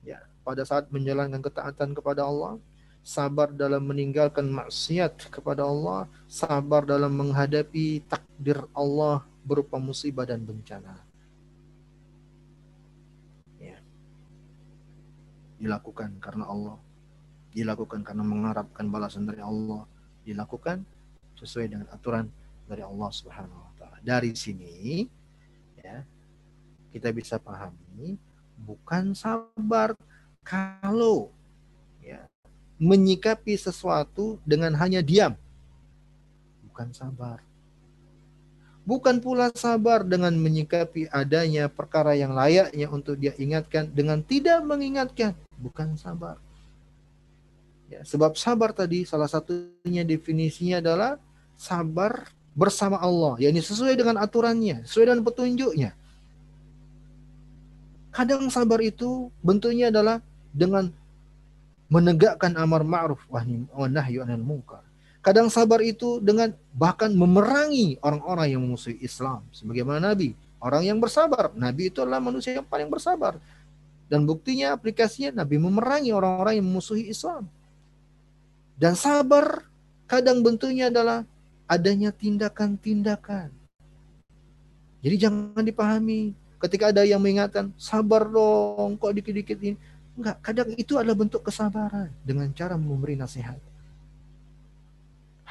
Ya, 0.00 0.24
pada 0.40 0.64
saat 0.64 0.88
menjalankan 0.88 1.44
ketaatan 1.44 1.92
kepada 1.92 2.24
Allah, 2.24 2.56
sabar 3.04 3.52
dalam 3.52 3.84
meninggalkan 3.84 4.48
maksiat 4.48 5.28
kepada 5.28 5.68
Allah, 5.68 6.08
sabar 6.32 6.88
dalam 6.88 7.12
menghadapi 7.12 8.08
takdir 8.08 8.64
Allah 8.72 9.28
berupa 9.42 9.76
musibah 9.78 10.26
dan 10.26 10.46
bencana. 10.46 11.02
Ya. 13.58 13.78
Dilakukan 15.58 16.18
karena 16.22 16.46
Allah, 16.46 16.78
dilakukan 17.50 18.06
karena 18.06 18.22
mengharapkan 18.22 18.86
balasan 18.88 19.26
dari 19.26 19.42
Allah, 19.42 19.86
dilakukan 20.22 20.86
sesuai 21.38 21.66
dengan 21.70 21.90
aturan 21.90 22.30
dari 22.70 22.86
Allah 22.86 23.10
Subhanahu 23.10 23.60
wa 23.60 23.72
taala. 23.74 23.98
Dari 24.02 24.30
sini 24.38 25.06
ya, 25.82 26.06
kita 26.94 27.10
bisa 27.10 27.42
pahami 27.42 28.14
bukan 28.62 29.12
sabar 29.18 29.98
kalau 30.46 31.34
ya 31.98 32.26
menyikapi 32.78 33.58
sesuatu 33.58 34.38
dengan 34.46 34.74
hanya 34.78 35.02
diam. 35.02 35.34
Bukan 36.70 36.94
sabar 36.94 37.42
Bukan 38.82 39.22
pula 39.22 39.54
sabar 39.54 40.02
dengan 40.02 40.34
menyikapi 40.34 41.06
adanya 41.14 41.70
perkara 41.70 42.18
yang 42.18 42.34
layaknya 42.34 42.90
untuk 42.90 43.14
dia 43.14 43.30
ingatkan 43.38 43.86
dengan 43.86 44.18
tidak 44.26 44.58
mengingatkan. 44.66 45.38
Bukan 45.62 45.94
sabar. 45.94 46.34
Ya, 47.86 48.02
sebab 48.02 48.34
sabar 48.34 48.74
tadi 48.74 49.06
salah 49.06 49.30
satunya 49.30 50.02
definisinya 50.02 50.82
adalah 50.82 51.22
sabar 51.54 52.26
bersama 52.58 52.98
Allah. 52.98 53.38
Ya 53.38 53.54
ini 53.54 53.62
sesuai 53.62 53.94
dengan 53.94 54.18
aturannya, 54.18 54.82
sesuai 54.82 55.14
dengan 55.14 55.22
petunjuknya. 55.22 55.90
Kadang 58.12 58.50
sabar 58.52 58.82
itu 58.84 59.32
bentuknya 59.40 59.88
adalah 59.88 60.20
dengan 60.52 60.92
menegakkan 61.88 62.52
amar 62.60 62.84
ma'ruf 62.84 63.24
wa 63.30 63.86
nahyu 63.88 64.20
anil 64.24 64.42
munkar. 64.42 64.84
Kadang 65.22 65.46
sabar 65.54 65.78
itu 65.86 66.18
dengan 66.18 66.50
bahkan 66.74 67.14
memerangi 67.14 67.94
orang-orang 68.02 68.58
yang 68.58 68.62
memusuhi 68.66 68.98
Islam. 68.98 69.46
Sebagaimana 69.54 70.12
Nabi. 70.12 70.34
Orang 70.58 70.82
yang 70.82 70.98
bersabar. 70.98 71.54
Nabi 71.54 71.94
itu 71.94 72.02
adalah 72.02 72.18
manusia 72.18 72.58
yang 72.58 72.66
paling 72.66 72.90
bersabar. 72.90 73.38
Dan 74.10 74.26
buktinya 74.26 74.74
aplikasinya 74.74 75.46
Nabi 75.46 75.62
memerangi 75.62 76.10
orang-orang 76.10 76.58
yang 76.58 76.66
memusuhi 76.66 77.06
Islam. 77.06 77.46
Dan 78.74 78.98
sabar 78.98 79.62
kadang 80.10 80.42
bentuknya 80.42 80.90
adalah 80.90 81.22
adanya 81.70 82.10
tindakan-tindakan. 82.10 83.54
Jadi 85.06 85.16
jangan 85.18 85.62
dipahami 85.62 86.34
ketika 86.62 86.90
ada 86.90 87.06
yang 87.06 87.22
mengingatkan, 87.22 87.70
sabar 87.78 88.26
dong, 88.26 88.98
kok 88.98 89.14
dikit-dikit 89.14 89.58
ini. 89.62 89.78
Enggak, 90.18 90.36
kadang 90.44 90.68
itu 90.74 90.98
adalah 90.98 91.14
bentuk 91.14 91.46
kesabaran 91.46 92.10
dengan 92.26 92.50
cara 92.52 92.74
memberi 92.74 93.14
nasihat. 93.14 93.58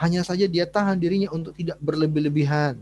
Hanya 0.01 0.25
saja 0.25 0.49
dia 0.49 0.65
tahan 0.65 0.97
dirinya 0.97 1.29
untuk 1.29 1.53
tidak 1.53 1.77
berlebih-lebihan. 1.77 2.81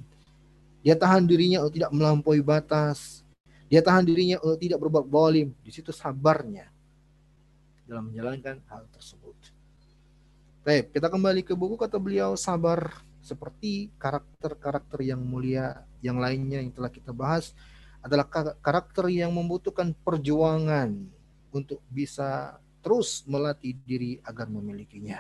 Dia 0.80 0.96
tahan 0.96 1.28
dirinya 1.28 1.60
untuk 1.60 1.76
tidak 1.76 1.92
melampaui 1.92 2.40
batas. 2.40 3.28
Dia 3.68 3.84
tahan 3.84 4.08
dirinya 4.08 4.40
untuk 4.40 4.56
tidak 4.64 4.80
berbuat 4.80 5.06
zalim. 5.12 5.52
Di 5.60 5.72
situ 5.76 5.92
sabarnya 5.92 6.72
dalam 7.90 8.08
menjalankan 8.08 8.62
hal 8.72 8.86
tersebut. 8.94 9.34
Baik, 10.62 10.94
kita 10.94 11.10
kembali 11.10 11.42
ke 11.42 11.58
buku 11.58 11.74
kata 11.74 11.98
beliau 11.98 12.38
sabar 12.38 12.94
seperti 13.20 13.90
karakter-karakter 13.98 15.02
yang 15.02 15.20
mulia 15.20 15.82
yang 16.00 16.22
lainnya 16.22 16.62
yang 16.62 16.72
telah 16.72 16.94
kita 16.94 17.12
bahas 17.12 17.52
adalah 18.00 18.24
karakter 18.64 19.12
yang 19.12 19.34
membutuhkan 19.34 19.92
perjuangan 20.06 20.96
untuk 21.52 21.84
bisa 21.92 22.62
terus 22.80 23.26
melatih 23.28 23.76
diri 23.84 24.24
agar 24.24 24.48
memilikinya. 24.48 25.20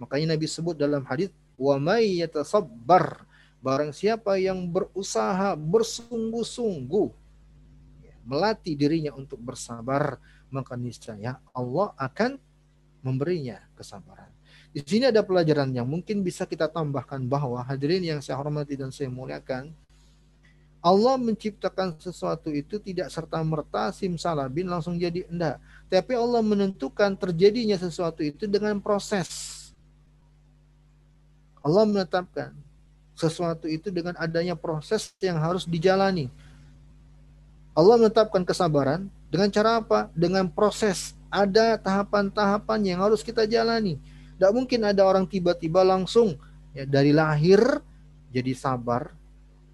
Makanya 0.00 0.34
Nabi 0.34 0.48
sebut 0.48 0.72
dalam 0.80 1.04
hadis 1.04 1.28
wa 1.60 1.76
may 1.76 2.24
yatasabbar 2.24 3.28
barang 3.60 3.92
siapa 3.92 4.40
yang 4.40 4.64
berusaha 4.64 5.52
bersungguh-sungguh 5.52 7.08
ya, 8.00 8.16
melatih 8.24 8.72
dirinya 8.72 9.12
untuk 9.12 9.36
bersabar 9.36 10.16
maka 10.48 10.74
niscaya 10.74 11.36
Allah 11.52 11.92
akan 12.00 12.40
memberinya 13.04 13.60
kesabaran. 13.76 14.32
Di 14.70 14.80
sini 14.86 15.10
ada 15.10 15.20
pelajaran 15.20 15.68
yang 15.74 15.84
mungkin 15.84 16.24
bisa 16.24 16.46
kita 16.48 16.70
tambahkan 16.70 17.20
bahwa 17.26 17.60
hadirin 17.60 18.00
yang 18.06 18.20
saya 18.22 18.38
hormati 18.38 18.78
dan 18.78 18.94
saya 18.94 19.10
muliakan, 19.10 19.74
Allah 20.80 21.20
menciptakan 21.20 22.00
sesuatu 22.00 22.48
itu 22.48 22.80
tidak 22.80 23.12
serta 23.12 23.36
merta 23.44 23.92
simsalabin 23.92 24.64
langsung 24.64 24.96
jadi 24.96 25.28
enggak. 25.28 25.60
Tapi 25.92 26.12
Allah 26.16 26.40
menentukan 26.40 27.12
terjadinya 27.20 27.76
sesuatu 27.76 28.24
itu 28.24 28.48
dengan 28.48 28.80
proses. 28.80 29.59
Allah 31.60 31.84
menetapkan 31.84 32.56
sesuatu 33.12 33.68
itu 33.68 33.92
dengan 33.92 34.16
adanya 34.16 34.56
proses 34.56 35.12
yang 35.20 35.36
harus 35.36 35.68
dijalani. 35.68 36.32
Allah 37.76 38.00
menetapkan 38.00 38.42
kesabaran 38.42 39.06
dengan 39.28 39.52
cara 39.52 39.78
apa? 39.78 40.08
Dengan 40.16 40.48
proses. 40.48 41.12
Ada 41.30 41.78
tahapan-tahapan 41.78 42.80
yang 42.82 42.98
harus 43.04 43.22
kita 43.22 43.46
jalani. 43.46 44.00
Tidak 44.34 44.50
mungkin 44.50 44.82
ada 44.88 45.04
orang 45.04 45.28
tiba-tiba 45.28 45.84
langsung 45.84 46.34
ya 46.74 46.88
dari 46.88 47.12
lahir 47.14 47.60
jadi 48.32 48.56
sabar, 48.56 49.12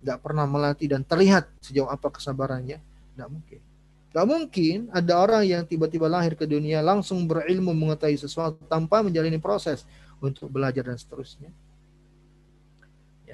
tidak 0.03 0.19
pernah 0.21 0.45
melatih 0.45 0.91
dan 0.91 1.07
terlihat 1.07 1.49
sejauh 1.63 1.89
apa 1.89 2.13
kesabarannya. 2.13 2.83
Tidak 3.17 3.29
mungkin. 3.31 3.61
Tidak 4.13 4.27
mungkin 4.27 4.79
ada 4.93 5.13
orang 5.21 5.45
yang 5.45 5.63
tiba-tiba 5.65 6.09
lahir 6.09 6.37
ke 6.37 6.45
dunia 6.49 6.81
langsung 6.81 7.25
berilmu 7.29 7.73
mengetahui 7.73 8.17
sesuatu 8.17 8.61
tanpa 8.65 9.05
menjalani 9.05 9.37
proses 9.41 9.85
untuk 10.21 10.49
belajar 10.49 10.89
dan 10.89 10.97
seterusnya. 10.97 11.53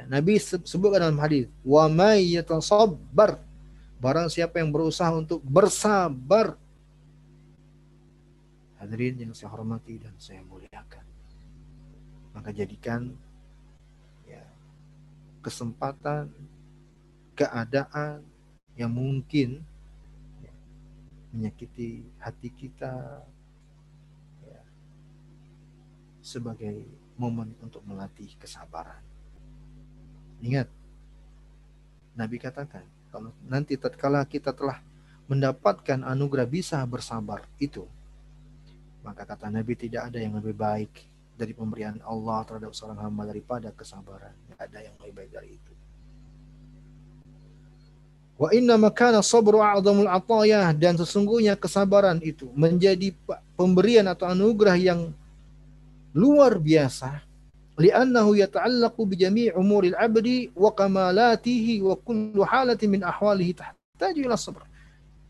Nabi 0.08 0.38
sebutkan 0.40 1.08
dalam 1.08 1.20
hadis, 1.20 1.46
"Wa 1.62 1.86
may 1.86 2.38
yatasabbar" 2.38 3.42
Barang 4.02 4.26
siapa 4.26 4.58
yang 4.58 4.74
berusaha 4.74 5.14
untuk 5.14 5.38
bersabar. 5.46 6.58
Hadirin 8.82 9.14
yang 9.14 9.30
saya 9.30 9.54
hormati 9.54 9.94
dan 9.94 10.10
saya 10.18 10.42
muliakan 10.42 11.12
maka 12.32 12.50
jadikan 12.50 13.12
ya, 14.24 14.42
kesempatan 15.44 16.32
keadaan 17.36 18.24
yang 18.76 18.90
mungkin 18.90 19.60
ya, 20.40 20.52
menyakiti 21.30 22.08
hati 22.16 22.48
kita 22.50 23.22
ya, 24.42 24.60
sebagai 26.24 26.88
momen 27.20 27.52
untuk 27.60 27.84
melatih 27.84 28.32
kesabaran. 28.40 29.04
Ingat, 30.42 30.66
Nabi 32.18 32.36
katakan, 32.42 32.82
kalau 33.14 33.30
nanti 33.46 33.78
tatkala 33.78 34.26
kita 34.26 34.50
telah 34.50 34.82
mendapatkan 35.30 36.02
anugerah 36.02 36.50
bisa 36.50 36.82
bersabar 36.82 37.46
itu, 37.62 37.86
maka 39.06 39.22
kata 39.22 39.48
Nabi 39.48 39.78
tidak 39.78 40.10
ada 40.10 40.18
yang 40.18 40.34
lebih 40.34 40.58
baik 40.58 40.92
dari 41.38 41.54
pemberian 41.54 42.02
Allah 42.02 42.42
terhadap 42.42 42.74
seorang 42.74 42.98
hamba 43.00 43.30
daripada 43.30 43.70
kesabaran. 43.70 44.34
Tidak 44.50 44.58
ada 44.58 44.78
yang 44.82 44.94
lebih 44.98 45.14
baik 45.14 45.30
dari 45.30 45.50
itu. 45.54 45.72
Wa 48.38 48.50
inna 48.50 48.74
makana 48.74 49.22
sabru 49.22 49.62
a'zamul 49.62 50.10
atayah 50.10 50.74
dan 50.74 50.98
sesungguhnya 50.98 51.54
kesabaran 51.54 52.18
itu 52.18 52.50
menjadi 52.58 53.14
pemberian 53.54 54.10
atau 54.10 54.26
anugerah 54.26 54.74
yang 54.74 55.14
luar 56.10 56.58
biasa 56.58 57.22
li'annahu 57.80 58.36
yata'allaqu 58.36 59.00
bi 59.08 59.14
jami' 59.16 59.54
umuril 59.56 59.96
'abdi 59.96 60.52
wa 60.52 60.72
kamalatihi 60.72 61.80
wa 61.80 61.96
kullu 61.96 62.44
halatin 62.44 62.88
min 62.92 63.02
ahwalihi 63.04 63.56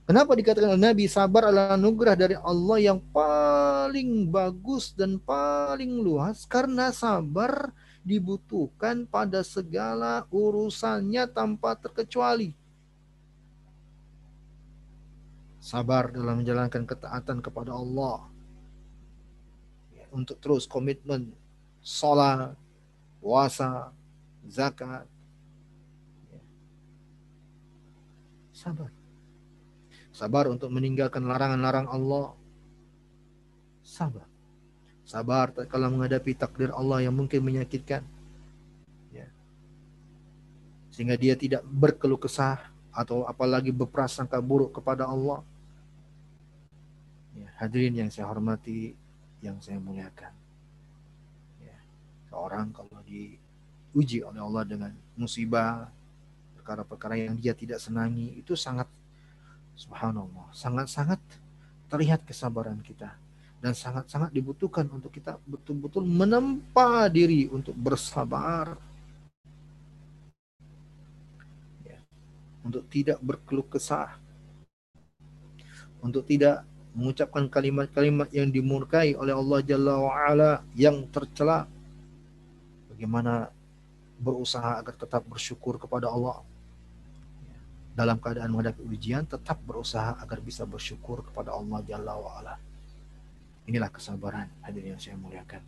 Kenapa 0.02 0.34
dikatakan 0.34 0.74
Nabi 0.74 1.06
sabar 1.06 1.48
adalah 1.48 1.78
anugerah 1.78 2.18
dari 2.18 2.34
Allah 2.34 2.78
yang 2.82 2.98
paling 3.14 4.26
bagus 4.26 4.90
dan 4.90 5.22
paling 5.22 6.02
luas 6.02 6.42
karena 6.42 6.90
sabar 6.90 7.70
dibutuhkan 8.02 9.06
pada 9.06 9.46
segala 9.46 10.26
urusannya 10.26 11.30
tanpa 11.30 11.78
terkecuali. 11.78 12.50
Sabar 15.62 16.10
dalam 16.10 16.42
menjalankan 16.42 16.82
ketaatan 16.82 17.38
kepada 17.38 17.70
Allah. 17.70 18.26
Ya, 19.94 20.10
untuk 20.10 20.42
terus 20.42 20.66
komitmen 20.66 21.30
sholat, 21.82 22.54
puasa, 23.18 23.90
zakat. 24.46 25.04
Sabar 28.54 28.90
Sabar 30.12 30.44
untuk 30.52 30.68
meninggalkan 30.68 31.24
larangan-larang 31.24 31.88
Allah. 31.88 32.36
Sabar. 33.80 34.28
Sabar 35.08 35.50
kalau 35.66 35.88
menghadapi 35.88 36.36
takdir 36.36 36.68
Allah 36.70 37.02
yang 37.08 37.16
mungkin 37.16 37.40
menyakitkan. 37.40 38.04
Ya. 39.10 39.26
Sehingga 40.92 41.16
dia 41.16 41.32
tidak 41.34 41.64
berkeluh 41.64 42.20
kesah 42.20 42.60
atau 42.92 43.24
apalagi 43.24 43.72
berprasangka 43.72 44.36
buruk 44.44 44.76
kepada 44.76 45.08
Allah. 45.08 45.40
Ya, 47.32 47.48
hadirin 47.56 47.96
yang 47.96 48.12
saya 48.12 48.28
hormati, 48.28 48.92
yang 49.40 49.56
saya 49.64 49.80
muliakan. 49.80 50.41
Seorang 52.32 52.72
kalau 52.72 52.96
diuji 53.04 54.24
oleh 54.24 54.40
Allah 54.40 54.64
dengan 54.64 54.88
musibah, 55.20 55.92
perkara-perkara 56.56 57.28
yang 57.28 57.36
dia 57.36 57.52
tidak 57.52 57.76
senangi, 57.76 58.40
itu 58.40 58.56
sangat 58.56 58.88
Subhanallah, 59.76 60.52
sangat-sangat 60.52 61.20
terlihat 61.88 62.24
kesabaran 62.24 62.80
kita 62.80 63.12
dan 63.62 63.72
sangat-sangat 63.78 64.34
dibutuhkan 64.34 64.88
untuk 64.90 65.14
kita 65.14 65.38
betul-betul 65.46 66.02
menempa 66.02 67.06
diri 67.06 67.46
untuk 67.46 67.72
bersabar. 67.78 68.74
Ya. 71.86 72.00
Untuk 72.66 72.84
tidak 72.90 73.22
berkeluh 73.22 73.64
kesah. 73.70 74.18
Untuk 76.02 76.26
tidak 76.26 76.66
mengucapkan 76.92 77.46
kalimat-kalimat 77.46 78.28
yang 78.34 78.50
dimurkai 78.50 79.14
oleh 79.14 79.32
Allah 79.32 79.60
Jalla 79.62 79.94
wa'ala 80.02 80.52
yang 80.74 81.06
tercela. 81.08 81.70
Bagaimana 83.02 83.50
berusaha 84.22 84.78
agar 84.78 84.94
tetap 84.94 85.26
bersyukur 85.26 85.74
kepada 85.74 86.06
Allah 86.06 86.38
dalam 87.98 88.14
keadaan 88.22 88.54
menghadapi 88.54 88.78
ujian 88.86 89.26
tetap 89.26 89.58
berusaha 89.66 90.14
agar 90.22 90.38
bisa 90.38 90.62
bersyukur 90.62 91.26
kepada 91.26 91.50
Allah 91.50 91.82
Jalla 91.82 92.14
wa'ala. 92.14 92.54
Inilah 93.66 93.90
kesabaran 93.90 94.46
hadirin 94.62 94.94
yang 94.94 95.02
saya 95.02 95.18
muliakan. 95.18 95.66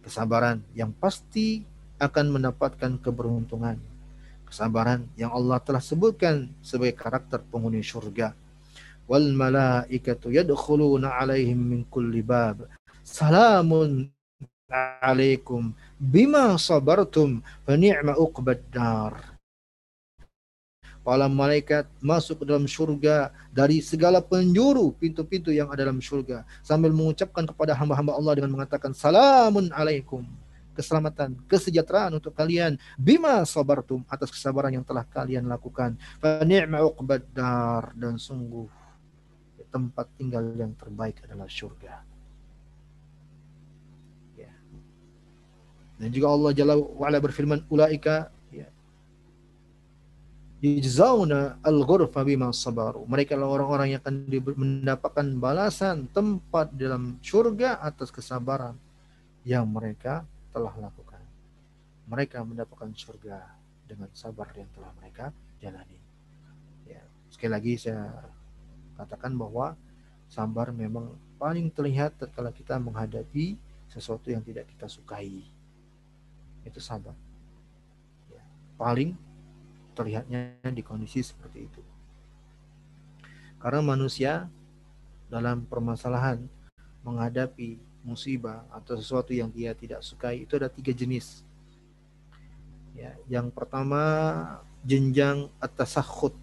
Kesabaran 0.00 0.64
yang 0.72 0.96
pasti 0.96 1.60
akan 2.00 2.40
mendapatkan 2.40 3.04
keberuntungan. 3.04 3.76
Kesabaran 4.48 5.04
yang 5.12 5.36
Allah 5.36 5.60
telah 5.60 5.84
sebutkan 5.84 6.48
sebagai 6.64 6.96
karakter 6.96 7.44
penghuni 7.44 7.84
syurga. 7.84 8.32
Wal 9.04 9.28
malaikatu 9.36 10.32
yadkhuluna 10.32 11.20
alaihim 11.20 11.60
min 11.60 11.80
kulli 11.84 12.24
bab. 12.24 12.64
Salamun 13.04 14.08
alaikum 14.72 15.76
bima 15.96 16.56
sabartum 16.60 17.40
fa 17.64 17.72
ni'ma 17.76 18.16
uqbad 18.20 18.60
dar 18.68 19.36
para 21.00 21.30
malaikat 21.30 21.86
masuk 22.02 22.42
ke 22.42 22.44
dalam 22.50 22.66
syurga 22.66 23.30
dari 23.54 23.78
segala 23.78 24.18
penjuru 24.18 24.90
pintu-pintu 24.98 25.54
yang 25.54 25.70
ada 25.70 25.86
dalam 25.86 26.02
syurga 26.02 26.42
sambil 26.66 26.90
mengucapkan 26.90 27.46
kepada 27.46 27.72
hamba-hamba 27.78 28.12
Allah 28.18 28.42
dengan 28.42 28.52
mengatakan 28.52 28.90
salamun 28.92 29.70
alaikum 29.70 30.26
keselamatan, 30.76 31.40
kesejahteraan 31.48 32.20
untuk 32.20 32.36
kalian. 32.36 32.76
Bima 33.00 33.40
sabartum 33.48 34.04
atas 34.12 34.28
kesabaran 34.28 34.76
yang 34.76 34.84
telah 34.84 35.08
kalian 35.08 35.48
lakukan. 35.48 35.96
Fa 36.20 36.44
ni'ma 36.44 36.84
dar 37.32 37.96
dan 37.96 38.20
sungguh 38.20 38.68
tempat 39.72 40.06
tinggal 40.20 40.44
yang 40.54 40.76
terbaik 40.76 41.24
adalah 41.24 41.48
surga. 41.48 42.05
Dan 45.96 46.12
juga 46.12 46.28
Allah 46.28 46.50
Jalla 46.52 46.76
wa'ala 46.76 47.18
berfirman, 47.20 47.64
Ulaika 47.72 48.28
yujzauna 50.64 51.60
al-ghurfa 51.60 52.24
bima 52.24 52.50
sabaru. 52.52 53.04
Mereka 53.04 53.36
adalah 53.36 53.60
orang-orang 53.60 53.86
yang 53.92 54.00
akan 54.00 54.16
mendapatkan 54.56 55.26
balasan 55.36 56.08
tempat 56.10 56.72
dalam 56.72 57.20
surga 57.20 57.80
atas 57.84 58.08
kesabaran 58.08 58.76
yang 59.44 59.68
mereka 59.68 60.24
telah 60.50 60.72
lakukan. 60.80 61.20
Mereka 62.08 62.40
mendapatkan 62.42 62.90
surga 62.96 63.36
dengan 63.86 64.08
sabar 64.16 64.50
yang 64.56 64.70
telah 64.74 64.90
mereka 64.98 65.30
jalani. 65.62 65.98
Ya, 66.88 67.02
sekali 67.30 67.52
lagi 67.52 67.72
saya 67.78 68.10
katakan 68.96 69.36
bahwa 69.36 69.76
sabar 70.26 70.72
memang 70.72 71.14
paling 71.36 71.68
terlihat 71.70 72.16
tatkala 72.16 72.50
kita 72.50 72.80
menghadapi 72.80 73.54
sesuatu 73.92 74.32
yang 74.32 74.42
tidak 74.42 74.66
kita 74.72 74.88
sukai. 74.90 75.44
Itu 76.66 76.82
sabar. 76.82 77.14
Ya, 78.28 78.42
paling 78.74 79.14
terlihatnya 79.94 80.58
di 80.68 80.82
kondisi 80.82 81.22
seperti 81.22 81.70
itu. 81.70 81.80
Karena 83.62 83.80
manusia 83.80 84.50
dalam 85.32 85.64
permasalahan 85.64 86.44
menghadapi 87.06 87.78
musibah 88.06 88.62
atau 88.70 88.94
sesuatu 88.94 89.34
yang 89.34 89.50
dia 89.50 89.74
tidak 89.74 90.02
sukai 90.02 90.46
itu 90.46 90.54
ada 90.58 90.70
tiga 90.70 90.94
jenis. 90.94 91.42
Ya, 92.94 93.16
yang 93.26 93.50
pertama 93.50 93.98
jenjang 94.86 95.50
atas 95.58 95.98
sahut 95.98 96.34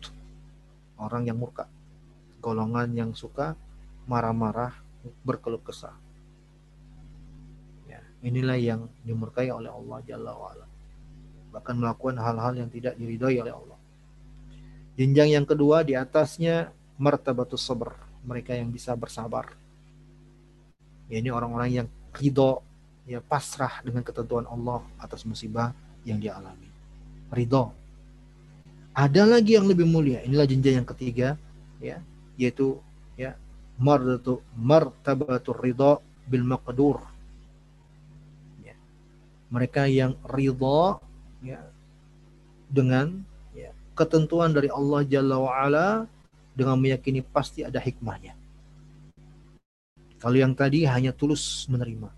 orang 1.00 1.24
yang 1.28 1.40
murka, 1.40 1.72
golongan 2.44 2.92
yang 2.92 3.12
suka 3.16 3.56
marah-marah, 4.04 4.76
berkeluh 5.24 5.64
kesah. 5.64 5.96
Inilah 8.24 8.56
yang 8.56 8.88
dimurkai 9.04 9.52
oleh 9.52 9.68
Allah 9.68 10.00
Jalla 10.08 10.32
wa'ala 10.32 10.74
bahkan 11.54 11.78
melakukan 11.78 12.18
hal-hal 12.18 12.54
yang 12.58 12.70
tidak 12.74 12.98
diridhoi 12.98 13.38
oleh 13.46 13.54
Allah. 13.54 13.78
Jenjang 14.98 15.30
yang 15.30 15.46
kedua 15.46 15.86
di 15.86 15.94
atasnya 15.94 16.74
martabatus 16.98 17.62
sabr, 17.62 17.94
mereka 18.26 18.58
yang 18.58 18.74
bisa 18.74 18.98
bersabar. 18.98 19.54
Ya, 21.14 21.22
ini 21.22 21.30
orang-orang 21.30 21.70
yang 21.70 21.88
ridho, 22.18 22.66
ya 23.06 23.22
pasrah 23.22 23.86
dengan 23.86 24.02
ketentuan 24.02 24.50
Allah 24.50 24.82
atas 24.98 25.22
musibah 25.30 25.78
yang 26.10 26.18
dia 26.18 26.34
alami. 26.34 26.66
Ridho. 27.30 27.70
Ada 28.94 29.26
lagi 29.26 29.58
yang 29.58 29.70
lebih 29.70 29.86
mulia. 29.86 30.26
Inilah 30.26 30.50
jenjang 30.50 30.82
yang 30.82 30.90
ketiga, 30.90 31.38
ya, 31.78 32.02
yaitu 32.38 32.82
ya 33.14 33.38
martabatu 33.78 34.42
martabatur 34.58 35.58
ridho 35.62 36.02
bil 36.26 36.46
maqdur. 36.46 37.13
Mereka 39.54 39.86
yang 39.86 40.18
ridho 40.26 40.98
ya 41.46 41.62
dengan 42.66 43.22
ya, 43.54 43.70
ketentuan 43.94 44.50
dari 44.50 44.74
Allah 44.74 45.06
Jalla 45.06 45.38
wa'ala 45.38 45.88
dengan 46.58 46.82
meyakini 46.82 47.22
pasti 47.22 47.62
ada 47.62 47.78
hikmahnya. 47.78 48.34
Kalau 50.18 50.38
yang 50.42 50.58
tadi 50.58 50.90
hanya 50.90 51.14
tulus 51.14 51.70
menerima. 51.70 52.10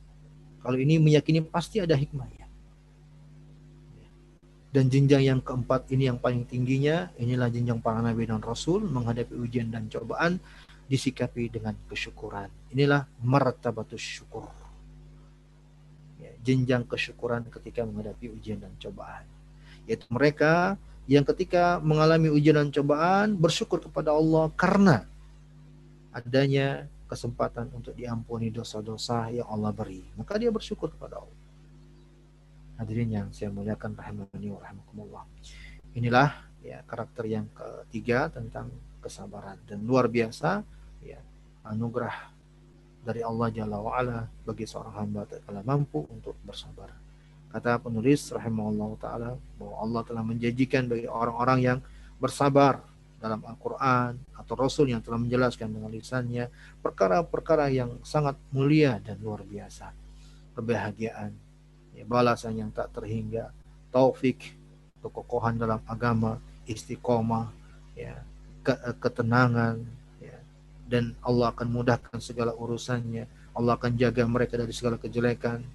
Kalau 0.64 0.78
ini 0.80 0.96
meyakini 0.96 1.44
pasti 1.44 1.84
ada 1.84 2.00
hikmahnya. 2.00 2.48
Dan 4.72 4.88
jenjang 4.92 5.24
yang 5.24 5.40
keempat 5.44 5.92
ini 5.92 6.08
yang 6.12 6.20
paling 6.20 6.44
tingginya, 6.48 7.12
inilah 7.20 7.48
jenjang 7.52 7.80
para 7.84 8.00
nabi 8.00 8.28
dan 8.28 8.44
rasul 8.44 8.84
menghadapi 8.84 9.36
ujian 9.36 9.72
dan 9.72 9.88
cobaan 9.92 10.40
disikapi 10.88 11.52
dengan 11.52 11.76
kesyukuran. 11.88 12.48
Inilah 12.72 13.08
martabatus 13.24 14.04
syukur 14.04 14.65
jenjang 16.46 16.86
kesyukuran 16.86 17.50
ketika 17.50 17.82
menghadapi 17.82 18.30
ujian 18.30 18.62
dan 18.62 18.70
cobaan. 18.78 19.26
Yaitu 19.90 20.06
mereka 20.14 20.78
yang 21.10 21.26
ketika 21.26 21.82
mengalami 21.82 22.30
ujian 22.30 22.62
dan 22.62 22.70
cobaan 22.70 23.34
bersyukur 23.34 23.82
kepada 23.82 24.14
Allah 24.14 24.54
karena 24.54 25.10
adanya 26.14 26.86
kesempatan 27.10 27.70
untuk 27.74 27.94
diampuni 27.98 28.54
dosa-dosa 28.54 29.30
yang 29.34 29.50
Allah 29.50 29.74
beri. 29.74 30.06
Maka 30.18 30.38
dia 30.38 30.54
bersyukur 30.54 30.94
kepada 30.94 31.22
Allah. 31.22 31.40
Hadirin 32.82 33.10
yang 33.10 33.28
saya 33.34 33.50
muliakan 33.50 33.98
rahimani 33.98 34.48
wa 34.52 34.60
rahimakumullah. 34.62 35.24
Inilah 35.96 36.30
ya 36.66 36.82
karakter 36.84 37.24
yang 37.30 37.48
ketiga 37.54 38.28
tentang 38.34 38.74
kesabaran 39.00 39.62
dan 39.70 39.86
luar 39.86 40.10
biasa 40.10 40.66
ya 41.06 41.22
anugerah 41.62 42.35
dari 43.06 43.22
Allah 43.22 43.54
Jalla 43.54 43.78
wa'ala 43.78 44.26
bagi 44.42 44.66
seorang 44.66 44.98
hamba 44.98 45.30
tatkala 45.30 45.62
mampu 45.62 46.02
untuk 46.10 46.34
bersabar. 46.42 46.90
Kata 47.54 47.78
penulis 47.78 48.34
rahimahullah 48.34 48.92
ta'ala 48.98 49.32
bahwa 49.62 49.76
Allah 49.80 50.02
telah 50.04 50.24
menjanjikan 50.26 50.90
bagi 50.90 51.06
orang-orang 51.06 51.60
yang 51.62 51.80
bersabar 52.18 52.82
dalam 53.22 53.40
Al-Quran 53.46 54.18
atau 54.36 54.54
Rasul 54.58 54.92
yang 54.92 55.00
telah 55.00 55.22
menjelaskan 55.22 55.72
dengan 55.72 55.94
lisannya 55.94 56.50
perkara-perkara 56.84 57.72
yang 57.72 58.02
sangat 58.02 58.36
mulia 58.52 59.00
dan 59.00 59.22
luar 59.22 59.46
biasa. 59.46 59.94
Kebahagiaan, 60.58 61.32
ya, 61.96 62.04
balasan 62.04 62.60
yang 62.60 62.70
tak 62.76 62.92
terhingga, 62.92 63.54
taufik, 63.94 64.52
kekokohan 65.00 65.56
dalam 65.56 65.80
agama, 65.88 66.42
istiqomah, 66.68 67.54
ya, 67.96 68.20
ketenangan, 69.00 69.80
dan 70.86 71.18
Allah 71.26 71.50
akan 71.52 71.68
mudahkan 71.70 72.22
segala 72.22 72.54
urusannya. 72.54 73.26
Allah 73.58 73.74
akan 73.74 73.98
jaga 73.98 74.24
mereka 74.30 74.56
dari 74.56 74.72
segala 74.72 75.02
kejelekan. 75.02 75.66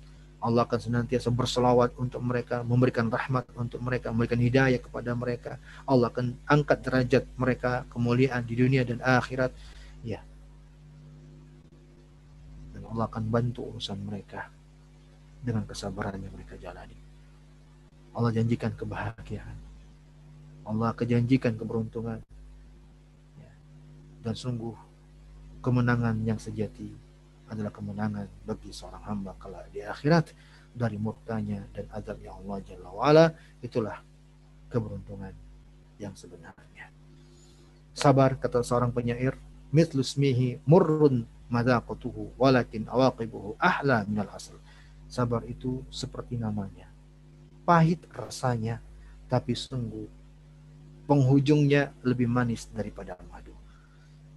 Allah 0.41 0.65
akan 0.65 0.81
senantiasa 0.81 1.29
berselawat 1.29 1.93
untuk 2.01 2.25
mereka, 2.25 2.65
memberikan 2.65 3.13
rahmat 3.13 3.45
untuk 3.61 3.77
mereka, 3.85 4.09
memberikan 4.09 4.41
hidayah 4.41 4.81
kepada 4.81 5.13
mereka. 5.13 5.53
Allah 5.85 6.09
akan 6.09 6.33
angkat 6.49 6.79
derajat 6.81 7.25
mereka 7.37 7.85
kemuliaan 7.93 8.41
di 8.49 8.55
dunia 8.57 8.81
dan 8.87 9.05
akhirat. 9.05 9.53
Ya. 10.01 10.25
Dan 12.73 12.89
Allah 12.89 13.05
akan 13.05 13.25
bantu 13.29 13.69
urusan 13.69 14.01
mereka 14.01 14.49
dengan 15.45 15.69
kesabaran 15.69 16.17
yang 16.25 16.33
mereka 16.33 16.57
jalani. 16.57 16.97
Allah 18.17 18.33
janjikan 18.33 18.73
kebahagiaan. 18.73 19.57
Allah 20.65 20.97
kejanjikan 20.97 21.53
keberuntungan. 21.53 22.25
Ya. 23.37 23.53
Dan 24.25 24.33
sungguh 24.33 24.90
kemenangan 25.61 26.17
yang 26.25 26.41
sejati 26.41 26.91
adalah 27.51 27.71
kemenangan 27.75 28.27
bagi 28.47 28.71
seorang 28.73 29.03
hamba 29.05 29.37
kala 29.37 29.67
di 29.71 29.85
akhirat 29.85 30.33
dari 30.71 30.97
murkanya 30.97 31.67
dan 31.75 31.91
azabnya 31.91 32.31
Allah 32.35 32.57
Jalla 32.63 32.89
wa'ala. 32.91 33.27
Itulah 33.61 33.99
keberuntungan 34.71 35.35
yang 35.99 36.15
sebenarnya. 36.15 36.89
Sabar 37.93 38.39
kata 38.39 38.63
seorang 38.63 38.95
penyair 38.95 39.35
mithlu 39.75 40.01
smihi 40.01 40.63
murrun 40.65 41.27
madaqatuhu 41.51 42.39
walakin 42.39 42.87
awaqibuhu 42.87 43.59
ahla 43.59 44.07
minal 44.07 44.31
asal 44.31 44.57
sabar 45.11 45.43
itu 45.51 45.83
seperti 45.91 46.39
namanya. 46.39 46.87
Pahit 47.67 48.07
rasanya 48.15 48.79
tapi 49.27 49.59
sungguh 49.59 50.07
penghujungnya 51.11 51.91
lebih 52.07 52.31
manis 52.31 52.71
daripada 52.71 53.19
madu. 53.27 53.53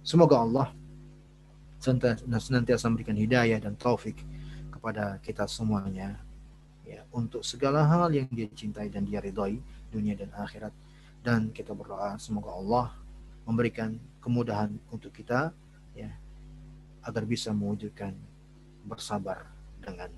Semoga 0.02 0.42
Allah 0.42 0.68
senantiasa 1.84 2.88
memberikan 2.88 3.16
hidayah 3.16 3.60
dan 3.60 3.76
taufik 3.76 4.16
kepada 4.72 5.20
kita 5.20 5.44
semuanya 5.44 6.16
ya 6.88 7.04
untuk 7.12 7.44
segala 7.44 7.84
hal 7.84 8.08
yang 8.12 8.28
dia 8.32 8.48
cintai 8.48 8.88
dan 8.88 9.04
dia 9.04 9.20
ridhoi 9.20 9.60
dunia 9.92 10.16
dan 10.16 10.32
akhirat 10.32 10.72
dan 11.20 11.52
kita 11.52 11.76
berdoa 11.76 12.16
semoga 12.16 12.52
Allah 12.56 12.86
memberikan 13.44 13.96
kemudahan 14.24 14.72
untuk 14.88 15.12
kita 15.12 15.52
ya 15.92 16.08
agar 17.04 17.28
bisa 17.28 17.52
mewujudkan 17.52 18.16
bersabar 18.88 19.44
dengan 19.80 20.08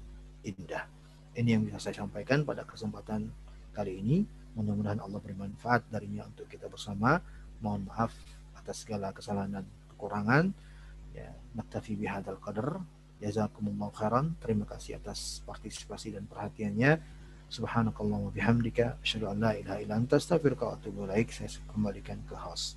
indah. 0.46 0.86
Ini 1.34 1.58
yang 1.58 1.62
bisa 1.66 1.82
saya 1.82 2.06
sampaikan 2.06 2.46
pada 2.46 2.62
kesempatan 2.62 3.28
kali 3.74 3.98
ini. 3.98 4.22
Mudah-mudahan 4.56 5.02
Allah 5.02 5.20
bermanfaat 5.20 5.90
darinya 5.90 6.24
untuk 6.24 6.48
kita 6.48 6.70
bersama. 6.70 7.20
Mohon 7.60 7.90
maaf 7.92 8.14
atas 8.56 8.86
segala 8.86 9.12
kesalahan 9.12 9.60
dan 9.60 9.66
kekurangan 9.94 10.54
ya 11.16 11.32
naktafi 11.56 11.96
bihadzal 11.96 12.36
qadar. 12.36 12.84
Jazakumullahu 13.16 13.96
khairan. 13.96 14.36
Terima 14.36 14.68
kasih 14.68 15.00
atas 15.00 15.40
partisipasi 15.48 16.12
dan 16.12 16.28
perhatiannya. 16.28 17.00
Subhanakallah 17.48 18.28
wa 18.28 18.32
bihamdika. 18.32 19.00
Asyhadu 19.00 19.32
an 19.32 19.40
la 19.40 19.56
ilaha 19.56 19.80
illa 19.80 19.96
anta. 19.96 20.20
Astaghfiruka 20.20 20.68
wa 20.68 20.72
atubu 20.76 21.08
ilaik. 21.08 21.32
Saya 21.32 21.48
kembalikan 21.72 22.20
ke 22.28 22.36
host. 22.36 22.76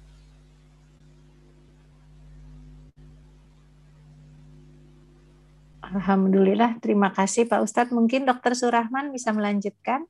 Alhamdulillah, 5.89 6.77
terima 6.79 7.09
kasih 7.09 7.49
Pak 7.49 7.65
Ustadz. 7.65 7.91
Mungkin 7.91 8.29
Dokter 8.29 8.53
Surahman 8.53 9.09
bisa 9.09 9.33
melanjutkan. 9.33 10.05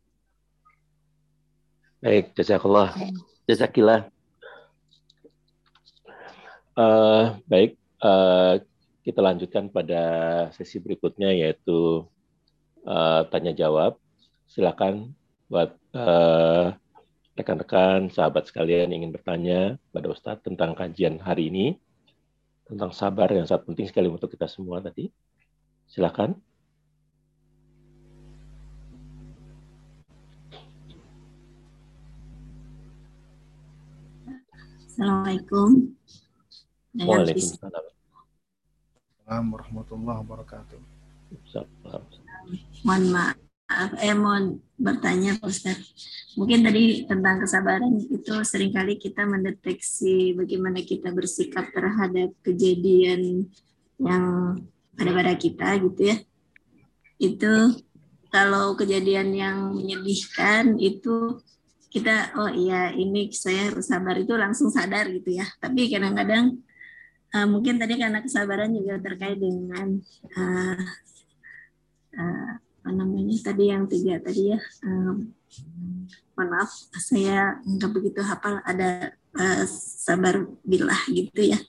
Baik, 2.03 2.35
jazakallah. 2.35 2.91
Jazakillah. 3.47 4.11
Uh, 6.75 7.39
baik, 7.47 7.79
uh, 8.03 8.59
kita 9.03 9.19
lanjutkan 9.19 9.71
pada 9.71 10.03
sesi 10.55 10.79
berikutnya 10.79 11.31
yaitu 11.31 12.05
uh, 12.83 13.21
tanya 13.31 13.55
jawab. 13.55 13.95
Silakan 14.49 15.13
buat 15.49 15.77
rekan-rekan, 17.37 18.09
uh, 18.09 18.13
sahabat 18.13 18.49
sekalian 18.49 18.89
yang 18.89 19.05
ingin 19.05 19.13
bertanya 19.13 19.59
pada 19.93 20.09
Ustadz 20.09 20.45
tentang 20.45 20.73
kajian 20.73 21.21
hari 21.21 21.53
ini 21.53 21.77
tentang 22.69 22.93
sabar 22.93 23.25
yang 23.33 23.49
sangat 23.49 23.65
penting 23.65 23.89
sekali 23.89 24.05
untuk 24.05 24.29
kita 24.29 24.45
semua 24.45 24.77
tadi. 24.77 25.09
Silakan. 25.89 26.37
Assalamualaikum. 34.85 35.97
Waalaikumsalam. 36.93 37.88
Warahmatullahi 39.29 40.25
wabarakatuh. 40.25 40.81
Mohon 42.81 43.03
maaf, 43.13 43.91
eh 44.01 44.17
mohon 44.17 44.57
bertanya 44.73 45.37
Ustaz. 45.45 45.77
Mungkin 46.33 46.65
tadi 46.65 47.05
tentang 47.05 47.45
kesabaran 47.45 47.93
itu 48.09 48.33
sering 48.41 48.73
kali 48.73 48.97
kita 48.97 49.29
mendeteksi 49.29 50.33
bagaimana 50.33 50.81
kita 50.81 51.13
bersikap 51.13 51.69
terhadap 51.69 52.33
kejadian 52.41 53.45
yang 54.01 54.25
ada 54.97 55.11
pada 55.13 55.33
kita 55.37 55.77
gitu 55.77 56.01
ya. 56.09 56.17
Itu 57.21 57.77
kalau 58.33 58.73
kejadian 58.73 59.29
yang 59.37 59.77
menyedihkan 59.77 60.81
itu 60.81 61.37
kita 61.89 62.33
oh 62.37 62.49
iya 62.53 62.93
ini 62.93 63.33
saya 63.33 63.73
harus 63.73 63.89
sabar 63.89 64.13
itu 64.21 64.37
langsung 64.37 64.69
sadar 64.69 65.09
gitu 65.09 65.33
ya 65.41 65.49
tapi 65.57 65.89
kadang-kadang 65.89 66.61
uh, 67.35 67.47
mungkin 67.49 67.77
tadi 67.77 67.99
karena 67.99 68.19
kesabaran 68.23 68.71
juga 68.73 69.01
terkait 69.01 69.37
dengan 69.37 69.99
uh, 70.37 70.81
uh, 72.17 72.51
apa 72.79 72.89
namanya 72.95 73.35
tadi 73.43 73.69
yang 73.69 73.85
tiga 73.91 74.23
tadi 74.23 74.55
ya 74.55 74.59
um, 74.87 75.29
mohon 76.33 76.47
maaf 76.55 76.71
saya 76.95 77.59
nggak 77.67 77.91
begitu 77.91 78.23
hafal 78.23 78.63
ada 78.63 79.11
uh, 79.35 79.63
sabar 79.67 80.47
bilah 80.63 80.99
gitu 81.11 81.53
ya. 81.53 81.59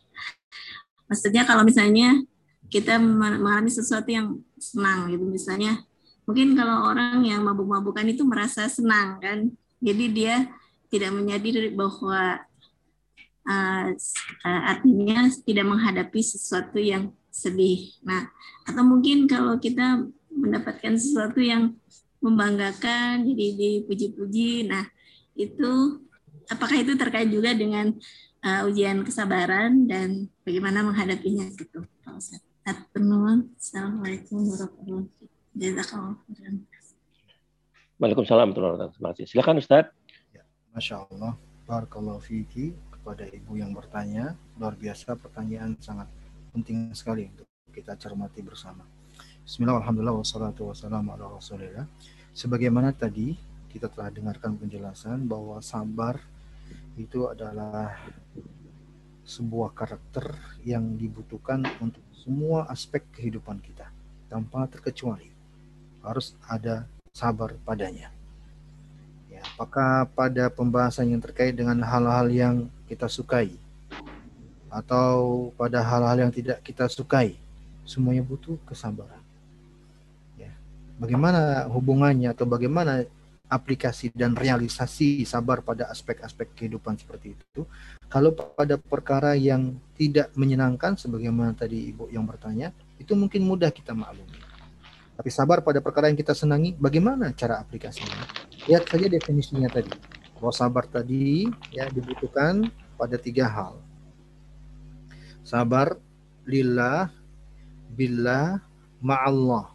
Maksudnya 1.11 1.43
kalau 1.43 1.67
misalnya 1.67 2.23
kita 2.71 3.03
mengalami 3.03 3.67
sesuatu 3.67 4.07
yang 4.07 4.39
senang 4.55 5.11
gitu 5.11 5.27
misalnya 5.27 5.83
mungkin 6.23 6.55
kalau 6.55 6.95
orang 6.95 7.27
yang 7.27 7.43
mabuk-mabukan 7.43 8.07
itu 8.07 8.23
merasa 8.23 8.71
senang 8.71 9.19
kan 9.19 9.51
jadi 9.83 10.05
dia 10.07 10.35
tidak 10.87 11.11
menyadari 11.11 11.75
bahwa 11.75 12.39
uh, 13.47 13.89
uh, 14.45 14.63
artinya 14.77 15.31
tidak 15.47 15.67
menghadapi 15.69 16.21
sesuatu 16.21 16.77
yang 16.77 17.15
sedih. 17.31 17.95
Nah, 18.03 18.27
atau 18.67 18.83
mungkin 18.83 19.31
kalau 19.31 19.57
kita 19.57 20.05
mendapatkan 20.31 20.99
sesuatu 20.99 21.39
yang 21.39 21.79
membanggakan, 22.21 23.25
jadi 23.25 23.47
dipuji-puji. 23.57 24.69
Nah, 24.69 24.85
itu 25.39 26.03
apakah 26.51 26.83
itu 26.83 26.99
terkait 26.99 27.31
juga 27.33 27.57
dengan 27.57 27.95
uh, 28.45 28.69
ujian 28.69 29.01
kesabaran 29.07 29.89
dan 29.89 30.29
bagaimana 30.45 30.85
menghadapinya 30.85 31.49
gitu. 31.57 31.87
Assalamualaikum 32.05 34.37
warahmatullahi 34.53 36.61
wabarakatuh. 36.61 37.99
Waalaikumsalam 38.01 38.53
warahmatullahi 38.53 38.73
wabarakatuh. 38.77 38.97
Terima 38.97 39.09
kasih. 39.13 39.25
Silakan 39.29 39.61
Ustaz. 39.61 39.85
Ya, 40.33 40.43
Masya 40.77 41.09
Allah. 41.09 41.33
Barakallahu 41.65 42.19
fiki 42.19 42.75
kepada 43.01 43.25
ibu 43.33 43.57
yang 43.57 43.73
bertanya. 43.73 44.37
Luar 44.61 44.77
biasa 44.77 45.17
pertanyaan 45.17 45.75
sangat 45.81 46.07
penting 46.53 46.93
sekali 46.93 47.33
untuk 47.33 47.49
kita 47.73 47.97
cermati 47.97 48.45
bersama. 48.45 48.85
Bismillah, 49.41 49.81
alhamdulillah. 49.81 50.21
Sebagaimana 52.37 52.93
tadi 52.93 53.35
kita 53.73 53.89
telah 53.89 54.13
dengarkan 54.13 54.55
penjelasan 54.61 55.25
bahwa 55.25 55.59
sabar 55.65 56.21
itu 57.01 57.27
adalah 57.27 57.97
sebuah 59.25 59.73
karakter 59.73 60.35
yang 60.67 60.99
dibutuhkan 60.99 61.63
untuk 61.79 62.03
semua 62.13 62.67
aspek 62.69 63.07
kehidupan 63.15 63.63
kita 63.63 63.89
tanpa 64.27 64.67
terkecuali 64.67 65.31
harus 66.03 66.35
ada 66.47 66.85
sabar 67.15 67.55
padanya. 67.63 68.11
Ya, 69.31 69.43
apakah 69.55 70.11
pada 70.11 70.51
pembahasan 70.51 71.15
yang 71.15 71.23
terkait 71.23 71.55
dengan 71.55 71.79
hal-hal 71.87 72.27
yang 72.31 72.57
kita 72.91 73.07
sukai 73.07 73.55
atau 74.67 75.51
pada 75.55 75.79
hal-hal 75.83 76.27
yang 76.27 76.33
tidak 76.35 76.59
kita 76.67 76.91
sukai, 76.91 77.39
semuanya 77.87 78.27
butuh 78.27 78.59
kesabaran. 78.67 79.23
Ya. 80.35 80.51
Bagaimana 80.99 81.71
hubungannya 81.71 82.35
atau 82.35 82.47
bagaimana 82.47 83.07
aplikasi 83.51 84.15
dan 84.15 84.39
realisasi 84.39 85.27
sabar 85.27 85.59
pada 85.59 85.91
aspek-aspek 85.91 86.55
kehidupan 86.55 86.95
seperti 86.95 87.35
itu. 87.35 87.67
Kalau 88.07 88.31
pada 88.31 88.79
perkara 88.79 89.35
yang 89.35 89.75
tidak 89.99 90.31
menyenangkan, 90.39 90.95
sebagaimana 90.95 91.51
tadi 91.59 91.91
ibu 91.91 92.07
yang 92.15 92.23
bertanya, 92.23 92.71
itu 93.03 93.11
mungkin 93.19 93.43
mudah 93.43 93.75
kita 93.75 93.91
maklumi. 93.91 94.39
Tapi 95.19 95.31
sabar 95.35 95.61
pada 95.67 95.83
perkara 95.83 96.09
yang 96.09 96.17
kita 96.17 96.33
senangi, 96.33 96.79
bagaimana 96.79 97.35
cara 97.35 97.59
aplikasinya? 97.59 98.25
Lihat 98.71 98.87
saja 98.87 99.07
definisinya 99.11 99.69
tadi. 99.69 100.20
Bahwa 100.41 100.55
sabar 100.57 100.89
tadi 100.89 101.47
ya 101.71 101.87
dibutuhkan 101.93 102.73
pada 102.97 103.21
tiga 103.21 103.45
hal. 103.47 103.77
Sabar 105.45 106.01
lillah, 106.49 107.13
billah, 107.93 108.61
ma'allah. 109.05 109.73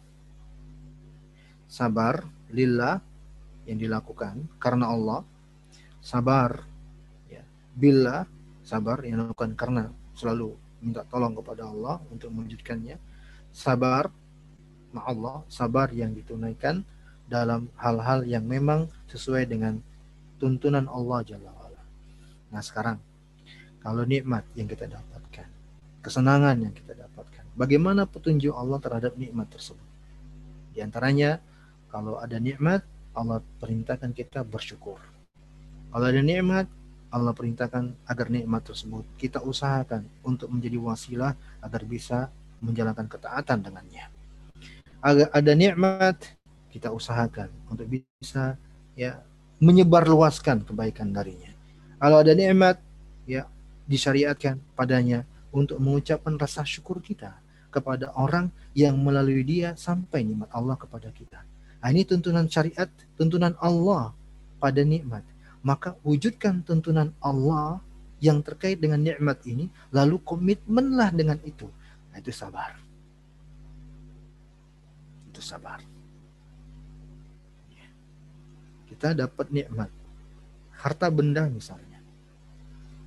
Sabar 1.70 2.26
lillah 2.50 2.98
yang 3.66 3.78
dilakukan 3.78 4.46
karena 4.58 4.90
Allah. 4.90 5.22
Sabar 6.02 6.62
ya, 7.26 7.42
billah, 7.74 8.26
sabar 8.62 9.02
yang 9.02 9.22
dilakukan 9.22 9.58
karena 9.58 9.90
selalu 10.14 10.54
minta 10.82 11.02
tolong 11.06 11.34
kepada 11.34 11.66
Allah 11.66 11.98
untuk 12.10 12.30
mewujudkannya. 12.30 12.98
Sabar 13.50 14.10
Allah, 14.96 15.44
sabar 15.50 15.92
yang 15.92 16.14
ditunaikan 16.16 16.80
dalam 17.26 17.68
hal-hal 17.76 18.22
yang 18.24 18.46
memang 18.46 18.86
sesuai 19.10 19.50
dengan 19.50 19.82
tuntunan 20.36 20.86
Allah 20.88 21.20
Jalla 21.24 21.50
wa'ala. 21.52 21.82
Nah 22.52 22.62
sekarang, 22.62 22.98
kalau 23.80 24.02
nikmat 24.04 24.44
yang 24.54 24.68
kita 24.68 24.86
dapatkan, 24.86 25.48
kesenangan 26.00 26.56
yang 26.60 26.74
kita 26.74 26.94
dapatkan, 26.94 27.44
bagaimana 27.58 28.04
petunjuk 28.04 28.52
Allah 28.52 28.78
terhadap 28.78 29.16
nikmat 29.16 29.50
tersebut? 29.50 29.88
Di 30.76 30.84
antaranya, 30.84 31.40
kalau 31.88 32.20
ada 32.20 32.36
nikmat, 32.36 32.84
Allah 33.16 33.40
perintahkan 33.58 34.12
kita 34.12 34.44
bersyukur. 34.44 35.00
Kalau 35.88 36.04
ada 36.04 36.20
nikmat, 36.20 36.68
Allah 37.08 37.32
perintahkan 37.32 37.96
agar 38.04 38.28
nikmat 38.28 38.66
tersebut 38.66 39.06
kita 39.16 39.40
usahakan 39.40 40.04
untuk 40.26 40.52
menjadi 40.52 40.76
wasilah 40.76 41.32
agar 41.64 41.82
bisa 41.86 42.28
menjalankan 42.60 43.08
ketaatan 43.08 43.62
dengannya 43.62 44.10
ada 45.14 45.52
nikmat 45.54 46.18
kita 46.72 46.90
usahakan 46.90 47.48
untuk 47.70 47.86
bisa 47.86 48.58
ya 48.98 49.22
menyebarluaskan 49.62 50.66
kebaikan 50.68 51.12
darinya. 51.12 51.52
Kalau 51.96 52.20
ada 52.20 52.32
nikmat 52.36 52.76
ya 53.24 53.48
disyariatkan 53.88 54.60
padanya 54.76 55.24
untuk 55.54 55.80
mengucapkan 55.80 56.36
rasa 56.36 56.62
syukur 56.66 57.00
kita 57.00 57.36
kepada 57.72 58.12
orang 58.16 58.52
yang 58.76 58.96
melalui 59.00 59.40
dia 59.44 59.72
sampai 59.76 60.24
nikmat 60.24 60.52
Allah 60.52 60.76
kepada 60.76 61.08
kita. 61.12 61.40
Nah, 61.80 61.88
ini 61.92 62.04
tuntunan 62.04 62.48
syariat, 62.48 62.88
tuntunan 63.16 63.56
Allah 63.62 64.12
pada 64.60 64.82
nikmat. 64.84 65.24
Maka 65.64 65.96
wujudkan 66.04 66.62
tuntunan 66.64 67.12
Allah 67.20 67.80
yang 68.20 68.40
terkait 68.40 68.80
dengan 68.80 69.00
nikmat 69.00 69.44
ini, 69.44 69.68
lalu 69.92 70.20
komitmenlah 70.24 71.12
dengan 71.12 71.36
itu. 71.44 71.68
Nah, 72.12 72.18
itu 72.20 72.32
sabar 72.32 72.86
itu 75.36 75.44
sabar. 75.44 75.84
Kita 78.96 79.12
dapat 79.12 79.52
nikmat. 79.52 79.92
Harta 80.80 81.12
benda 81.12 81.44
misalnya. 81.52 82.00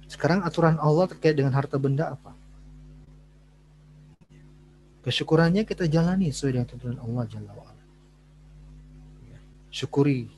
Sekarang 0.06 0.46
aturan 0.46 0.78
Allah 0.78 1.10
terkait 1.10 1.34
dengan 1.34 1.54
harta 1.54 1.82
benda 1.82 2.14
apa? 2.14 2.38
Kesyukurannya 5.02 5.66
kita 5.66 5.90
jalani 5.90 6.30
sesuai 6.30 6.62
dengan 6.62 6.68
tuntunan 6.70 7.00
Allah 7.02 7.24
Jalla. 7.26 7.54
Syukuri 9.74 10.30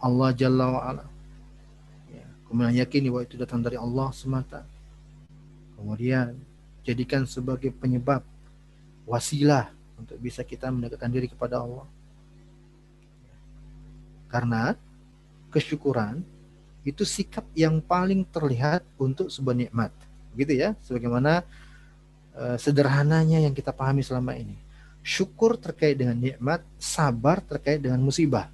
Allah 0.00 0.30
Jalla 0.36 0.66
wa'ala. 0.68 1.04
Kemudian 2.44 2.76
yakini 2.76 3.08
bahwa 3.08 3.24
itu 3.24 3.40
datang 3.40 3.64
dari 3.64 3.80
Allah 3.80 4.12
semata. 4.12 4.68
Kemudian 5.80 6.36
jadikan 6.84 7.24
sebagai 7.24 7.72
penyebab 7.72 8.20
wasilah 9.08 9.72
untuk 9.96 10.20
bisa 10.20 10.44
kita 10.44 10.68
mendekatkan 10.68 11.08
diri 11.08 11.28
kepada 11.32 11.64
Allah. 11.64 11.88
Karena 14.34 14.74
kesyukuran 15.54 16.26
itu 16.82 17.06
sikap 17.06 17.46
yang 17.54 17.78
paling 17.78 18.26
terlihat 18.26 18.82
untuk 18.98 19.30
sebuah 19.30 19.54
nikmat. 19.54 19.94
Gitu 20.34 20.58
ya, 20.58 20.74
sebagaimana 20.82 21.46
uh, 22.34 22.58
sederhananya 22.58 23.38
yang 23.38 23.54
kita 23.54 23.70
pahami 23.70 24.02
selama 24.02 24.34
ini. 24.34 24.58
Syukur 25.06 25.54
terkait 25.54 25.94
dengan 25.94 26.18
nikmat, 26.18 26.66
sabar 26.82 27.38
terkait 27.46 27.78
dengan 27.78 28.02
musibah. 28.02 28.50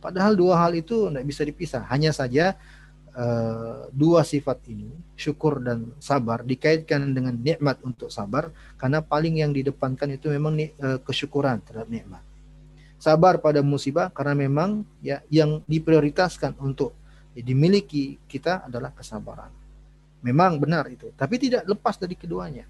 Padahal 0.00 0.32
dua 0.32 0.64
hal 0.64 0.72
itu 0.78 1.12
tidak 1.12 1.26
bisa 1.28 1.42
dipisah. 1.44 1.82
Hanya 1.92 2.14
saja 2.14 2.56
uh, 3.12 3.90
dua 3.92 4.24
sifat 4.24 4.64
ini, 4.70 4.88
syukur 5.18 5.60
dan 5.60 5.92
sabar, 6.00 6.40
dikaitkan 6.40 7.04
dengan 7.12 7.36
nikmat 7.36 7.82
untuk 7.84 8.08
sabar, 8.08 8.48
karena 8.80 9.04
paling 9.04 9.44
yang 9.44 9.52
didepankan 9.52 10.14
itu 10.16 10.32
memang 10.32 10.56
uh, 10.56 11.02
kesyukuran 11.04 11.60
terhadap 11.66 11.90
nikmat. 11.92 12.22
Sabar 12.98 13.38
pada 13.38 13.62
musibah 13.62 14.10
karena 14.10 14.34
memang 14.34 14.82
ya 14.98 15.22
yang 15.30 15.62
diprioritaskan 15.70 16.58
untuk 16.58 16.94
dimiliki 17.32 18.18
kita 18.26 18.66
adalah 18.66 18.90
kesabaran. 18.90 19.54
Memang 20.18 20.58
benar 20.58 20.90
itu, 20.90 21.14
tapi 21.14 21.38
tidak 21.38 21.62
lepas 21.62 21.94
dari 21.94 22.18
keduanya. 22.18 22.66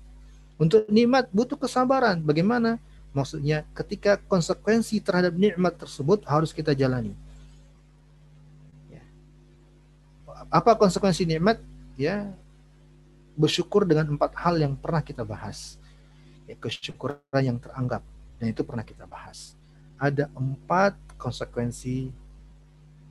Untuk 0.60 0.84
nikmat 0.92 1.32
butuh 1.32 1.56
kesabaran. 1.56 2.20
Bagaimana? 2.20 2.76
Maksudnya 3.16 3.64
ketika 3.72 4.20
konsekuensi 4.28 5.00
terhadap 5.00 5.32
nikmat 5.32 5.80
tersebut 5.80 6.28
harus 6.28 6.52
kita 6.52 6.76
jalani 6.76 7.16
Apa 10.48 10.78
konsekuensi 10.78 11.28
nikmat? 11.28 11.60
Ya, 11.98 12.30
bersyukur 13.34 13.82
dengan 13.82 14.08
empat 14.14 14.32
hal 14.38 14.56
yang 14.56 14.78
pernah 14.78 15.02
kita 15.02 15.26
bahas. 15.26 15.76
Ya, 16.48 16.54
kesyukuran 16.56 17.42
yang 17.42 17.58
teranggap 17.60 18.00
dan 18.40 18.46
itu 18.54 18.62
pernah 18.62 18.86
kita 18.86 19.04
bahas. 19.04 19.57
Ada 19.98 20.30
empat 20.32 20.94
konsekuensi 21.18 22.08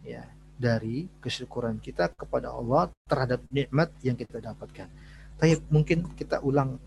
ya 0.08 0.24
dari 0.58 1.06
kesyukuran 1.22 1.78
kita 1.78 2.10
kepada 2.18 2.50
Allah 2.50 2.90
terhadap 3.06 3.46
nikmat 3.54 3.94
yang 4.02 4.18
kita 4.18 4.42
dapatkan. 4.42 4.90
Tapi 5.38 5.62
mungkin 5.70 6.10
kita 6.18 6.42
ulang 6.42 6.82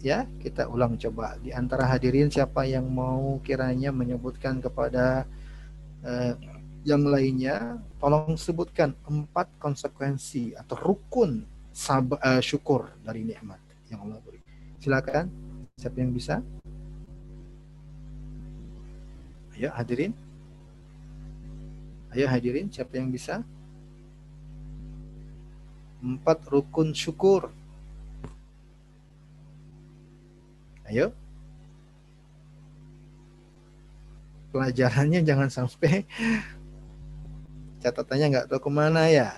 ya, 0.00 0.24
kita 0.40 0.66
ulang 0.72 0.96
coba 0.96 1.36
di 1.36 1.52
antara 1.52 1.84
hadirin 1.84 2.32
siapa 2.32 2.64
yang 2.64 2.88
mau 2.88 3.36
kiranya 3.44 3.92
menyebutkan 3.92 4.64
kepada 4.64 5.28
uh, 6.00 6.32
yang 6.80 7.04
lainnya 7.04 7.76
tolong 8.00 8.40
sebutkan 8.40 8.96
empat 9.04 9.52
konsekuensi 9.60 10.56
atau 10.56 10.80
rukun 10.80 11.44
sabar, 11.76 12.16
uh, 12.24 12.40
syukur 12.40 12.88
dari 13.04 13.28
nikmat 13.28 13.60
yang 13.92 14.08
Allah 14.08 14.16
beri. 14.24 14.40
Silakan, 14.80 15.28
siapa 15.76 16.00
yang 16.00 16.16
bisa? 16.16 16.40
Ayo 19.60 19.68
hadirin. 19.76 20.16
Ayo 22.16 22.24
hadirin, 22.32 22.72
siapa 22.72 22.96
yang 22.96 23.12
bisa? 23.12 23.44
Empat 26.00 26.48
rukun 26.48 26.96
syukur. 26.96 27.52
Ayo. 30.88 31.12
Pelajarannya 34.48 35.20
jangan 35.28 35.52
sampai 35.52 36.08
catatannya 37.84 38.26
nggak 38.32 38.48
tahu 38.48 38.64
ke 38.64 38.70
mana 38.72 39.12
ya. 39.12 39.28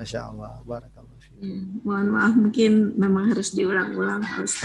Masya 0.00 0.24
Allah, 0.24 0.56
barakallah. 0.64 1.20
Ya, 1.36 1.60
mohon 1.84 2.08
maaf 2.16 2.32
mungkin 2.32 2.96
memang 2.96 3.28
harus 3.28 3.52
diulang-ulang 3.52 4.24
harus. 4.24 4.56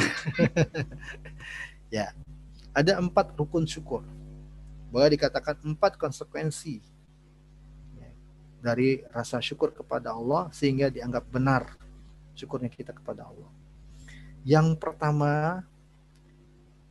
ya, 1.91 2.15
ada 2.75 2.99
empat 2.99 3.31
rukun 3.39 3.63
syukur. 3.63 4.03
Boleh 4.91 5.15
dikatakan 5.15 5.63
empat 5.63 5.95
konsekuensi 5.95 6.83
dari 8.59 9.05
rasa 9.13 9.37
syukur 9.39 9.71
kepada 9.71 10.11
Allah 10.11 10.49
sehingga 10.49 10.89
dianggap 10.89 11.29
benar 11.29 11.63
syukurnya 12.35 12.67
kita 12.67 12.91
kepada 12.91 13.29
Allah. 13.29 13.47
Yang 14.41 14.75
pertama 14.81 15.63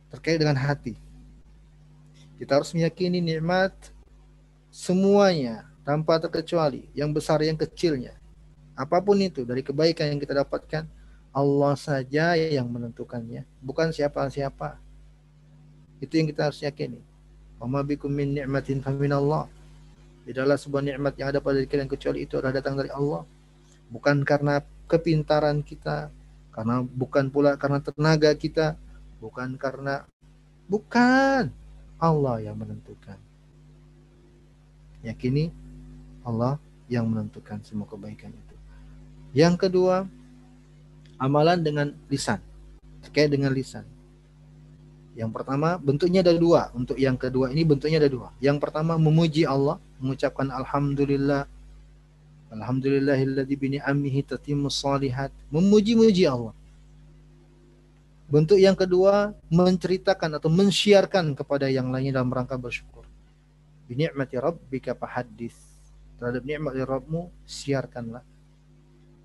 terkait 0.09 0.39
dengan 0.39 0.55
hati. 0.55 0.95
Kita 2.39 2.59
harus 2.59 2.71
meyakini 2.71 3.19
nikmat 3.19 3.71
semuanya 4.71 5.67
tanpa 5.87 6.19
terkecuali, 6.19 6.87
yang 6.91 7.11
besar 7.15 7.39
yang 7.43 7.55
kecilnya. 7.55 8.15
Apa 8.75 8.99
pun 8.99 9.15
itu 9.19 9.47
dari 9.47 9.63
kebaikan 9.63 10.11
yang 10.11 10.19
kita 10.19 10.43
dapatkan, 10.43 10.83
Allah 11.31 11.75
saja 11.79 12.35
yang 12.35 12.67
menentukannya, 12.67 13.47
bukan 13.63 13.91
siapa-siapa. 13.91 14.84
Itu 16.03 16.19
yang 16.19 16.27
kita 16.31 16.51
harus 16.51 16.59
yakini. 16.63 16.99
Wa 17.59 17.81
bikum 17.81 18.11
min 18.11 18.35
ni'matin 18.35 18.83
faminallah. 18.83 19.47
Tidaklah 20.25 20.57
sebuah 20.57 20.81
nikmat 20.81 21.13
yang 21.21 21.29
ada 21.29 21.39
pada 21.39 21.61
diri 21.61 21.69
kalian 21.69 21.89
kecuali 21.89 22.25
itu 22.25 22.41
adalah 22.41 22.57
datang 22.57 22.75
dari 22.81 22.89
Allah. 22.89 23.21
Bukan 23.93 24.25
karena 24.25 24.59
kepintaran 24.89 25.61
kita, 25.61 26.09
karena 26.49 26.81
bukan 26.81 27.29
pula 27.29 27.53
karena 27.55 27.77
tenaga 27.77 28.33
kita, 28.33 28.73
bukan 29.21 29.53
karena 29.55 30.03
bukan 30.65 31.53
Allah 32.01 32.41
yang 32.41 32.57
menentukan. 32.57 33.21
Yakini 35.05 35.53
Allah 36.25 36.57
yang 36.89 37.05
menentukan 37.05 37.61
semua 37.61 37.85
kebaikan 37.85 38.33
itu. 38.33 38.55
Yang 39.37 39.69
kedua, 39.69 40.09
amalan 41.21 41.61
dengan 41.61 41.93
lisan. 42.09 42.41
Terkait 43.05 43.29
dengan 43.29 43.53
lisan. 43.53 43.85
Yang 45.15 45.31
pertama, 45.31 45.79
bentuknya 45.79 46.19
ada 46.19 46.35
dua. 46.35 46.69
Untuk 46.75 46.99
yang 46.99 47.15
kedua 47.15 47.47
ini 47.47 47.63
bentuknya 47.63 48.03
ada 48.03 48.11
dua. 48.11 48.35
Yang 48.43 48.59
pertama, 48.59 48.99
memuji 48.99 49.47
Allah. 49.47 49.79
Mengucapkan 50.03 50.51
Alhamdulillah. 50.51 51.47
Alhamdulillahilladzi 52.51 53.55
bini'amihi 53.55 54.19
tatimmu 54.27 54.67
salihat. 54.67 55.31
Memuji-muji 55.55 56.27
Allah. 56.27 56.51
Bentuk 58.27 58.59
yang 58.59 58.75
kedua, 58.75 59.31
menceritakan 59.47 60.35
atau 60.35 60.51
mensyiarkan 60.51 61.31
kepada 61.31 61.71
yang 61.71 61.87
lainnya 61.95 62.19
dalam 62.19 62.35
rangka 62.35 62.59
bersyukur. 62.59 63.07
Bini'mati 63.87 64.35
rabbika 64.35 64.97
fahaddis. 64.99 65.55
Terhadap 66.19 66.43
nikmat 66.43 66.75
Rabbmu, 66.79 67.27
siarkanlah. 67.43 68.23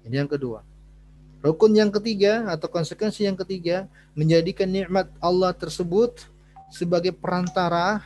Ini 0.06 0.22
yang 0.22 0.30
kedua. 0.30 0.69
Rukun 1.40 1.72
yang 1.72 1.88
ketiga 1.88 2.44
atau 2.52 2.68
konsekuensi 2.68 3.24
yang 3.24 3.36
ketiga 3.36 3.88
menjadikan 4.12 4.68
nikmat 4.68 5.08
Allah 5.24 5.56
tersebut 5.56 6.28
sebagai 6.68 7.16
perantara 7.16 8.04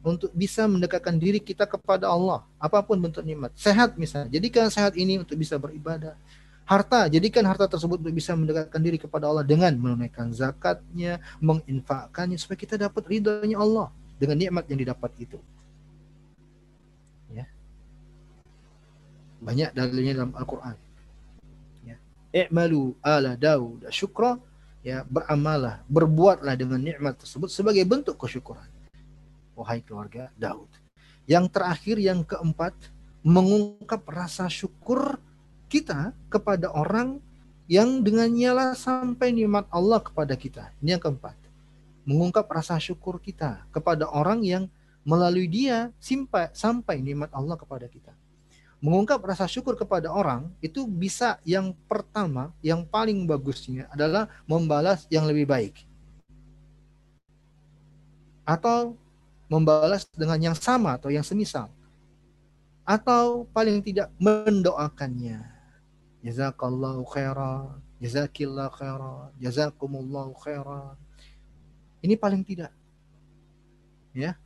untuk 0.00 0.32
bisa 0.32 0.64
mendekatkan 0.64 1.20
diri 1.20 1.44
kita 1.44 1.68
kepada 1.68 2.08
Allah. 2.08 2.40
Apa 2.56 2.80
pun 2.80 2.96
bentuk 2.96 3.20
nikmat. 3.20 3.52
Sehat 3.52 4.00
misalnya. 4.00 4.32
Jadikan 4.32 4.72
sehat 4.72 4.96
ini 4.96 5.20
untuk 5.20 5.36
bisa 5.36 5.60
beribadah. 5.60 6.16
Harta, 6.64 7.10
jadikan 7.10 7.44
harta 7.44 7.68
tersebut 7.68 8.00
untuk 8.00 8.14
bisa 8.14 8.32
mendekatkan 8.32 8.80
diri 8.80 8.96
kepada 8.96 9.28
Allah 9.28 9.44
dengan 9.44 9.74
menunaikan 9.76 10.32
zakatnya, 10.32 11.20
menginfakkannya 11.42 12.38
supaya 12.40 12.56
kita 12.56 12.80
dapat 12.80 13.02
ridhonya 13.10 13.58
Allah 13.60 13.92
dengan 14.16 14.38
nikmat 14.38 14.64
yang 14.70 14.80
didapat 14.80 15.10
itu. 15.20 15.36
Banyak 19.40 19.72
dalilnya 19.72 20.20
dalam 20.20 20.32
Al-Quran. 20.36 20.76
I'malu 22.30 22.94
ala 23.02 23.34
Daud 23.34 23.86
syukra. 23.90 24.38
Ya, 24.80 25.04
beramalah, 25.04 25.84
berbuatlah 25.92 26.56
dengan 26.56 26.80
nikmat 26.80 27.20
tersebut 27.20 27.52
sebagai 27.52 27.84
bentuk 27.84 28.16
kesyukuran. 28.16 28.64
Wahai 29.52 29.84
keluarga 29.84 30.32
Daud. 30.40 30.72
Yang 31.28 31.52
terakhir, 31.52 32.00
yang 32.00 32.24
keempat, 32.24 32.72
mengungkap 33.20 34.00
rasa 34.08 34.48
syukur 34.48 35.20
kita 35.68 36.16
kepada 36.32 36.72
orang 36.72 37.20
yang 37.68 38.00
dengan 38.00 38.32
nyala 38.32 38.72
sampai 38.72 39.36
nikmat 39.36 39.68
Allah 39.68 40.00
kepada 40.00 40.32
kita. 40.32 40.72
Ini 40.80 40.96
yang 40.96 41.02
keempat. 41.12 41.36
Mengungkap 42.08 42.48
rasa 42.48 42.80
syukur 42.80 43.20
kita 43.20 43.68
kepada 43.68 44.08
orang 44.08 44.40
yang 44.40 44.64
melalui 45.04 45.44
dia 45.44 45.92
sampai, 46.00 46.48
sampai 46.56 47.04
nikmat 47.04 47.28
Allah 47.36 47.60
kepada 47.60 47.84
kita 47.84 48.16
mengungkap 48.80 49.20
rasa 49.20 49.44
syukur 49.44 49.76
kepada 49.76 50.08
orang 50.08 50.48
itu 50.64 50.88
bisa 50.88 51.36
yang 51.44 51.76
pertama, 51.84 52.50
yang 52.64 52.82
paling 52.82 53.28
bagusnya 53.28 53.86
adalah 53.92 54.26
membalas 54.48 55.04
yang 55.12 55.28
lebih 55.28 55.44
baik. 55.44 55.84
Atau 58.48 58.96
membalas 59.52 60.08
dengan 60.16 60.40
yang 60.40 60.56
sama 60.56 60.96
atau 60.96 61.12
yang 61.12 61.22
semisal. 61.22 61.68
Atau 62.88 63.44
paling 63.52 63.84
tidak 63.84 64.08
mendoakannya. 64.16 65.44
Jazakallahu 66.24 67.04
khairan, 67.12 67.78
jazakillah 68.00 68.72
khairan, 68.72 69.28
jazakumullahu 69.38 70.32
khairan. 70.40 70.96
Ini 72.00 72.16
paling 72.16 72.40
tidak. 72.40 72.72
Ya. 74.16 74.40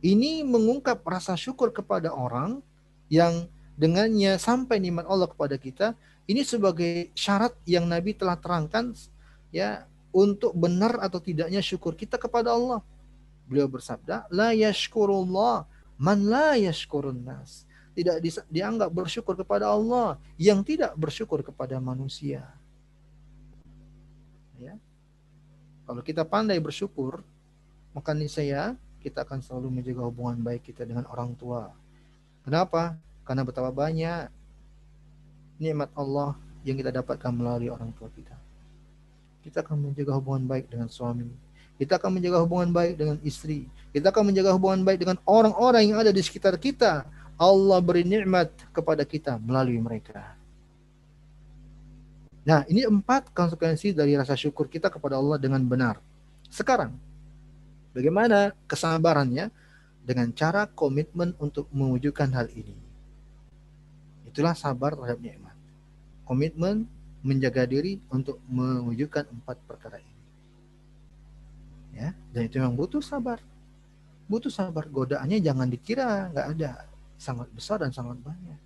Ini 0.00 0.48
mengungkap 0.48 1.04
rasa 1.04 1.36
syukur 1.36 1.68
kepada 1.76 2.08
orang 2.16 2.64
yang 3.12 3.50
dengannya 3.74 4.38
sampai 4.38 4.78
nikmat 4.78 5.04
Allah 5.04 5.26
kepada 5.28 5.58
kita 5.58 5.98
ini 6.30 6.46
sebagai 6.46 7.10
syarat 7.18 7.50
yang 7.66 7.90
Nabi 7.90 8.14
telah 8.14 8.38
terangkan 8.38 8.94
ya 9.50 9.90
untuk 10.14 10.54
benar 10.54 11.02
atau 11.02 11.18
tidaknya 11.18 11.58
syukur 11.58 11.98
kita 11.98 12.14
kepada 12.22 12.54
Allah. 12.54 12.78
Beliau 13.50 13.66
bersabda, 13.66 14.30
la 14.30 14.54
yashkurullah 14.54 15.66
man 15.98 16.18
la 16.30 16.54
yashkurun 16.54 17.26
nas. 17.26 17.66
Tidak 17.98 18.22
dianggap 18.46 18.94
bersyukur 18.94 19.34
kepada 19.34 19.74
Allah 19.74 20.22
yang 20.38 20.62
tidak 20.62 20.94
bersyukur 20.94 21.42
kepada 21.42 21.82
manusia. 21.82 22.46
Ya. 24.54 24.78
Kalau 25.82 25.98
kita 26.06 26.22
pandai 26.22 26.62
bersyukur, 26.62 27.26
maka 27.90 28.14
saya 28.30 28.78
kita 29.02 29.26
akan 29.26 29.42
selalu 29.42 29.82
menjaga 29.82 30.06
hubungan 30.06 30.38
baik 30.38 30.70
kita 30.70 30.86
dengan 30.86 31.10
orang 31.10 31.34
tua. 31.34 31.74
Kenapa? 32.44 32.96
Karena 33.24 33.42
betapa 33.44 33.70
banyak 33.70 34.32
nikmat 35.60 35.92
Allah 35.92 36.34
yang 36.64 36.76
kita 36.80 36.90
dapatkan 36.92 37.32
melalui 37.32 37.68
orang 37.68 37.92
tua 37.96 38.08
kita. 38.12 38.36
Kita 39.40 39.64
akan 39.64 39.92
menjaga 39.92 40.12
hubungan 40.16 40.44
baik 40.48 40.68
dengan 40.68 40.88
suami. 40.88 41.28
Kita 41.80 41.96
akan 41.96 42.20
menjaga 42.20 42.44
hubungan 42.44 42.68
baik 42.72 43.00
dengan 43.00 43.16
istri. 43.24 43.64
Kita 43.92 44.12
akan 44.12 44.32
menjaga 44.32 44.52
hubungan 44.52 44.84
baik 44.84 45.00
dengan 45.00 45.16
orang-orang 45.24 45.88
yang 45.88 45.98
ada 46.00 46.12
di 46.12 46.20
sekitar 46.20 46.60
kita. 46.60 47.08
Allah 47.40 47.78
beri 47.80 48.04
nikmat 48.04 48.52
kepada 48.68 49.00
kita 49.08 49.40
melalui 49.40 49.80
mereka. 49.80 50.36
Nah, 52.44 52.68
ini 52.68 52.84
empat 52.84 53.32
konsekuensi 53.32 53.96
dari 53.96 54.12
rasa 54.16 54.36
syukur 54.36 54.68
kita 54.68 54.92
kepada 54.92 55.16
Allah 55.16 55.40
dengan 55.40 55.60
benar. 55.64 56.00
Sekarang, 56.52 56.92
bagaimana 57.96 58.52
kesabarannya 58.68 59.48
dengan 60.04 60.32
cara 60.32 60.66
komitmen 60.66 61.36
untuk 61.38 61.68
mewujudkan 61.70 62.32
hal 62.32 62.48
ini? 62.52 62.76
Itulah 64.26 64.54
sabar 64.54 64.94
terhadap 64.94 65.18
nikmat. 65.18 65.56
Komitmen 66.22 66.86
menjaga 67.20 67.66
diri 67.66 68.00
untuk 68.08 68.40
mewujudkan 68.48 69.28
empat 69.28 69.58
perkara 69.66 69.98
ini. 70.00 70.18
Ya, 71.90 72.14
dan 72.32 72.46
itu 72.46 72.56
memang 72.62 72.78
butuh 72.78 73.02
sabar. 73.02 73.42
Butuh 74.30 74.48
sabar. 74.48 74.86
Godaannya 74.86 75.42
jangan 75.42 75.66
dikira 75.66 76.30
nggak 76.30 76.46
ada, 76.56 76.86
sangat 77.18 77.50
besar 77.52 77.82
dan 77.82 77.90
sangat 77.90 78.16
banyak. 78.22 78.60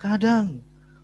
Kadang 0.00 0.58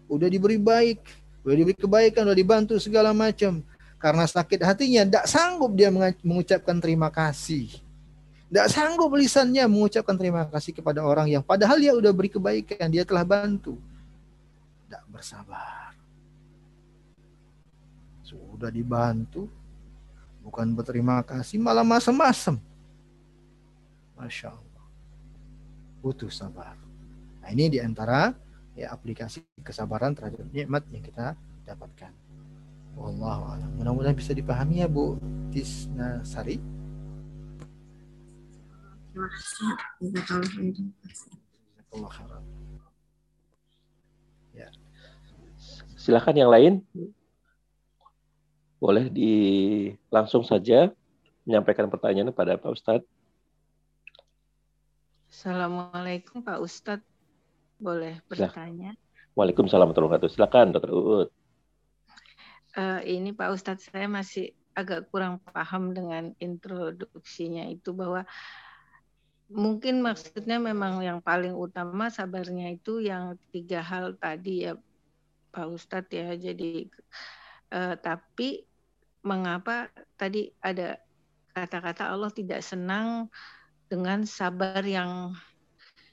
udah 0.09 0.27
diberi 0.27 0.57
baik, 0.59 0.99
udah 1.45 1.55
diberi 1.55 1.77
kebaikan, 1.77 2.25
udah 2.27 2.35
dibantu 2.35 2.75
segala 2.81 3.13
macam. 3.13 3.61
Karena 3.99 4.25
sakit 4.25 4.63
hatinya, 4.63 5.03
tidak 5.05 5.25
sanggup 5.27 5.71
dia 5.75 5.91
mengucapkan 6.23 6.79
terima 6.81 7.11
kasih. 7.13 7.69
Tidak 8.49 8.67
sanggup 8.67 9.13
lisannya 9.13 9.69
mengucapkan 9.69 10.17
terima 10.17 10.49
kasih 10.49 10.73
kepada 10.73 11.05
orang 11.05 11.29
yang 11.29 11.45
padahal 11.45 11.77
dia 11.77 11.93
udah 11.93 12.09
beri 12.09 12.33
kebaikan, 12.33 12.89
dia 12.89 13.05
telah 13.05 13.21
bantu. 13.21 13.77
Tidak 14.89 15.05
bersabar 15.05 15.89
sudah 18.59 18.75
dibantu, 18.75 19.47
bukan 20.43 20.75
berterima 20.75 21.23
kasih, 21.23 21.63
malah 21.63 21.87
masem-masem. 21.87 22.59
Masya 24.19 24.51
Allah. 24.51 24.85
Butuh 26.03 26.27
sabar. 26.27 26.75
Nah 27.39 27.49
ini 27.55 27.71
di 27.71 27.79
antara 27.79 28.35
ya 28.75 28.91
aplikasi 28.91 29.47
kesabaran 29.63 30.11
terhadap 30.11 30.43
nikmat 30.51 30.83
yang 30.91 30.99
kita 30.99 31.39
dapatkan. 31.63 32.11
Wallahu 32.99 33.47
a'lam. 33.47 33.71
Mudah-mudahan 33.79 34.19
bisa 34.19 34.35
dipahami 34.35 34.83
ya 34.83 34.91
Bu 34.91 35.15
Tisna 35.55 36.19
Sari. 36.27 36.78
Ya. 44.53 44.69
Silakan 45.97 46.35
yang 46.37 46.53
lain 46.53 46.73
boleh 48.77 49.09
di 49.09 49.33
langsung 50.13 50.45
saja 50.45 50.93
menyampaikan 51.43 51.89
pertanyaan 51.89 52.29
kepada 52.29 52.61
Pak 52.61 52.69
Ustadz. 52.69 53.09
Assalamualaikum 55.33 56.45
Pak 56.45 56.61
Ustadz. 56.61 57.09
Boleh 57.81 58.21
bertanya? 58.29 58.93
Waalaikumsalam 59.33 59.89
warahmatullahi 59.89 60.21
wabarakatuh. 60.21 60.35
Silakan 60.37 60.67
Dr. 60.77 60.91
Uut. 60.93 61.29
Uh, 62.77 63.01
ini 63.01 63.33
Pak 63.33 63.57
Ustadz 63.57 63.89
saya 63.89 64.05
masih 64.05 64.53
agak 64.77 65.09
kurang 65.09 65.41
paham 65.41 65.91
dengan 65.97 66.31
introduksinya 66.37 67.65
itu 67.67 67.91
bahwa 67.91 68.23
mungkin 69.49 70.05
maksudnya 70.05 70.61
memang 70.61 71.01
yang 71.01 71.19
paling 71.19 71.57
utama 71.57 72.13
sabarnya 72.13 72.77
itu 72.77 73.01
yang 73.01 73.35
tiga 73.49 73.81
hal 73.81 74.13
tadi 74.15 74.69
ya 74.69 74.77
Pak 75.49 75.67
Ustadz 75.73 76.13
ya. 76.13 76.37
Jadi 76.37 76.85
uh, 77.73 77.97
tapi 77.97 78.63
mengapa 79.25 79.89
tadi 80.15 80.53
ada 80.61 81.01
kata-kata 81.51 82.13
Allah 82.13 82.31
tidak 82.31 82.61
senang 82.63 83.27
dengan 83.89 84.23
sabar 84.23 84.85
yang 84.85 85.33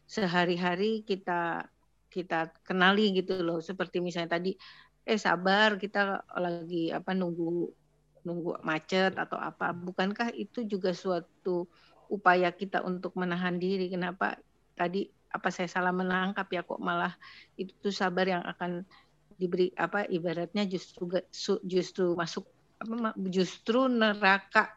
sehari-hari 0.09 1.05
kita 1.05 1.69
kita 2.09 2.49
kenali 2.65 3.13
gitu 3.13 3.45
loh 3.45 3.61
seperti 3.61 4.01
misalnya 4.01 4.41
tadi 4.41 4.57
eh 5.05 5.21
sabar 5.21 5.77
kita 5.77 6.25
lagi 6.41 6.91
apa 6.91 7.13
nunggu 7.13 7.69
nunggu 8.27 8.59
macet 8.67 9.15
atau 9.15 9.39
apa 9.39 9.71
bukankah 9.71 10.35
itu 10.35 10.67
juga 10.67 10.91
suatu 10.91 11.69
upaya 12.09 12.53
kita 12.55 12.83
untuk 12.83 13.15
menahan 13.19 13.59
diri 13.59 13.91
kenapa 13.91 14.39
tadi 14.77 15.09
apa 15.33 15.49
saya 15.53 15.69
salah 15.69 15.93
menangkap 15.93 16.49
ya 16.49 16.63
kok 16.65 16.81
malah 16.81 17.13
itu 17.59 17.93
sabar 17.93 18.25
yang 18.25 18.45
akan 18.47 18.87
diberi 19.37 19.69
apa 19.77 20.09
ibaratnya 20.09 20.65
justru 20.65 21.11
justru 21.65 22.17
masuk 22.17 22.49
justru 23.29 23.89
neraka 23.89 24.73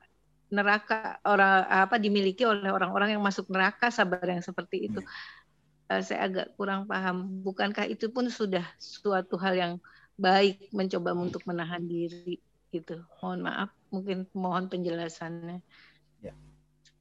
neraka 0.50 1.22
orang 1.24 1.66
apa 1.70 1.96
dimiliki 2.02 2.42
oleh 2.44 2.74
orang-orang 2.74 3.16
yang 3.16 3.24
masuk 3.24 3.46
neraka 3.54 3.94
sabar 3.94 4.26
yang 4.26 4.42
seperti 4.42 4.90
itu. 4.90 5.00
Hmm. 5.00 6.02
Saya 6.02 6.26
agak 6.30 6.48
kurang 6.58 6.86
paham. 6.90 7.42
Bukankah 7.46 7.86
itu 7.90 8.10
pun 8.10 8.30
sudah 8.30 8.66
suatu 8.78 9.38
hal 9.38 9.54
yang 9.58 9.74
baik 10.18 10.70
mencoba 10.74 11.14
untuk 11.14 11.46
menahan 11.46 11.86
diri 11.86 12.42
gitu. 12.70 13.02
Mohon 13.22 13.40
maaf, 13.50 13.70
mungkin 13.90 14.26
mohon 14.34 14.70
penjelasannya. 14.70 15.62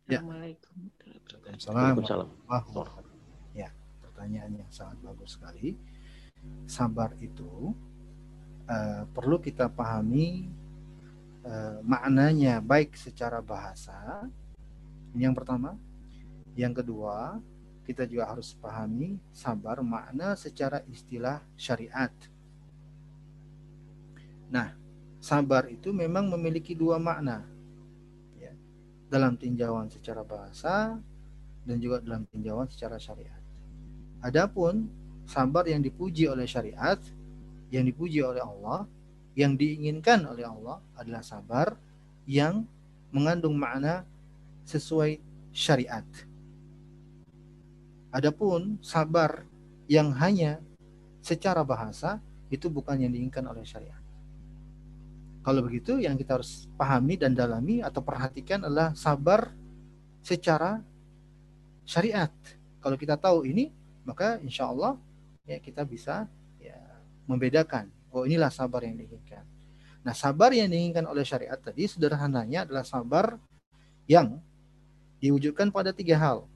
Ya. 0.08 0.24
Assalamualaikum. 0.24 0.74
Waalaikumsalam. 1.68 2.28
Ya, 3.52 3.68
pertanyaan 4.00 4.52
yang 4.56 4.70
sangat 4.72 4.98
bagus 5.04 5.36
sekali. 5.36 5.76
Sabar 6.64 7.12
itu 7.20 7.76
uh, 8.66 9.04
perlu 9.12 9.36
kita 9.36 9.68
pahami 9.68 10.48
Eh, 11.48 11.78
maknanya 11.80 12.60
baik 12.60 12.92
secara 12.92 13.40
bahasa. 13.40 14.28
Ini 15.16 15.32
yang 15.32 15.36
pertama. 15.36 15.80
Yang 16.52 16.84
kedua, 16.84 17.40
kita 17.88 18.04
juga 18.04 18.28
harus 18.28 18.52
pahami 18.52 19.16
sabar 19.32 19.80
makna 19.80 20.36
secara 20.36 20.84
istilah 20.92 21.40
syariat. 21.56 22.12
Nah, 24.52 24.76
sabar 25.24 25.72
itu 25.72 25.88
memang 25.88 26.28
memiliki 26.28 26.76
dua 26.76 27.00
makna. 27.00 27.48
Dalam 29.08 29.40
tinjauan 29.40 29.88
secara 29.88 30.20
bahasa 30.20 31.00
dan 31.64 31.76
juga 31.80 32.00
dalam 32.04 32.28
tinjauan 32.28 32.68
secara 32.68 33.00
syariat. 33.00 33.40
Adapun 34.20 34.88
sabar 35.28 35.68
yang 35.68 35.84
dipuji 35.84 36.28
oleh 36.28 36.48
syariat, 36.48 36.96
yang 37.68 37.84
dipuji 37.84 38.24
oleh 38.24 38.40
Allah, 38.40 38.88
yang 39.36 39.54
diinginkan 39.54 40.24
oleh 40.24 40.48
Allah 40.48 40.80
adalah 40.96 41.20
sabar 41.20 41.76
yang 42.24 42.64
mengandung 43.12 43.56
makna 43.56 44.04
sesuai 44.64 45.20
syariat. 45.52 46.04
Adapun 48.08 48.80
sabar 48.80 49.44
yang 49.88 50.12
hanya 50.16 50.60
secara 51.20 51.60
bahasa 51.60 52.20
itu 52.48 52.72
bukan 52.72 52.96
yang 52.96 53.12
diinginkan 53.12 53.44
oleh 53.44 53.64
syariat. 53.64 53.97
Kalau 55.48 55.64
begitu 55.64 55.96
yang 55.96 56.20
kita 56.20 56.36
harus 56.36 56.68
pahami 56.76 57.16
dan 57.16 57.32
dalami 57.32 57.80
atau 57.80 58.04
perhatikan 58.04 58.68
adalah 58.68 58.92
sabar 58.92 59.48
secara 60.20 60.84
syariat. 61.88 62.28
Kalau 62.84 63.00
kita 63.00 63.16
tahu 63.16 63.48
ini, 63.48 63.72
maka 64.04 64.36
insya 64.44 64.68
Allah 64.68 65.00
ya 65.48 65.56
kita 65.56 65.88
bisa 65.88 66.28
ya, 66.60 66.76
membedakan 67.24 67.88
Oh 68.12 68.24
inilah 68.24 68.48
sabar 68.48 68.84
yang 68.84 68.96
diinginkan. 68.96 69.44
Nah 70.00 70.16
sabar 70.16 70.52
yang 70.56 70.72
diinginkan 70.72 71.04
oleh 71.04 71.24
syariat 71.24 71.60
tadi 71.60 71.84
sederhananya 71.84 72.64
adalah 72.64 72.84
sabar 72.84 73.36
yang 74.08 74.40
diwujudkan 75.20 75.68
pada 75.68 75.92
tiga 75.92 76.16
hal. 76.16 76.48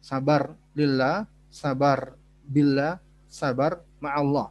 Sabar 0.00 0.56
lillah, 0.72 1.28
sabar 1.52 2.16
billah, 2.48 2.96
sabar 3.28 3.84
ma'allah. 4.00 4.48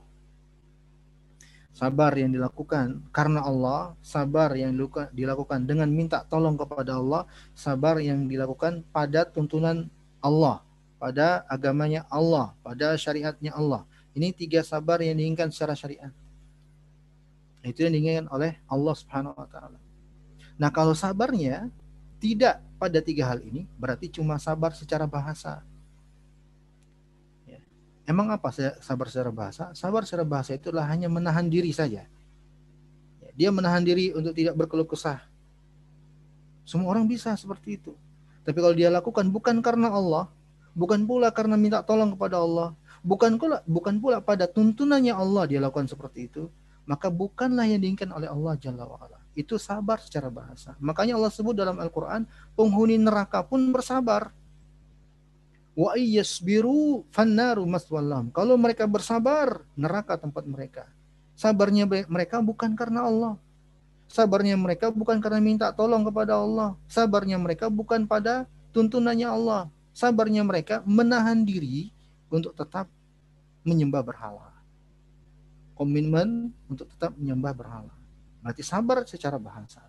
Sabar 1.79 2.11
yang 2.19 2.35
dilakukan 2.35 3.07
karena 3.15 3.39
Allah, 3.39 3.95
sabar 4.03 4.51
yang 4.51 4.75
dilakukan 5.15 5.63
dengan 5.63 5.87
minta 5.87 6.27
tolong 6.27 6.59
kepada 6.59 6.99
Allah, 6.99 7.23
sabar 7.55 8.03
yang 8.03 8.27
dilakukan 8.27 8.83
pada 8.91 9.23
tuntunan 9.23 9.87
Allah, 10.19 10.59
pada 10.99 11.47
agamanya 11.47 12.03
Allah, 12.11 12.51
pada 12.59 12.99
syariatnya 12.99 13.55
Allah. 13.55 13.87
Ini 14.11 14.35
tiga 14.35 14.59
sabar 14.59 14.99
yang 14.99 15.15
diinginkan 15.15 15.55
secara 15.55 15.71
syariat. 15.71 16.11
Itu 17.63 17.87
yang 17.87 17.95
diinginkan 17.95 18.27
oleh 18.27 18.59
Allah 18.67 18.93
Subhanahu 18.99 19.39
wa 19.39 19.47
taala. 19.47 19.79
Nah, 20.59 20.75
kalau 20.75 20.91
sabarnya 20.91 21.71
tidak 22.19 22.59
pada 22.75 22.99
tiga 22.99 23.31
hal 23.31 23.39
ini, 23.39 23.63
berarti 23.79 24.11
cuma 24.11 24.35
sabar 24.35 24.75
secara 24.75 25.07
bahasa. 25.07 25.63
Emang 28.09 28.33
apa 28.33 28.49
sabar 28.81 29.05
secara 29.05 29.29
bahasa? 29.29 29.69
Sabar 29.77 30.01
secara 30.01 30.25
bahasa 30.25 30.57
itulah 30.57 30.81
hanya 30.89 31.05
menahan 31.05 31.45
diri 31.45 31.69
saja. 31.69 32.09
Ya, 33.21 33.29
dia 33.37 33.49
menahan 33.53 33.85
diri 33.85 34.09
untuk 34.17 34.33
tidak 34.33 34.57
berkeluh 34.57 34.89
kesah. 34.89 35.21
Semua 36.65 36.89
orang 36.89 37.05
bisa 37.05 37.37
seperti 37.37 37.77
itu. 37.77 37.93
Tapi 38.41 38.57
kalau 38.57 38.73
dia 38.73 38.89
lakukan 38.89 39.29
bukan 39.29 39.61
karena 39.61 39.93
Allah, 39.93 40.25
bukan 40.73 41.05
pula 41.05 41.29
karena 41.29 41.53
minta 41.53 41.85
tolong 41.85 42.17
kepada 42.17 42.41
Allah, 42.41 42.73
bukan 43.05 43.37
pula 43.37 43.61
bukan 43.69 44.01
pula 44.01 44.17
pada 44.25 44.49
tuntunannya 44.49 45.13
Allah 45.13 45.45
dia 45.45 45.61
lakukan 45.61 45.85
seperti 45.85 46.33
itu, 46.33 46.49
maka 46.89 47.13
bukanlah 47.13 47.69
yang 47.69 47.77
diinginkan 47.77 48.09
oleh 48.09 48.25
Allah 48.25 48.57
Jalla 48.57 48.89
wa'ala. 48.89 49.21
Itu 49.37 49.61
sabar 49.61 50.01
secara 50.01 50.33
bahasa. 50.33 50.73
Makanya 50.81 51.13
Allah 51.13 51.29
sebut 51.29 51.53
dalam 51.53 51.77
Al-Quran, 51.77 52.25
penghuni 52.57 52.97
neraka 52.97 53.45
pun 53.45 53.69
bersabar. 53.69 54.33
Wa 55.77 55.95
biru 56.43 57.03
fannaru 57.13 57.63
maswallam. 57.65 58.29
Kalau 58.33 58.55
mereka 58.59 58.89
bersabar, 58.89 59.63
neraka 59.73 60.19
tempat 60.19 60.43
mereka. 60.43 60.83
Sabarnya 61.39 61.87
mereka 61.87 62.43
bukan 62.43 62.75
karena 62.75 63.07
Allah. 63.07 63.33
Sabarnya 64.09 64.57
mereka 64.57 64.91
bukan 64.91 65.21
karena 65.21 65.39
minta 65.39 65.71
tolong 65.71 66.03
kepada 66.03 66.35
Allah. 66.35 66.75
Sabarnya 66.89 67.39
mereka 67.39 67.71
bukan 67.71 68.03
pada 68.09 68.49
tuntunannya 68.75 69.29
Allah 69.29 69.71
sabarnya 69.99 70.47
mereka 70.47 70.79
menahan 70.87 71.43
diri 71.43 71.91
untuk 72.31 72.55
tetap 72.55 72.87
menyembah 73.67 73.99
berhala. 73.99 74.55
Komitmen 75.75 76.55
untuk 76.71 76.87
tetap 76.87 77.15
menyembah 77.19 77.51
berhala. 77.51 77.95
Berarti 78.39 78.63
sabar 78.63 79.03
secara 79.03 79.35
bahasa. 79.35 79.83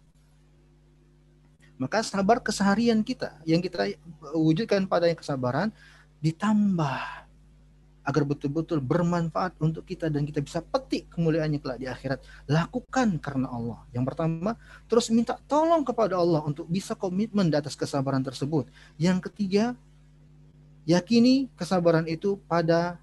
Maka 1.81 2.05
sabar 2.05 2.45
keseharian 2.45 3.01
kita 3.01 3.41
yang 3.49 3.65
kita 3.65 3.97
wujudkan 4.37 4.85
pada 4.85 5.09
yang 5.09 5.17
kesabaran 5.17 5.73
ditambah 6.21 7.01
agar 8.05 8.23
betul-betul 8.25 8.85
bermanfaat 8.85 9.57
untuk 9.61 9.89
kita 9.89 10.13
dan 10.13 10.29
kita 10.29 10.45
bisa 10.45 10.61
petik 10.61 11.09
kemuliaannya 11.13 11.57
kelak 11.57 11.79
di 11.81 11.89
akhirat. 11.89 12.21
Lakukan 12.49 13.17
karena 13.17 13.49
Allah. 13.49 13.81
Yang 13.97 14.05
pertama, 14.13 14.61
terus 14.93 15.09
minta 15.09 15.41
tolong 15.49 15.81
kepada 15.81 16.21
Allah 16.21 16.45
untuk 16.45 16.69
bisa 16.69 16.93
komitmen 16.93 17.49
di 17.49 17.57
atas 17.57 17.73
kesabaran 17.73 18.21
tersebut. 18.21 18.69
Yang 19.01 19.33
ketiga, 19.33 19.73
Yakini 20.89 21.47
kesabaran 21.55 22.09
itu 22.09 22.41
pada 22.49 22.99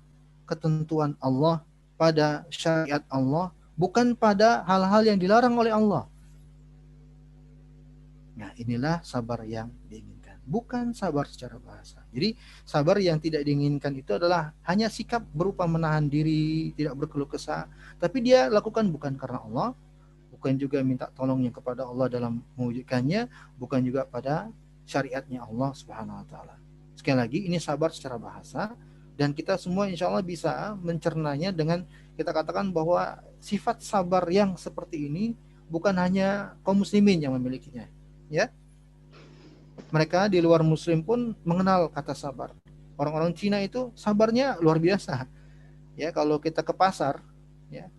ketentuan 0.50 1.14
Allah, 1.24 1.64
pada 1.96 2.44
syariat 2.50 3.06
Allah, 3.08 3.54
bukan 3.78 4.18
pada 4.18 4.66
hal-hal 4.66 5.08
yang 5.08 5.18
dilarang 5.22 5.54
oleh 5.56 5.72
Allah. 5.72 6.10
Nah, 8.38 8.54
inilah 8.54 9.02
sabar 9.02 9.42
yang 9.50 9.74
diinginkan, 9.90 10.38
bukan 10.46 10.94
sabar 10.94 11.26
secara 11.26 11.58
bahasa. 11.58 12.06
Jadi, 12.14 12.38
sabar 12.62 13.02
yang 13.02 13.18
tidak 13.18 13.42
diinginkan 13.42 13.98
itu 13.98 14.14
adalah 14.14 14.54
hanya 14.70 14.94
sikap 14.94 15.26
berupa 15.34 15.66
menahan 15.66 16.06
diri, 16.06 16.70
tidak 16.78 16.94
berkeluh 16.94 17.26
kesah, 17.26 17.66
tapi 17.98 18.22
dia 18.22 18.46
lakukan 18.46 18.86
bukan 18.94 19.18
karena 19.18 19.42
Allah, 19.42 19.74
bukan 20.30 20.54
juga 20.54 20.86
minta 20.86 21.10
tolongnya 21.18 21.50
kepada 21.50 21.90
Allah 21.90 22.06
dalam 22.14 22.46
mewujudkannya, 22.54 23.26
bukan 23.58 23.82
juga 23.82 24.06
pada 24.06 24.54
syariatnya 24.86 25.42
Allah 25.42 25.74
Subhanahu 25.74 26.22
wa 26.22 26.26
taala. 26.30 26.56
Sekali 26.94 27.18
lagi 27.18 27.40
ini 27.50 27.58
sabar 27.58 27.90
secara 27.90 28.22
bahasa 28.22 28.78
dan 29.18 29.34
kita 29.34 29.58
semua 29.58 29.90
insya 29.90 30.14
Allah 30.14 30.22
bisa 30.22 30.78
mencernanya 30.78 31.50
dengan 31.50 31.82
kita 32.14 32.30
katakan 32.30 32.70
bahwa 32.70 33.18
sifat 33.42 33.82
sabar 33.82 34.30
yang 34.30 34.54
seperti 34.62 35.10
ini 35.10 35.34
bukan 35.74 35.98
hanya 35.98 36.54
kaum 36.62 36.86
muslimin 36.86 37.18
yang 37.18 37.34
memilikinya 37.34 37.97
ya. 38.28 38.52
Mereka 39.88 40.28
di 40.28 40.44
luar 40.44 40.62
muslim 40.66 41.00
pun 41.00 41.32
mengenal 41.48 41.88
kata 41.88 42.12
sabar. 42.12 42.52
Orang-orang 42.98 43.32
Cina 43.32 43.62
itu 43.64 43.94
sabarnya 43.94 44.60
luar 44.60 44.82
biasa. 44.82 45.30
Ya 45.98 46.12
kalau 46.12 46.38
kita 46.38 46.62
ke 46.62 46.74
pasar 46.76 47.24
ya 47.72 47.90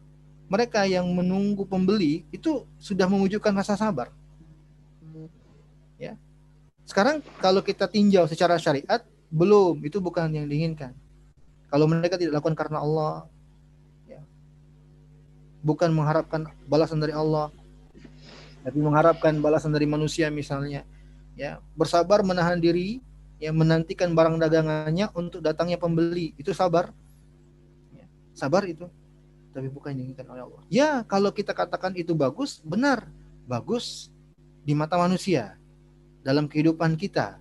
mereka 0.48 0.88
yang 0.88 1.04
menunggu 1.12 1.68
pembeli 1.68 2.24
itu 2.32 2.64
sudah 2.80 3.04
mewujudkan 3.04 3.52
rasa 3.52 3.76
sabar. 3.76 4.08
Ya. 6.00 6.16
Sekarang 6.88 7.20
kalau 7.44 7.60
kita 7.60 7.84
tinjau 7.84 8.24
secara 8.24 8.56
syariat, 8.56 9.04
belum, 9.28 9.84
itu 9.84 10.00
bukan 10.00 10.32
yang 10.32 10.48
diinginkan. 10.48 10.96
Kalau 11.68 11.84
mereka 11.84 12.16
tidak 12.16 12.40
lakukan 12.40 12.56
karena 12.56 12.80
Allah, 12.80 13.28
ya, 14.08 14.24
bukan 15.60 15.92
mengharapkan 15.92 16.48
balasan 16.64 16.96
dari 16.96 17.12
Allah, 17.12 17.52
tapi 18.68 18.84
mengharapkan 18.84 19.32
balasan 19.40 19.72
dari 19.72 19.88
manusia 19.88 20.28
misalnya, 20.28 20.84
ya 21.32 21.56
bersabar 21.72 22.20
menahan 22.20 22.60
diri, 22.60 23.00
ya 23.40 23.48
menantikan 23.48 24.12
barang 24.12 24.36
dagangannya 24.36 25.08
untuk 25.16 25.40
datangnya 25.40 25.80
pembeli, 25.80 26.36
itu 26.36 26.52
sabar, 26.52 26.92
ya, 27.96 28.04
sabar 28.36 28.68
itu, 28.68 28.84
tapi 29.56 29.72
bukan 29.72 29.96
yang 29.96 30.12
diinginkan 30.12 30.28
oleh 30.28 30.42
Allah. 30.44 30.60
Ya 30.68 31.00
kalau 31.08 31.32
kita 31.32 31.56
katakan 31.56 31.96
itu 31.96 32.12
bagus, 32.12 32.60
benar, 32.60 33.08
bagus 33.48 34.12
di 34.68 34.76
mata 34.76 35.00
manusia, 35.00 35.56
dalam 36.20 36.44
kehidupan 36.44 36.92
kita, 37.00 37.40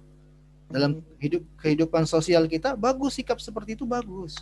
dalam 0.71 1.03
hidup 1.19 1.43
kehidupan 1.59 2.07
sosial 2.07 2.47
kita 2.47 2.79
bagus 2.79 3.19
sikap 3.19 3.43
seperti 3.43 3.75
itu 3.75 3.83
bagus, 3.83 4.39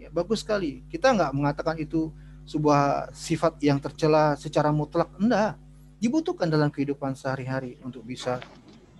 ya, 0.00 0.08
bagus 0.08 0.40
sekali. 0.40 0.80
Kita 0.88 1.12
nggak 1.12 1.36
mengatakan 1.36 1.76
itu 1.76 2.08
sebuah 2.48 3.12
sifat 3.12 3.60
yang 3.60 3.76
tercela 3.76 4.32
secara 4.40 4.72
mutlak, 4.72 5.12
enggak. 5.20 5.60
Dibutuhkan 6.00 6.48
dalam 6.48 6.72
kehidupan 6.72 7.12
sehari-hari 7.12 7.76
untuk 7.84 8.08
bisa 8.08 8.40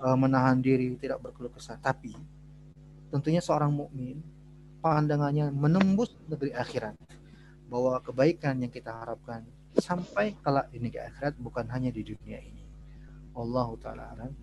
uh, 0.05 0.17
menahan 0.21 0.61
diri, 0.61 0.93
tidak 1.01 1.25
berkeluh 1.25 1.49
kesah. 1.49 1.81
Tapi 1.81 2.13
tentunya 3.09 3.41
seorang 3.41 3.73
mukmin 3.73 4.21
pandangannya 4.85 5.49
menembus 5.49 6.13
negeri 6.29 6.53
akhirat. 6.53 7.01
Bahwa 7.73 7.97
kebaikan 8.05 8.61
yang 8.61 8.69
kita 8.69 8.93
harapkan 8.93 9.49
sampai 9.81 10.37
kala 10.45 10.69
ini 10.77 10.93
ke 10.93 11.01
akhirat 11.01 11.41
bukan 11.41 11.65
hanya 11.73 11.89
di 11.89 12.05
dunia 12.05 12.37
ini. 12.37 12.67
Allah 13.33 13.71
taala 13.81 14.05
alam 14.13 14.35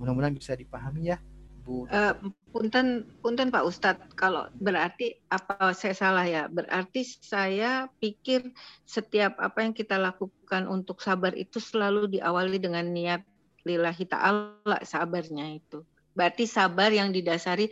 Mudah-mudahan 0.00 0.32
bisa 0.32 0.56
dipahami 0.56 1.12
ya, 1.12 1.18
Bu. 1.66 1.90
Uh, 1.90 2.14
punten 2.54 3.10
punten 3.18 3.50
Pak 3.50 3.66
Ustadz, 3.66 4.06
kalau 4.14 4.46
berarti 4.62 5.18
apa 5.26 5.74
saya 5.74 5.98
salah 5.98 6.22
ya? 6.22 6.46
Berarti 6.46 7.02
saya 7.02 7.90
pikir 7.98 8.54
setiap 8.86 9.34
apa 9.42 9.66
yang 9.66 9.74
kita 9.74 9.98
lakukan 9.98 10.70
untuk 10.70 11.02
sabar 11.02 11.34
itu 11.34 11.58
selalu 11.58 12.06
diawali 12.06 12.62
dengan 12.62 12.86
niat 12.86 13.26
lillahi 13.66 14.06
ta'ala 14.06 14.78
sabarnya 14.86 15.58
itu. 15.58 15.82
Berarti 16.14 16.46
sabar 16.46 16.94
yang 16.94 17.10
didasari 17.10 17.66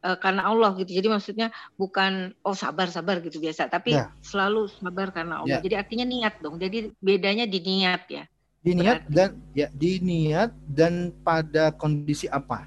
uh, 0.00 0.16
karena 0.16 0.48
Allah 0.48 0.72
gitu. 0.80 0.96
Jadi 0.96 1.12
maksudnya 1.12 1.52
bukan 1.76 2.32
oh 2.48 2.56
sabar 2.56 2.88
sabar 2.88 3.20
gitu 3.20 3.44
biasa, 3.44 3.68
tapi 3.68 3.92
ya. 3.92 4.08
selalu 4.24 4.72
sabar 4.72 5.12
karena 5.12 5.44
Allah. 5.44 5.60
Ya. 5.60 5.68
Jadi 5.68 5.76
artinya 5.76 6.06
niat 6.08 6.40
dong. 6.40 6.56
Jadi 6.56 6.96
bedanya 7.04 7.44
di 7.44 7.60
niat 7.60 8.08
ya 8.08 8.24
diniat 8.64 9.04
dan 9.12 9.36
ya 9.52 9.68
diniat 9.76 10.48
dan 10.72 11.12
pada 11.20 11.68
kondisi 11.76 12.24
apa 12.32 12.64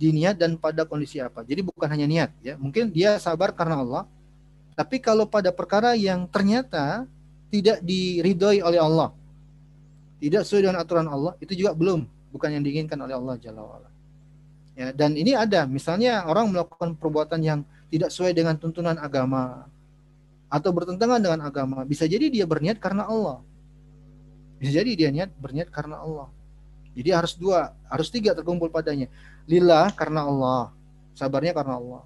diniat 0.00 0.40
dan 0.40 0.56
pada 0.56 0.88
kondisi 0.88 1.20
apa. 1.20 1.44
Jadi 1.44 1.60
bukan 1.60 1.84
hanya 1.92 2.08
niat 2.08 2.30
ya. 2.40 2.56
Mungkin 2.56 2.88
dia 2.88 3.20
sabar 3.20 3.52
karena 3.52 3.84
Allah 3.84 4.04
tapi 4.72 4.96
kalau 4.96 5.28
pada 5.28 5.52
perkara 5.52 5.92
yang 5.92 6.24
ternyata 6.24 7.04
tidak 7.52 7.84
diridhoi 7.84 8.64
oleh 8.64 8.80
Allah 8.80 9.12
tidak 10.16 10.48
sesuai 10.48 10.64
dengan 10.64 10.80
aturan 10.80 11.04
Allah 11.04 11.36
itu 11.36 11.52
juga 11.52 11.76
belum 11.76 12.08
bukan 12.32 12.48
yang 12.48 12.64
diinginkan 12.64 12.96
oleh 12.96 13.12
Allah 13.12 13.36
Jalla 13.36 13.60
wa'ala. 13.60 13.90
Ya 14.78 14.88
dan 14.96 15.12
ini 15.20 15.36
ada. 15.36 15.68
Misalnya 15.68 16.24
orang 16.24 16.48
melakukan 16.48 16.96
perbuatan 16.96 17.44
yang 17.44 17.60
tidak 17.92 18.08
sesuai 18.08 18.32
dengan 18.32 18.56
tuntunan 18.56 18.96
agama 18.96 19.68
atau 20.48 20.70
bertentangan 20.72 21.20
dengan 21.20 21.44
agama 21.44 21.84
bisa 21.84 22.08
jadi 22.08 22.32
dia 22.32 22.48
berniat 22.48 22.80
karena 22.80 23.04
Allah. 23.04 23.44
Bisa 24.56 24.80
jadi 24.80 24.92
dia 24.96 25.08
niat 25.12 25.28
berniat 25.36 25.68
karena 25.68 26.00
Allah. 26.00 26.28
Jadi 26.90 27.10
harus 27.14 27.32
dua, 27.38 27.70
harus 27.86 28.08
tiga 28.10 28.34
terkumpul 28.34 28.68
padanya. 28.68 29.06
Lillah 29.48 29.92
karena 29.92 30.26
Allah, 30.26 30.62
sabarnya 31.16 31.52
karena 31.56 31.76
Allah. 31.78 32.02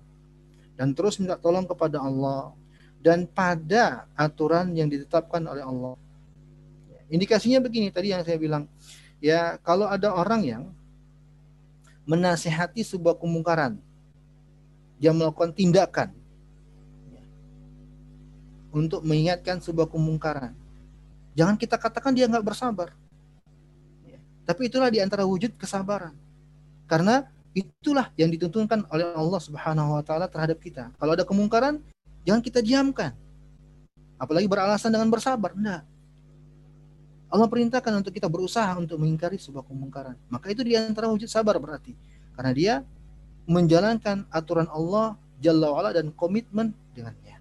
Dan 0.74 0.90
terus 0.92 1.18
minta 1.22 1.38
tolong 1.38 1.66
kepada 1.66 2.02
Allah 2.02 2.50
dan 2.98 3.26
pada 3.30 4.10
aturan 4.18 4.74
yang 4.74 4.90
ditetapkan 4.90 5.42
oleh 5.46 5.62
Allah. 5.62 5.94
Indikasinya 7.06 7.62
begini 7.62 7.94
tadi 7.94 8.10
yang 8.10 8.26
saya 8.26 8.40
bilang, 8.40 8.66
ya 9.22 9.60
kalau 9.62 9.86
ada 9.86 10.10
orang 10.10 10.42
yang 10.42 10.62
menasehati 12.08 12.82
sebuah 12.82 13.16
kemungkaran, 13.16 13.78
dia 14.98 15.14
melakukan 15.14 15.54
tindakan 15.54 16.10
untuk 18.74 19.06
mengingatkan 19.06 19.62
sebuah 19.62 19.86
kemungkaran 19.86 20.58
Jangan 21.34 21.58
kita 21.58 21.76
katakan 21.76 22.14
dia 22.14 22.30
nggak 22.30 22.46
bersabar. 22.46 22.94
Tapi 24.46 24.70
itulah 24.70 24.88
di 24.88 25.02
antara 25.02 25.26
wujud 25.26 25.58
kesabaran. 25.58 26.14
Karena 26.84 27.24
itulah 27.54 28.10
yang 28.18 28.28
dituntunkan 28.34 28.84
oleh 28.90 29.14
Allah 29.14 29.40
Subhanahu 29.40 29.96
wa 29.96 30.02
taala 30.02 30.26
terhadap 30.26 30.58
kita. 30.58 30.90
Kalau 30.98 31.12
ada 31.14 31.24
kemungkaran, 31.24 31.80
jangan 32.26 32.42
kita 32.42 32.60
diamkan. 32.60 33.14
apalagi 34.14 34.46
beralasan 34.46 34.94
dengan 34.94 35.10
bersabar. 35.10 35.52
Enggak. 35.52 35.82
Allah 37.28 37.50
perintahkan 37.50 37.92
untuk 37.98 38.14
kita 38.14 38.30
berusaha 38.30 38.72
untuk 38.78 38.96
mengingkari 38.96 39.36
sebuah 39.36 39.66
kemungkaran. 39.66 40.14
Maka 40.30 40.54
itu 40.54 40.62
di 40.62 40.78
antara 40.78 41.10
wujud 41.10 41.26
sabar 41.26 41.58
berarti. 41.58 41.92
Karena 42.32 42.52
dia 42.54 42.74
menjalankan 43.44 44.24
aturan 44.30 44.70
Allah 44.70 45.18
Jalla 45.44 45.68
wa'ala 45.76 45.90
dan 45.92 46.08
komitmen 46.14 46.72
dengannya. 46.96 47.36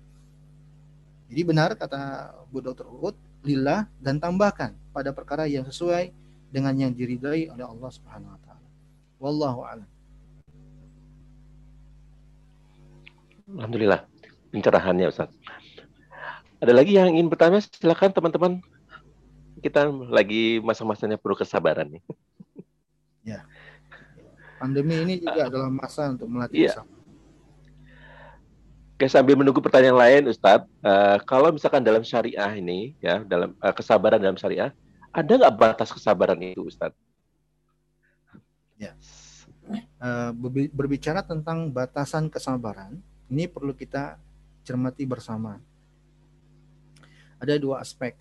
Jadi 1.31 1.41
benar 1.47 1.71
kata 1.77 2.33
Bu 2.51 2.59
Dr. 2.59 2.83
Uhud, 2.83 3.15
lillah 3.47 3.87
dan 4.03 4.19
tambahkan 4.19 4.75
pada 4.91 5.15
perkara 5.15 5.47
yang 5.47 5.63
sesuai 5.63 6.11
dengan 6.51 6.75
yang 6.75 6.91
diridai 6.91 7.47
oleh 7.47 7.63
Allah 7.63 7.89
Subhanahu 7.89 8.35
wa. 8.35 8.42
Wallahu 9.23 9.63
a'lam. 9.63 9.87
Alhamdulillah 13.55 14.03
pencerahannya 14.51 15.07
Ustaz. 15.07 15.31
Ada 16.59 16.75
lagi 16.75 16.99
yang 16.99 17.15
ingin 17.15 17.31
bertanya? 17.31 17.63
Silakan 17.63 18.11
teman-teman. 18.11 18.59
Kita 19.63 19.87
lagi 20.11 20.59
masa-masanya 20.59 21.15
perlu 21.15 21.39
kesabaran 21.39 21.87
nih. 21.87 22.03
Ya. 23.23 23.47
Pandemi 24.59 24.99
ini 24.99 25.23
juga 25.23 25.47
uh, 25.47 25.47
adalah 25.47 25.71
masa 25.71 26.11
untuk 26.11 26.27
melatih 26.27 26.67
iya. 26.67 26.83
Oke, 28.99 29.07
sambil 29.07 29.39
menunggu 29.39 29.63
pertanyaan 29.63 29.95
lain, 29.95 30.27
Ustadz, 30.27 30.67
uh, 30.83 31.23
kalau 31.23 31.55
misalkan 31.55 31.79
dalam 31.87 32.03
syariah 32.03 32.51
ini, 32.59 32.99
ya, 32.99 33.23
dalam 33.23 33.55
uh, 33.63 33.71
kesabaran 33.71 34.19
dalam 34.19 34.35
syariah, 34.35 34.75
ada 35.15 35.31
nggak 35.39 35.55
batas 35.55 35.95
kesabaran 35.95 36.35
itu, 36.43 36.67
Ustadz? 36.67 36.99
Ya, 38.77 38.97
uh, 40.01 40.31
berbicara 40.73 41.23
tentang 41.23 41.71
batasan 41.71 42.27
kesabaran, 42.27 42.99
ini 43.29 43.47
perlu 43.47 43.71
kita 43.71 44.19
cermati 44.63 45.03
bersama. 45.07 45.59
Ada 47.39 47.59
dua 47.59 47.83
aspek, 47.83 48.15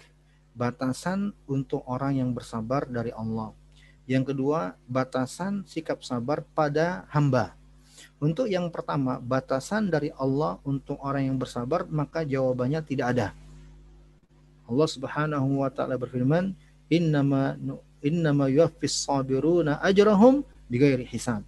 batasan 0.53 1.31
untuk 1.47 1.87
orang 1.87 2.19
yang 2.19 2.31
bersabar 2.35 2.85
dari 2.87 3.15
Allah. 3.15 3.55
Yang 4.05 4.35
kedua, 4.35 4.75
batasan 4.91 5.63
sikap 5.63 6.03
sabar 6.03 6.43
pada 6.43 7.07
hamba. 7.15 7.55
Untuk 8.19 8.51
yang 8.51 8.67
pertama, 8.71 9.23
batasan 9.23 9.87
dari 9.87 10.11
Allah 10.19 10.59
untuk 10.67 10.99
orang 10.99 11.31
yang 11.31 11.39
bersabar, 11.39 11.87
maka 11.87 12.27
jawabannya 12.27 12.83
tidak 12.83 13.07
ada. 13.15 13.29
Allah 14.67 14.89
Subhanahu 14.91 15.63
wa 15.63 15.71
taala 15.71 15.95
berfirman, 15.95 16.55
"Innama 16.91 17.55
innama 18.03 18.51
yuwaffis 18.51 19.07
sabiruna 19.07 19.81
ajrahum 19.81 20.45
bighairi 20.69 21.07
hisab." 21.09 21.47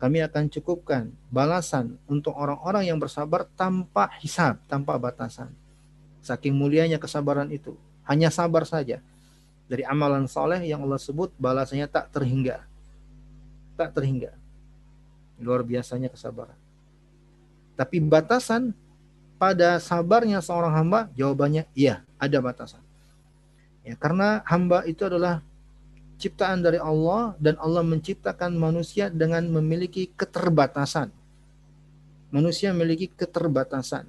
Kami 0.00 0.24
akan 0.24 0.48
cukupkan 0.48 1.12
balasan 1.28 2.00
untuk 2.08 2.32
orang-orang 2.32 2.88
yang 2.88 2.96
bersabar 2.96 3.44
tanpa 3.52 4.08
hisab, 4.24 4.56
tanpa 4.64 4.96
batasan. 4.96 5.52
Saking 6.24 6.56
mulianya 6.56 6.96
kesabaran 6.96 7.52
itu, 7.52 7.76
hanya 8.08 8.32
sabar 8.32 8.64
saja. 8.64 9.04
Dari 9.68 9.84
amalan 9.84 10.24
soleh 10.24 10.64
yang 10.64 10.80
Allah 10.88 10.96
sebut 10.96 11.30
balasannya 11.36 11.84
tak 11.86 12.10
terhingga. 12.16 12.64
Tak 13.76 13.92
terhingga 13.92 14.40
Luar 15.40 15.64
biasanya 15.64 16.12
kesabaran. 16.12 16.56
Tapi 17.80 17.96
batasan 18.04 18.76
pada 19.40 19.80
sabarnya 19.80 20.44
seorang 20.44 20.76
hamba, 20.76 21.08
jawabannya 21.16 21.64
iya, 21.72 22.04
ada 22.20 22.44
batasan. 22.44 22.84
Ya, 23.80 23.96
karena 23.96 24.44
hamba 24.44 24.84
itu 24.84 25.00
adalah 25.08 25.40
ciptaan 26.20 26.60
dari 26.60 26.76
Allah 26.76 27.32
dan 27.40 27.56
Allah 27.56 27.80
menciptakan 27.80 28.52
manusia 28.52 29.08
dengan 29.08 29.48
memiliki 29.48 30.12
keterbatasan. 30.12 31.08
Manusia 32.28 32.76
memiliki 32.76 33.08
keterbatasan. 33.08 34.06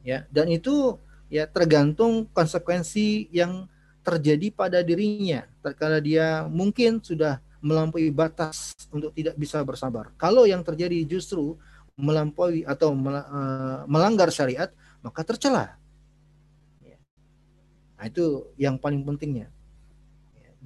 Ya, 0.00 0.24
dan 0.32 0.48
itu 0.48 0.96
ya 1.28 1.44
tergantung 1.44 2.24
konsekuensi 2.32 3.28
yang 3.28 3.68
terjadi 4.00 4.48
pada 4.54 4.80
dirinya. 4.80 5.44
Terkala 5.60 6.00
dia 6.00 6.48
mungkin 6.48 7.02
sudah 7.04 7.42
melampaui 7.58 8.14
batas 8.14 8.72
untuk 8.94 9.10
tidak 9.12 9.34
bisa 9.34 9.58
bersabar. 9.66 10.14
Kalau 10.14 10.46
yang 10.46 10.62
terjadi 10.62 11.02
justru 11.02 11.58
melampaui 11.98 12.62
atau 12.62 12.94
eh, 12.94 13.80
melanggar 13.90 14.30
syariat, 14.30 14.70
maka 15.02 15.26
tercela. 15.26 15.74
Ya. 16.84 16.98
Nah, 17.98 18.04
itu 18.06 18.46
yang 18.54 18.78
paling 18.78 19.02
pentingnya. 19.02 19.50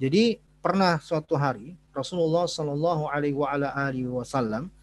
Jadi 0.01 0.41
pernah 0.65 0.97
suatu 0.97 1.37
hari 1.37 1.77
Rasulullah 1.93 2.49
Shallallahu 2.49 3.05
Alaihi 3.05 4.09
Wasallam 4.09 4.73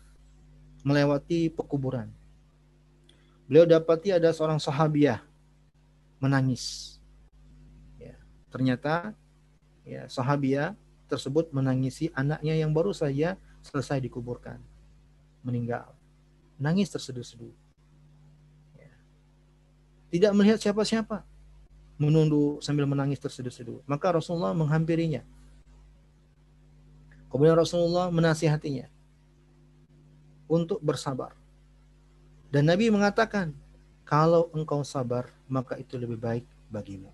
melewati 0.86 1.50
pekuburan. 1.50 2.06
Beliau 3.50 3.66
dapati 3.66 4.14
ada 4.14 4.30
seorang 4.30 4.62
sahabiah 4.62 5.18
menangis. 6.22 6.96
Ya, 7.98 8.14
ternyata 8.46 9.10
ya, 9.82 10.06
sahabiah 10.06 10.78
tersebut 11.10 11.50
menangisi 11.50 12.14
anaknya 12.14 12.54
yang 12.54 12.70
baru 12.70 12.94
saja 12.94 13.34
selesai 13.66 13.98
dikuburkan. 13.98 14.62
Meninggal. 15.42 15.98
Nangis 16.62 16.94
terseduh-seduh. 16.94 17.50
Ya. 18.78 18.92
Tidak 20.14 20.30
melihat 20.30 20.62
siapa-siapa. 20.62 21.26
Menunduk 21.98 22.62
sambil 22.62 22.86
menangis 22.86 23.18
terseduh-seduh. 23.18 23.82
Maka 23.84 24.14
Rasulullah 24.14 24.54
menghampirinya. 24.54 25.26
Kemudian 27.28 27.58
Rasulullah 27.58 28.08
menasihatinya 28.08 28.88
untuk 30.48 30.80
bersabar. 30.80 31.36
Dan 32.48 32.64
Nabi 32.64 32.88
mengatakan, 32.88 33.52
kalau 34.08 34.48
engkau 34.56 34.80
sabar, 34.80 35.28
maka 35.44 35.76
itu 35.76 36.00
lebih 36.00 36.16
baik 36.16 36.48
bagimu. 36.72 37.12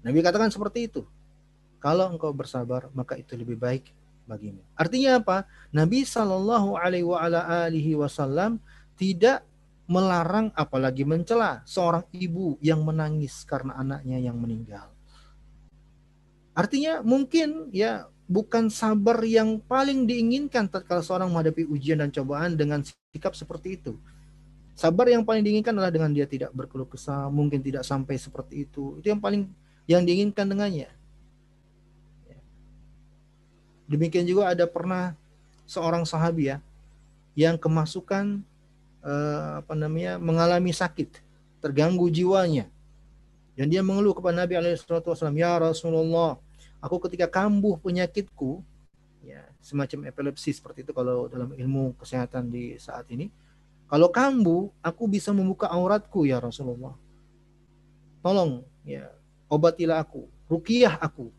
Nabi 0.00 0.24
katakan 0.24 0.48
seperti 0.48 0.88
itu. 0.88 1.04
Kalau 1.76 2.08
engkau 2.08 2.32
bersabar, 2.32 2.88
maka 2.96 3.20
itu 3.20 3.36
lebih 3.36 3.60
baik 3.60 3.92
bagimu. 4.24 4.64
Artinya 4.72 5.20
apa? 5.20 5.44
Nabi 5.68 6.08
Shallallahu 6.08 6.80
Alaihi 6.80 7.92
Wasallam 7.92 8.56
tidak 8.96 9.44
melarang 9.88 10.52
apalagi 10.52 11.08
mencela 11.08 11.64
seorang 11.64 12.04
ibu 12.12 12.60
yang 12.60 12.84
menangis 12.84 13.42
karena 13.48 13.72
anaknya 13.80 14.20
yang 14.20 14.36
meninggal. 14.36 14.92
Artinya 16.52 17.00
mungkin 17.00 17.72
ya 17.72 18.04
bukan 18.28 18.68
sabar 18.68 19.24
yang 19.24 19.56
paling 19.64 20.04
diinginkan 20.04 20.68
tatkala 20.68 21.00
seorang 21.00 21.32
menghadapi 21.32 21.64
ujian 21.64 22.04
dan 22.04 22.12
cobaan 22.12 22.54
dengan 22.54 22.84
sikap 22.84 23.32
seperti 23.32 23.80
itu. 23.80 23.96
Sabar 24.76 25.08
yang 25.10 25.24
paling 25.24 25.42
diinginkan 25.42 25.74
adalah 25.74 25.90
dengan 25.90 26.12
dia 26.14 26.28
tidak 26.28 26.54
berkeluh 26.54 26.86
kesah, 26.86 27.26
mungkin 27.32 27.64
tidak 27.64 27.82
sampai 27.82 28.14
seperti 28.20 28.68
itu. 28.68 29.00
Itu 29.00 29.10
yang 29.10 29.18
paling 29.18 29.48
yang 29.88 30.04
diinginkan 30.04 30.46
dengannya. 30.46 30.92
Demikian 33.88 34.28
juga 34.28 34.52
ada 34.52 34.68
pernah 34.68 35.16
seorang 35.64 36.04
sahabi 36.04 36.52
ya 36.52 36.60
yang 37.32 37.56
kemasukan 37.56 38.44
eh, 39.04 39.50
apa 39.60 39.74
namanya 39.74 40.16
mengalami 40.16 40.74
sakit, 40.74 41.20
terganggu 41.62 42.08
jiwanya. 42.08 42.70
Dan 43.58 43.70
dia 43.70 43.82
mengeluh 43.82 44.14
kepada 44.14 44.46
Nabi 44.46 44.54
Alaihissalam, 44.54 45.34
ya 45.34 45.58
Rasulullah, 45.58 46.38
aku 46.78 47.02
ketika 47.10 47.26
kambuh 47.26 47.74
penyakitku, 47.82 48.62
ya 49.26 49.42
semacam 49.58 50.06
epilepsi 50.06 50.54
seperti 50.54 50.86
itu 50.86 50.94
kalau 50.94 51.26
dalam 51.26 51.50
ilmu 51.50 51.98
kesehatan 51.98 52.48
di 52.50 52.78
saat 52.78 53.10
ini. 53.10 53.30
Kalau 53.88 54.12
kambuh, 54.12 54.70
aku 54.84 55.10
bisa 55.10 55.34
membuka 55.34 55.66
auratku 55.66 56.28
ya 56.28 56.38
Rasulullah. 56.38 56.94
Tolong 58.22 58.62
ya 58.86 59.10
obatilah 59.50 60.04
aku, 60.04 60.28
rukiah 60.46 61.00
aku 61.00 61.32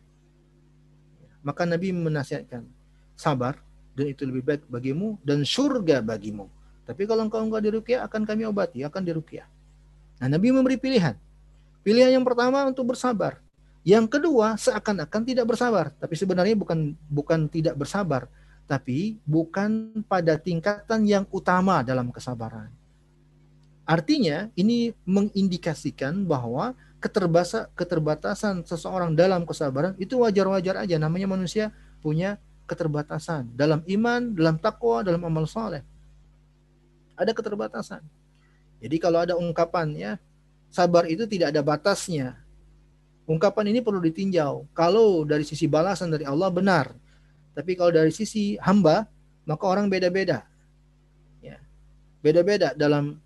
maka 1.40 1.64
Nabi 1.64 1.96
menasihatkan, 1.96 2.68
sabar 3.16 3.60
dan 3.96 4.12
itu 4.12 4.28
lebih 4.28 4.44
baik 4.44 4.64
bagimu 4.68 5.20
dan 5.24 5.44
surga 5.44 6.04
bagimu. 6.04 6.48
Tapi 6.90 7.06
kalau 7.06 7.30
engkau 7.30 7.46
enggak 7.46 7.70
dirukyah 7.70 8.10
akan 8.10 8.26
kami 8.26 8.50
obati, 8.50 8.82
akan 8.82 9.06
dirukyah. 9.06 9.46
Nah, 10.18 10.26
Nabi 10.26 10.50
memberi 10.50 10.82
pilihan. 10.82 11.14
Pilihan 11.86 12.18
yang 12.18 12.26
pertama 12.26 12.66
untuk 12.66 12.90
bersabar. 12.90 13.38
Yang 13.86 14.18
kedua 14.18 14.58
seakan-akan 14.58 15.22
tidak 15.22 15.46
bersabar, 15.46 15.94
tapi 16.02 16.18
sebenarnya 16.18 16.58
bukan 16.58 16.98
bukan 17.06 17.46
tidak 17.46 17.78
bersabar, 17.78 18.26
tapi 18.66 19.22
bukan 19.22 20.02
pada 20.10 20.34
tingkatan 20.42 21.06
yang 21.06 21.30
utama 21.30 21.86
dalam 21.86 22.10
kesabaran. 22.10 22.74
Artinya 23.86 24.50
ini 24.58 24.90
mengindikasikan 25.06 26.26
bahwa 26.26 26.74
keterbasa, 26.98 27.70
keterbatasan 27.78 28.66
seseorang 28.66 29.14
dalam 29.14 29.46
kesabaran 29.46 29.94
itu 30.02 30.18
wajar-wajar 30.26 30.90
aja 30.90 30.98
namanya 30.98 31.30
manusia 31.30 31.70
punya 32.02 32.42
keterbatasan 32.66 33.50
dalam 33.54 33.86
iman, 33.86 34.34
dalam 34.34 34.58
takwa, 34.58 35.06
dalam 35.06 35.22
amal 35.22 35.46
soleh. 35.46 35.82
Ada 37.20 37.36
keterbatasan. 37.36 38.00
Jadi 38.80 38.96
kalau 38.96 39.20
ada 39.20 39.36
ungkapan 39.36 39.92
ya, 39.92 40.12
sabar 40.72 41.04
itu 41.12 41.28
tidak 41.28 41.52
ada 41.52 41.60
batasnya. 41.60 42.40
Ungkapan 43.28 43.76
ini 43.76 43.84
perlu 43.84 44.00
ditinjau. 44.00 44.66
Kalau 44.72 45.28
dari 45.28 45.44
sisi 45.44 45.68
balasan 45.68 46.10
dari 46.10 46.24
Allah 46.24 46.48
benar. 46.48 46.96
Tapi 47.52 47.76
kalau 47.76 47.92
dari 47.92 48.10
sisi 48.16 48.56
hamba, 48.64 49.04
maka 49.44 49.68
orang 49.68 49.92
beda-beda. 49.92 50.48
Ya. 51.44 51.60
Beda-beda 52.24 52.72
dalam 52.72 53.20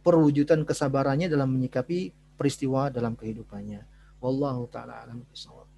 perwujudan 0.00 0.62
kesabarannya 0.62 1.26
dalam 1.26 1.50
menyikapi 1.50 2.14
peristiwa 2.38 2.88
dalam 2.88 3.18
kehidupannya. 3.18 3.84
Wallahu 4.22 4.70
taala 4.70 5.04
alam 5.04 5.26
bisawab. 5.28 5.68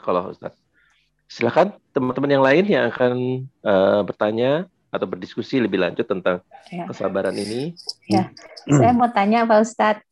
kalau 0.00 0.32
Ustaz. 0.32 0.67
Silakan 1.28 1.76
teman-teman 1.92 2.30
yang 2.32 2.44
lain 2.44 2.64
yang 2.66 2.84
akan 2.88 3.12
uh, 3.62 4.00
bertanya 4.02 4.64
atau 4.88 5.04
berdiskusi 5.04 5.60
lebih 5.60 5.84
lanjut 5.84 6.08
tentang 6.08 6.40
ya. 6.72 6.88
kesabaran 6.88 7.36
ini. 7.36 7.76
Ya, 8.08 8.32
saya 8.64 8.96
mau 8.96 9.12
tanya 9.12 9.44
Pak 9.44 9.60
Ustadz 9.60 10.04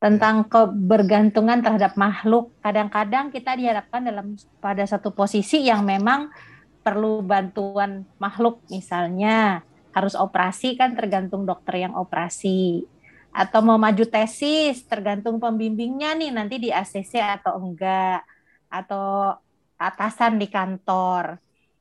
tentang 0.00 0.48
kebergantungan 0.48 1.60
terhadap 1.60 1.98
makhluk. 2.00 2.54
Kadang-kadang 2.64 3.28
kita 3.28 3.52
dihadapkan 3.58 4.00
dalam 4.00 4.40
pada 4.62 4.80
satu 4.88 5.12
posisi 5.12 5.68
yang 5.68 5.84
memang 5.84 6.32
perlu 6.80 7.20
bantuan 7.20 8.08
makhluk, 8.16 8.64
misalnya 8.72 9.60
harus 9.92 10.16
operasi 10.16 10.78
kan 10.78 10.96
tergantung 10.96 11.44
dokter 11.44 11.84
yang 11.84 11.92
operasi 11.92 12.86
atau 13.28 13.60
mau 13.60 13.76
maju 13.76 14.04
tesis 14.08 14.82
tergantung 14.88 15.36
pembimbingnya 15.36 16.16
nih 16.16 16.32
nanti 16.32 16.56
di 16.56 16.72
ACC 16.72 17.20
atau 17.20 17.60
enggak 17.60 18.24
atau 18.72 19.36
atasan 19.78 20.36
di 20.36 20.50
kantor 20.50 21.38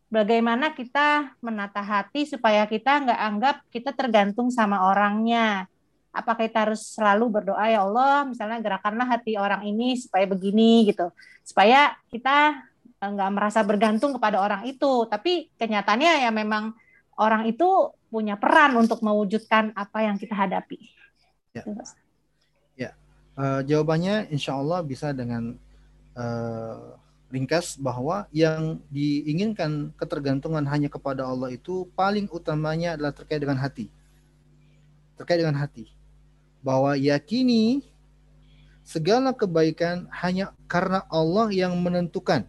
bagaimana 0.07 0.71
kita 0.71 1.35
menata 1.43 1.83
hati 1.83 2.23
supaya 2.23 2.63
kita 2.65 3.03
nggak 3.03 3.19
anggap 3.19 3.55
kita 3.69 3.91
tergantung 3.93 4.47
sama 4.51 4.87
orangnya. 4.87 5.67
Apakah 6.15 6.49
kita 6.49 6.65
harus 6.65 6.97
selalu 6.97 7.29
berdoa 7.29 7.61
ya 7.69 7.85
Allah, 7.85 8.25
misalnya 8.25 8.57
gerakanlah 8.57 9.05
hati 9.05 9.37
orang 9.37 9.61
ini 9.69 9.93
supaya 10.01 10.25
begini 10.25 10.89
gitu, 10.89 11.13
supaya 11.45 11.93
kita 12.09 12.57
eh, 12.97 13.09
nggak 13.11 13.31
merasa 13.37 13.61
bergantung 13.61 14.17
kepada 14.17 14.41
orang 14.41 14.65
itu. 14.65 15.05
Tapi 15.05 15.53
kenyataannya 15.61 16.25
ya 16.25 16.31
memang 16.33 16.73
orang 17.21 17.45
itu 17.45 17.93
punya 18.09 18.39
peran 18.39 18.73
untuk 18.79 19.03
mewujudkan 19.05 19.75
apa 19.77 20.09
yang 20.09 20.17
kita 20.17 20.33
hadapi. 20.33 20.79
Ya, 21.53 21.63
ya. 22.77 22.91
Uh, 23.37 23.61
jawabannya 23.61 24.33
insya 24.33 24.57
Allah 24.57 24.81
bisa 24.81 25.13
dengan 25.13 25.53
uh, 26.17 26.97
ringkas 27.27 27.75
bahwa 27.75 28.25
yang 28.31 28.79
diinginkan 28.87 29.91
ketergantungan 29.99 30.63
hanya 30.63 30.87
kepada 30.87 31.27
Allah 31.27 31.51
itu 31.51 31.87
paling 31.91 32.31
utamanya 32.31 32.95
adalah 32.95 33.11
terkait 33.11 33.43
dengan 33.43 33.59
hati. 33.59 33.91
Terkait 35.19 35.43
dengan 35.43 35.59
hati. 35.59 35.91
Bahwa 36.63 36.95
yakini 36.95 37.83
segala 38.87 39.35
kebaikan 39.35 40.07
hanya 40.23 40.55
karena 40.71 41.03
Allah 41.11 41.51
yang 41.51 41.75
menentukan. 41.75 42.47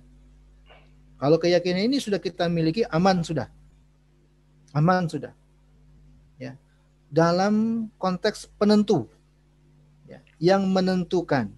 Kalau 1.19 1.37
keyakinan 1.43 1.91
ini 1.91 1.99
sudah 1.99 2.23
kita 2.23 2.47
miliki, 2.47 2.87
aman 2.87 3.27
sudah. 3.27 3.51
Aman 4.71 5.11
sudah. 5.11 5.35
Ya. 6.39 6.55
Dalam 7.11 7.87
konteks 7.99 8.47
penentu. 8.55 9.11
Ya, 10.07 10.23
yang 10.39 10.71
menentukan 10.71 11.57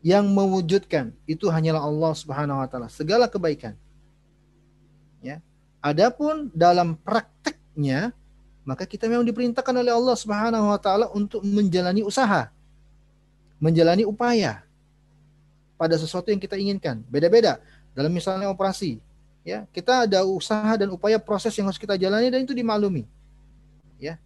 yang 0.00 0.24
mewujudkan 0.32 1.12
itu 1.28 1.48
hanyalah 1.52 1.84
Allah 1.84 2.12
Subhanahu 2.16 2.60
wa 2.60 2.68
taala 2.68 2.88
segala 2.88 3.28
kebaikan. 3.28 3.76
Ya. 5.20 5.44
Adapun 5.80 6.48
dalam 6.56 6.96
prakteknya 6.96 8.12
maka 8.64 8.84
kita 8.84 9.08
memang 9.08 9.24
diperintahkan 9.24 9.74
oleh 9.76 9.92
Allah 9.92 10.16
Subhanahu 10.16 10.66
wa 10.68 10.78
taala 10.80 11.06
untuk 11.12 11.40
menjalani 11.44 12.04
usaha. 12.04 12.52
Menjalani 13.60 14.08
upaya 14.08 14.64
pada 15.76 15.96
sesuatu 15.96 16.32
yang 16.32 16.40
kita 16.40 16.56
inginkan. 16.56 17.04
Beda-beda 17.08 17.60
dalam 17.92 18.12
misalnya 18.12 18.48
operasi, 18.48 19.00
ya. 19.44 19.64
Kita 19.72 20.08
ada 20.08 20.24
usaha 20.24 20.76
dan 20.76 20.92
upaya 20.92 21.20
proses 21.20 21.52
yang 21.56 21.68
harus 21.68 21.80
kita 21.80 21.96
jalani 21.96 22.32
dan 22.32 22.40
itu 22.44 22.56
dimaklumi. 22.56 23.04
Ya. 24.00 24.16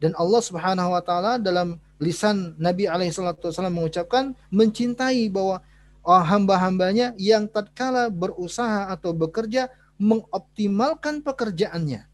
Dan 0.00 0.16
Allah 0.16 0.40
Subhanahu 0.40 0.96
wa 0.96 1.02
taala 1.04 1.36
dalam 1.36 1.76
lisan 2.00 2.56
Nabi 2.56 2.88
alaihissalam 2.88 3.70
mengucapkan 3.70 4.32
mencintai 4.48 5.28
bahwa 5.28 5.60
oh, 6.00 6.24
hamba-hambanya 6.24 7.12
yang 7.20 7.44
tatkala 7.44 8.08
berusaha 8.08 8.88
atau 8.88 9.12
bekerja 9.12 9.68
mengoptimalkan 10.00 11.20
pekerjaannya. 11.20 12.08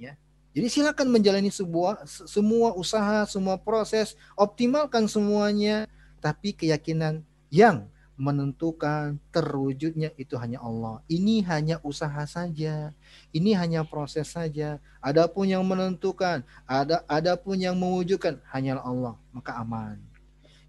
Ya. 0.00 0.12
Jadi 0.56 0.66
silakan 0.72 1.12
menjalani 1.12 1.52
sebuah 1.52 2.08
semua 2.08 2.72
usaha, 2.72 3.28
semua 3.28 3.60
proses, 3.60 4.16
optimalkan 4.32 5.04
semuanya, 5.12 5.84
tapi 6.24 6.56
keyakinan 6.56 7.20
yang 7.52 7.91
menentukan 8.16 9.16
terwujudnya 9.32 10.12
itu 10.20 10.36
hanya 10.36 10.60
Allah. 10.60 11.00
Ini 11.08 11.42
hanya 11.48 11.76
usaha 11.82 12.22
saja. 12.28 12.92
Ini 13.32 13.56
hanya 13.56 13.82
proses 13.82 14.30
saja. 14.30 14.78
Adapun 15.00 15.48
yang 15.48 15.64
menentukan, 15.64 16.44
ada 16.68 17.02
adapun 17.08 17.56
yang 17.56 17.74
mewujudkan 17.74 18.38
hanyalah 18.52 18.84
Allah, 18.84 19.14
maka 19.32 19.56
aman. 19.58 19.96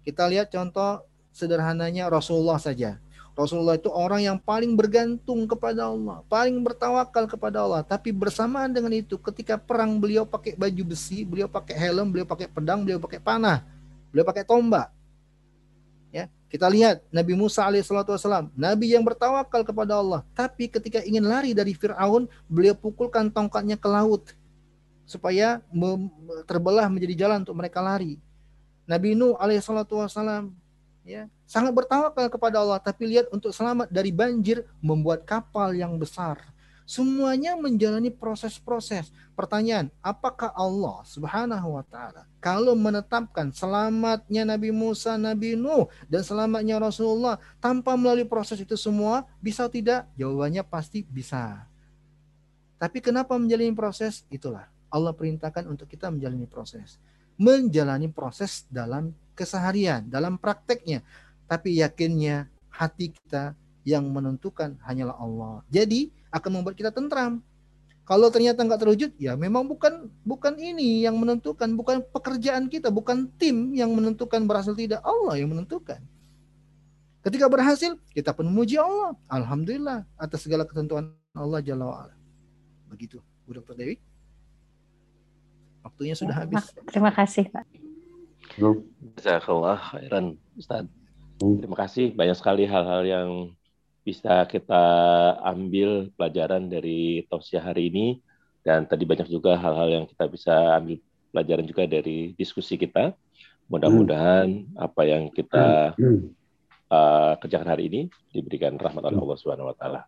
Kita 0.04 0.28
lihat 0.28 0.52
contoh 0.52 1.04
sederhananya 1.32 2.08
Rasulullah 2.08 2.60
saja. 2.60 3.00
Rasulullah 3.34 3.74
itu 3.74 3.90
orang 3.90 4.22
yang 4.22 4.38
paling 4.38 4.78
bergantung 4.78 5.50
kepada 5.50 5.90
Allah, 5.90 6.22
paling 6.30 6.54
bertawakal 6.62 7.26
kepada 7.26 7.66
Allah. 7.66 7.82
Tapi 7.82 8.14
bersamaan 8.14 8.70
dengan 8.70 8.94
itu, 8.94 9.18
ketika 9.18 9.58
perang 9.58 9.98
beliau 9.98 10.22
pakai 10.22 10.54
baju 10.54 10.94
besi, 10.94 11.26
beliau 11.26 11.50
pakai 11.50 11.74
helm, 11.74 12.14
beliau 12.14 12.22
pakai 12.22 12.46
pedang, 12.46 12.86
beliau 12.86 13.02
pakai 13.02 13.18
panah, 13.18 13.66
beliau 14.14 14.22
pakai 14.22 14.46
tombak. 14.46 14.86
Kita 16.54 16.70
lihat 16.70 17.02
Nabi 17.10 17.34
Musa 17.34 17.66
alaihissalam, 17.66 18.54
Nabi 18.54 18.94
yang 18.94 19.02
bertawakal 19.02 19.66
kepada 19.66 19.98
Allah. 19.98 20.22
Tapi 20.38 20.70
ketika 20.70 21.02
ingin 21.02 21.26
lari 21.26 21.50
dari 21.50 21.74
Fir'aun, 21.74 22.30
beliau 22.46 22.78
pukulkan 22.78 23.26
tongkatnya 23.26 23.74
ke 23.74 23.90
laut. 23.90 24.38
Supaya 25.02 25.58
terbelah 26.46 26.86
menjadi 26.86 27.26
jalan 27.26 27.42
untuk 27.42 27.58
mereka 27.58 27.82
lari. 27.82 28.22
Nabi 28.86 29.18
Nuh 29.18 29.34
alaihissalam 29.34 30.54
ya, 31.02 31.26
sangat 31.42 31.74
bertawakal 31.74 32.30
kepada 32.30 32.62
Allah. 32.62 32.78
Tapi 32.78 33.02
lihat 33.02 33.26
untuk 33.34 33.50
selamat 33.50 33.90
dari 33.90 34.14
banjir, 34.14 34.62
membuat 34.78 35.26
kapal 35.26 35.74
yang 35.74 35.98
besar 35.98 36.53
Semuanya 36.84 37.56
menjalani 37.56 38.12
proses-proses. 38.12 39.08
Pertanyaan, 39.32 39.88
apakah 40.04 40.52
Allah 40.52 41.00
Subhanahu 41.08 41.80
wa 41.80 41.84
taala 41.88 42.28
kalau 42.44 42.76
menetapkan 42.76 43.48
selamatnya 43.50 44.44
Nabi 44.44 44.68
Musa, 44.68 45.16
Nabi 45.16 45.56
Nuh 45.56 45.88
dan 46.12 46.20
selamatnya 46.20 46.76
Rasulullah 46.76 47.40
tanpa 47.56 47.96
melalui 47.96 48.28
proses 48.28 48.60
itu 48.60 48.76
semua 48.76 49.24
bisa 49.40 49.64
tidak? 49.72 50.04
Jawabannya 50.20 50.60
pasti 50.60 51.08
bisa. 51.08 51.64
Tapi 52.76 53.00
kenapa 53.00 53.32
menjalani 53.40 53.72
proses? 53.72 54.28
Itulah 54.28 54.68
Allah 54.92 55.16
perintahkan 55.16 55.64
untuk 55.64 55.88
kita 55.88 56.12
menjalani 56.12 56.44
proses. 56.44 57.00
Menjalani 57.40 58.12
proses 58.12 58.68
dalam 58.68 59.16
keseharian, 59.32 60.04
dalam 60.06 60.36
prakteknya. 60.36 61.00
Tapi 61.48 61.80
yakinnya 61.80 62.46
hati 62.68 63.10
kita 63.10 63.56
yang 63.84 64.08
menentukan 64.08 64.76
hanyalah 64.84 65.16
Allah. 65.18 65.54
Jadi 65.72 66.12
akan 66.34 66.50
membuat 66.60 66.74
kita 66.74 66.90
tentram. 66.90 67.38
Kalau 68.04 68.28
ternyata 68.28 68.60
nggak 68.60 68.84
terwujud, 68.84 69.10
ya 69.16 69.32
memang 69.32 69.64
bukan 69.64 70.12
bukan 70.28 70.60
ini 70.60 71.08
yang 71.08 71.16
menentukan, 71.16 71.72
bukan 71.72 72.04
pekerjaan 72.12 72.68
kita, 72.68 72.92
bukan 72.92 73.32
tim 73.40 73.72
yang 73.72 73.88
menentukan 73.96 74.44
berhasil 74.44 74.76
tidak, 74.76 75.00
Allah 75.00 75.40
yang 75.40 75.48
menentukan. 75.48 76.04
Ketika 77.24 77.48
berhasil, 77.48 77.96
kita 78.12 78.36
pun 78.36 78.44
memuji 78.44 78.76
Allah. 78.76 79.16
Alhamdulillah 79.32 80.04
atas 80.20 80.44
segala 80.44 80.68
ketentuan 80.68 81.16
Allah 81.32 81.64
Jalla 81.64 81.88
wa'ala. 81.88 82.14
Begitu, 82.92 83.24
Bu 83.48 83.56
Dr. 83.56 83.72
Dewi. 83.72 83.96
Waktunya 85.80 86.12
sudah 86.12 86.36
ya, 86.36 86.40
habis. 86.44 86.76
Terima 86.92 87.08
kasih, 87.08 87.48
Pak. 87.48 87.64
Jazakallah 89.16 89.80
khairan, 89.80 90.36
Ustaz. 90.60 90.84
Terima 91.40 91.76
kasih. 91.80 92.12
Banyak 92.12 92.36
sekali 92.36 92.68
hal-hal 92.68 93.02
yang 93.08 93.28
bisa 94.04 94.44
kita 94.44 94.84
ambil 95.40 96.12
pelajaran 96.14 96.68
dari 96.68 97.24
tausiah 97.32 97.64
hari 97.64 97.88
ini 97.88 98.06
dan 98.60 98.84
tadi 98.84 99.08
banyak 99.08 99.28
juga 99.32 99.56
hal-hal 99.56 99.88
yang 99.88 100.04
kita 100.04 100.28
bisa 100.28 100.52
ambil 100.76 101.00
pelajaran 101.32 101.64
juga 101.64 101.82
dari 101.88 102.36
diskusi 102.36 102.76
kita. 102.76 103.16
Mudah-mudahan 103.66 104.68
hmm. 104.68 104.76
apa 104.76 105.02
yang 105.08 105.32
kita 105.32 105.96
uh, 106.92 107.32
kerjakan 107.40 107.68
hari 107.72 107.88
ini 107.88 108.00
diberikan 108.28 108.76
rahmat 108.76 109.08
oleh 109.08 109.18
Allah 109.18 109.38
Subhanahu 109.40 109.72
wa 109.72 109.76
taala. 109.76 110.00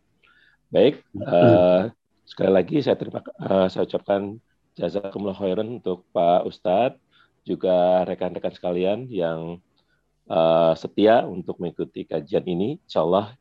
Baik, 0.69 1.01
uh, 1.25 1.89
sekali 2.29 2.53
lagi 2.53 2.77
saya 2.85 3.01
terima 3.01 3.25
uh, 3.41 3.67
saya 3.73 3.89
ucapkan 3.89 4.37
jazakumullah 4.77 5.41
khairan 5.41 5.81
untuk 5.81 6.05
Pak 6.13 6.45
Ustadz 6.45 7.01
juga 7.49 8.05
rekan-rekan 8.05 8.53
sekalian 8.53 8.99
yang 9.09 9.63
uh, 10.29 10.75
setia 10.77 11.25
untuk 11.25 11.57
mengikuti 11.63 12.05
kajian 12.05 12.45
ini. 12.45 12.77
Insya 12.85 13.07
Allah 13.07 13.33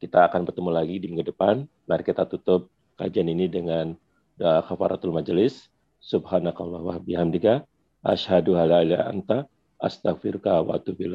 kita 0.00 0.26
akan 0.28 0.46
bertemu 0.48 0.70
lagi 0.70 0.96
di 0.98 1.06
minggu 1.10 1.30
depan. 1.30 1.66
Mari 1.86 2.02
kita 2.02 2.26
tutup 2.26 2.70
kajian 2.96 3.28
ini 3.30 3.46
dengan 3.50 3.94
doa 4.38 4.62
kafaratul 4.64 5.14
majelis. 5.14 5.68
Subhanakallah 6.02 6.80
wa 6.82 6.96
bihamdika. 7.00 7.64
Ashadu 8.04 8.58
ala 8.58 8.84
ila 8.84 9.08
anta. 9.08 9.48
Astaghfirka 9.80 10.64
wa 10.64 10.78
atubu 10.78 11.10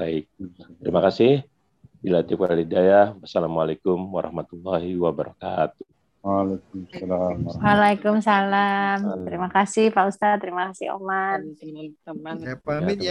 Terima 0.81 1.01
kasih. 1.03 1.45
Bila 1.99 2.23
tiba 2.23 2.47
hidayah. 2.49 3.15
Wassalamualaikum 3.19 3.97
warahmatullahi 3.97 4.95
wabarakatuh. 4.95 5.89
Waalaikumsalam. 6.19 7.47
Waalaikumsalam. 7.47 9.23
Terima 9.23 9.47
kasih 9.47 9.87
Pak 9.95 10.05
Ustadz, 10.11 10.41
terima 10.43 10.67
kasih 10.67 10.91
Oman. 10.99 11.55
teman-teman 11.55 12.35
Saya 12.43 12.59
pamit 12.59 12.99
ya. 12.99 13.07